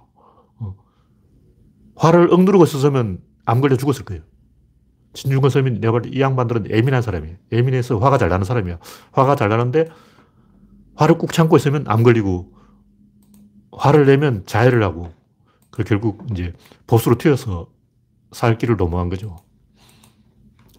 어. 1.95 2.07
화를 2.07 2.31
억누르고 2.31 2.63
있었으면 2.63 3.19
암 3.45 3.61
걸려 3.61 3.75
죽었을 3.77 4.05
거예요. 4.05 4.23
진중권 5.13 5.49
서민, 5.49 5.79
내가 5.79 5.91
볼때이 5.91 6.19
양반들은 6.19 6.69
예민한 6.69 7.01
사람이에요. 7.01 7.37
예민해서 7.51 7.99
화가 7.99 8.17
잘 8.17 8.29
나는 8.29 8.43
사람이야. 8.45 8.79
화가 9.13 9.35
잘 9.35 9.49
나는데 9.49 9.87
화를 10.95 11.17
꾹 11.17 11.31
참고 11.31 11.55
있으면 11.57 11.85
암 11.87 12.03
걸리고 12.03 12.53
화를 13.71 14.05
내면 14.05 14.45
자해를 14.45 14.83
하고 14.83 15.11
그 15.71 15.83
결국 15.83 16.25
이제 16.31 16.53
보수로 16.87 17.17
튀어서 17.17 17.69
살 18.31 18.57
길을 18.57 18.77
넘어간 18.77 19.09
거죠. 19.09 19.37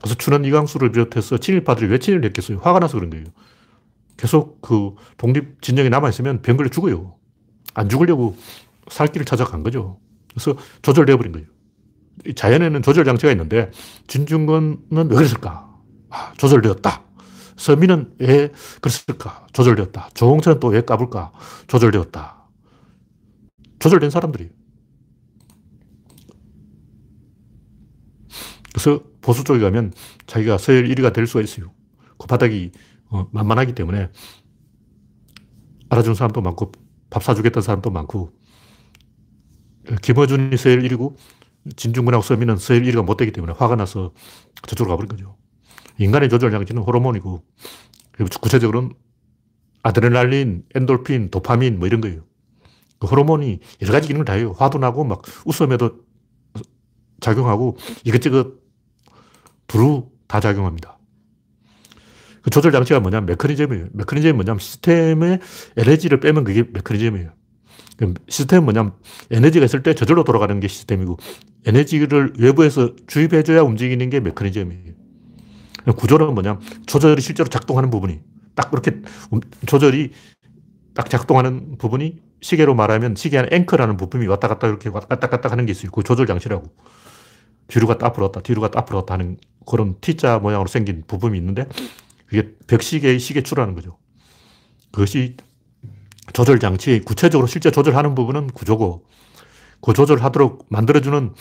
그래서 0.00 0.14
춘원 0.14 0.44
이강수를 0.44 0.92
비롯해서 0.92 1.38
친일파들이 1.38 1.90
왜 1.90 1.98
친일을 1.98 2.24
했겠어요? 2.26 2.58
화가 2.58 2.78
나서 2.78 2.94
그런 2.96 3.10
거예요. 3.10 3.26
계속 4.16 4.60
그 4.60 4.94
독립 5.16 5.60
진영에 5.62 5.88
남아있으면 5.88 6.42
병 6.42 6.56
걸려 6.56 6.68
죽어요. 6.70 7.16
안 7.74 7.88
죽으려고 7.88 8.36
살 8.88 9.08
길을 9.08 9.26
찾아간 9.26 9.62
거죠. 9.62 9.98
그래서 10.36 10.54
조절되어 10.82 11.16
버린 11.16 11.32
거예요. 11.32 11.46
자연에는 12.34 12.82
조절 12.82 13.04
장치가 13.04 13.32
있는데 13.32 13.70
진중권은 14.06 14.78
왜 14.90 15.04
그랬을까? 15.16 15.74
아, 16.10 16.32
조절되었다. 16.36 17.02
서민은 17.56 18.14
왜 18.18 18.50
그랬을까? 18.82 19.46
조절되었다. 19.52 20.10
조홍천은 20.14 20.60
또 20.60 20.68
왜 20.68 20.82
까불까? 20.82 21.32
조절되었다. 21.68 22.36
조절된 23.78 24.10
사람들이. 24.10 24.50
그래서 28.72 29.02
보수 29.22 29.42
쪽에 29.42 29.58
가면 29.60 29.92
자기가 30.26 30.58
서열 30.58 30.84
1위가 30.88 31.12
될 31.14 31.26
수가 31.26 31.42
있어요. 31.42 31.72
그 32.18 32.26
바닥이 32.26 32.72
어, 33.08 33.26
만만하기 33.32 33.74
때문에 33.74 34.10
알아주는 35.88 36.14
사람도 36.14 36.42
많고 36.42 36.72
밥 37.08 37.22
사주겠다는 37.22 37.62
사람도 37.62 37.90
많고 37.90 38.32
김어준이 40.02 40.56
서열 40.56 40.82
1위고 40.82 41.16
진중근하고 41.76 42.22
서민은 42.22 42.56
서열 42.56 42.82
1위가 42.82 43.04
못 43.04 43.16
되기 43.16 43.32
때문에 43.32 43.54
화가 43.56 43.76
나서 43.76 44.12
저쪽으로 44.66 44.96
가버린 44.96 45.08
거죠. 45.08 45.36
인간의 45.98 46.28
조절 46.28 46.50
장치는 46.50 46.82
호르몬이고 46.82 47.42
구체적으로는 48.40 48.92
아드레날린, 49.82 50.64
엔돌핀, 50.74 51.30
도파민 51.30 51.78
뭐 51.78 51.86
이런 51.86 52.00
거예요. 52.00 52.22
그 52.98 53.06
호르몬이 53.06 53.60
여러 53.82 53.92
가지 53.92 54.08
기능을 54.08 54.24
다 54.24 54.32
해요. 54.32 54.54
화도 54.56 54.78
나고 54.78 55.04
막 55.04 55.22
웃음에도 55.44 56.00
작용하고 57.20 57.76
이것저것 58.04 58.54
두루 59.66 60.10
다 60.26 60.40
작용합니다. 60.40 60.98
그 62.42 62.50
조절 62.50 62.72
장치가 62.72 63.00
뭐냐면 63.00 63.26
메커니즘이에요. 63.26 63.88
메커니즘이 63.92 64.32
뭐냐면 64.32 64.58
시스템의 64.60 65.40
에너지를 65.76 66.20
빼면 66.20 66.44
그게 66.44 66.62
메커니즘이에요. 66.62 67.30
시스템은 68.28 68.64
뭐냐면 68.64 68.92
에너지가 69.30 69.64
있을 69.64 69.82
때 69.82 69.94
저절로 69.94 70.24
돌아가는 70.24 70.58
게 70.60 70.68
시스템이고 70.68 71.18
에너지를 71.64 72.34
외부에서 72.38 72.94
주입해줘야 73.06 73.62
움직이는 73.62 74.10
게 74.10 74.20
메커니즘이에요. 74.20 74.92
구조는 75.96 76.34
뭐냐면 76.34 76.60
조절이 76.86 77.22
실제로 77.22 77.48
작동하는 77.48 77.90
부분이 77.90 78.20
딱 78.54 78.70
그렇게 78.70 79.00
조절이 79.66 80.12
딱 80.94 81.08
작동하는 81.08 81.76
부분이 81.78 82.20
시계로 82.40 82.74
말하면 82.74 83.14
시계 83.16 83.38
안에 83.38 83.48
앵커라는 83.52 83.96
부품이 83.96 84.26
왔다 84.26 84.48
갔다 84.48 84.66
이렇게 84.66 84.88
왔다 84.88 85.16
갔다 85.16 85.50
하는 85.50 85.66
게 85.66 85.72
있어요. 85.72 85.90
그 85.90 86.02
조절 86.02 86.26
장치라고. 86.26 86.64
뒤로 87.68 87.86
갔다 87.86 88.06
앞으로 88.06 88.30
갔다 88.30 88.42
뒤로 88.42 88.60
갔다 88.60 88.78
앞으로 88.80 89.00
갔다 89.00 89.14
하는 89.14 89.38
그런 89.66 89.96
T자 90.00 90.38
모양으로 90.38 90.68
생긴 90.68 91.02
부품이 91.06 91.36
있는데 91.38 91.66
그게 92.26 92.50
벽시계의 92.66 93.18
시계추라는 93.18 93.74
거죠. 93.74 93.98
그것이 94.92 95.36
조절 96.32 96.58
장치, 96.58 97.00
구체적으로 97.00 97.46
실제 97.46 97.70
조절하는 97.70 98.14
부분은 98.14 98.48
구조고 98.48 99.04
그 99.80 99.92
조절하도록 99.92 100.66
만들어주는 100.68 101.34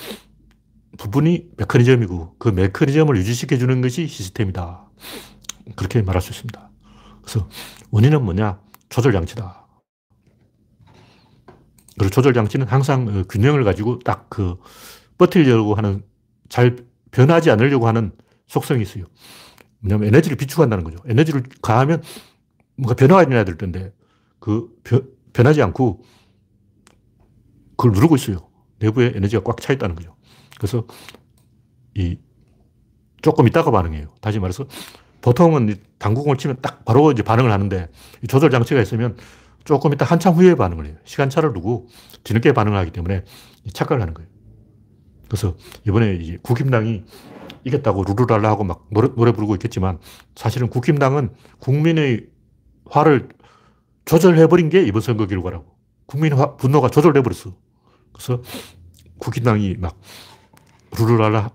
부분이 0.98 1.50
메커니즘이고 1.58 2.36
그 2.38 2.50
메커니즘을 2.50 3.18
유지시켜주는 3.18 3.82
것이 3.82 4.08
시스템이다. 4.08 4.86
그렇게 5.76 6.02
말할 6.02 6.22
수 6.22 6.32
있습니다. 6.32 6.70
그래서 7.22 7.50
원인은 7.92 8.24
뭐냐? 8.24 8.60
조절 8.90 9.12
장치다. 9.12 9.66
그리고 11.98 12.10
조절 12.10 12.34
장치는 12.34 12.68
항상 12.68 13.08
어, 13.08 13.24
균형을 13.24 13.64
가지고 13.64 14.00
딱 14.00 14.30
그 14.30 14.58
버틸려고 15.18 15.76
하는 15.76 16.04
잘 16.50 16.76
변하지 17.12 17.50
않으려고 17.52 17.88
하는 17.88 18.12
속성이 18.48 18.82
있어요. 18.82 19.06
왜냐하면 19.82 20.10
에너지를 20.10 20.38
비축한다는 20.38 20.84
거죠. 20.84 20.98
에너지를 21.08 21.44
가하면 21.62 22.04
뭔가 22.76 22.96
변화가 22.96 23.24
일어나야 23.24 23.46
될 23.46 23.58
텐데 23.58 23.94
그 24.46 24.70
변, 24.84 25.10
변하지 25.34 25.64
않고 25.64 26.04
그걸 27.76 27.94
누르고 27.94 28.16
있어요. 28.16 28.48
내부에 28.78 29.14
에너지가 29.16 29.42
꽉 29.44 29.60
차 29.60 29.74
있다는 29.74 29.96
거죠. 29.96 30.16
그래서 30.56 30.86
이 31.96 32.20
조금 33.24 33.48
있다가 33.48 33.72
반응해요. 33.72 34.14
다시 34.22 34.38
말해서 34.38 34.68
보통은 35.22 35.76
당구공을 35.98 36.38
치면 36.38 36.58
딱 36.62 36.86
바로 36.86 37.12
이제 37.12 37.24
반응을 37.24 37.52
하는데 37.52 37.90
조절 38.28 38.52
장치가 38.52 38.80
있으면 38.82 39.18
조금 39.64 39.92
이따 39.94 40.06
한참 40.06 40.36
후에 40.36 40.54
반응을 40.54 40.86
해요. 40.86 40.96
시간차를 41.06 41.52
두고 41.54 41.88
뒤늦게 42.24 42.54
반응을 42.54 42.78
하기 42.78 42.92
때문에 42.92 43.24
착각을 43.74 44.00
하는 44.00 44.14
거예요. 44.14 44.30
그래서 45.28 45.56
이번에 45.88 46.18
이제 46.18 46.38
국힘당이 46.44 47.04
이겼다고 47.64 48.04
루루랄라 48.04 48.48
하고 48.48 48.64
막 48.64 48.86
노래, 48.92 49.08
노래 49.16 49.32
부르고 49.32 49.56
있겠지만 49.56 49.98
사실은 50.36 50.70
국힘당은 50.70 51.32
국민의 51.58 52.28
화를 52.92 53.30
조절해버린 54.06 54.70
게 54.70 54.84
이번 54.84 55.02
선거 55.02 55.28
결과라고. 55.28 55.66
국민의 56.06 56.38
화, 56.38 56.56
분노가 56.56 56.90
조절돼버렸어. 56.90 57.56
그래서 58.14 58.42
국힘당이 59.18 59.76
막 59.80 60.00
루루랄라 60.98 61.52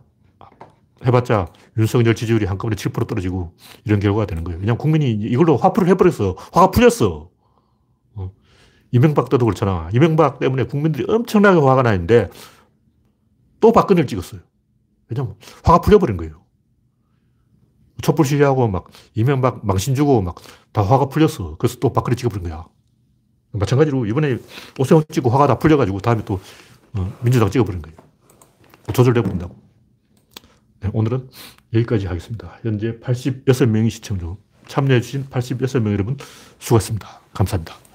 해봤자 1.07 1.49
윤석열 1.79 2.15
지지율이 2.15 2.45
한꺼번에 2.47 2.77
7% 2.77 3.07
떨어지고 3.07 3.55
이런 3.85 4.01
결과가 4.01 4.27
되는 4.27 4.45
거예요. 4.45 4.59
왜냐하면 4.59 4.79
국민이 4.79 5.13
이걸로 5.13 5.57
화풀을 5.57 5.89
해버렸어. 5.89 6.37
화가 6.53 6.71
풀렸어. 6.73 7.31
어. 8.15 8.33
이명박 8.91 9.31
때도 9.31 9.47
그렇잖아. 9.47 9.89
이명박 9.95 10.41
때문에 10.41 10.65
국민들이 10.65 11.07
엄청나게 11.09 11.59
화가 11.59 11.83
나 11.83 11.93
있는데 11.95 12.29
또 13.61 13.73
박근혜를 13.73 14.07
찍었어요. 14.07 14.41
왜냐면 15.09 15.37
화가 15.65 15.81
풀려버린 15.81 16.17
거예요. 16.17 16.43
촛불 18.03 18.25
시위하고 18.27 18.69
막 18.69 18.89
이명박 19.15 19.65
망신 19.65 19.95
주고 19.95 20.21
막 20.23 20.37
다 20.73 20.83
화가 20.83 21.09
풀렸어. 21.09 21.57
그래서 21.59 21.79
또 21.81 21.93
박근혜 21.93 22.17
찍어버린 22.17 22.49
거야. 22.49 22.67
마찬가지로 23.53 24.07
이번에 24.07 24.39
오세훈 24.79 25.03
찍고 25.11 25.31
화가 25.31 25.47
다 25.49 25.59
풀려가지고 25.59 26.01
다음에 26.01 26.25
또 26.25 26.41
어, 26.95 27.13
민주당 27.23 27.51
찍어버린 27.51 27.83
거예요. 27.83 27.97
조절돼 28.93 29.23
버린다고. 29.23 29.57
네, 30.81 30.91
오늘은 30.93 31.29
여기까지 31.75 32.07
하겠습니다. 32.07 32.59
현재 32.63 32.99
86명이 33.01 33.91
시청 33.91 34.19
중 34.19 34.37
참여해주신 34.69 35.27
86명 35.31 35.93
여러분 35.93 36.17
수고하셨습니다. 36.59 37.21
감사합니다. 37.35 37.90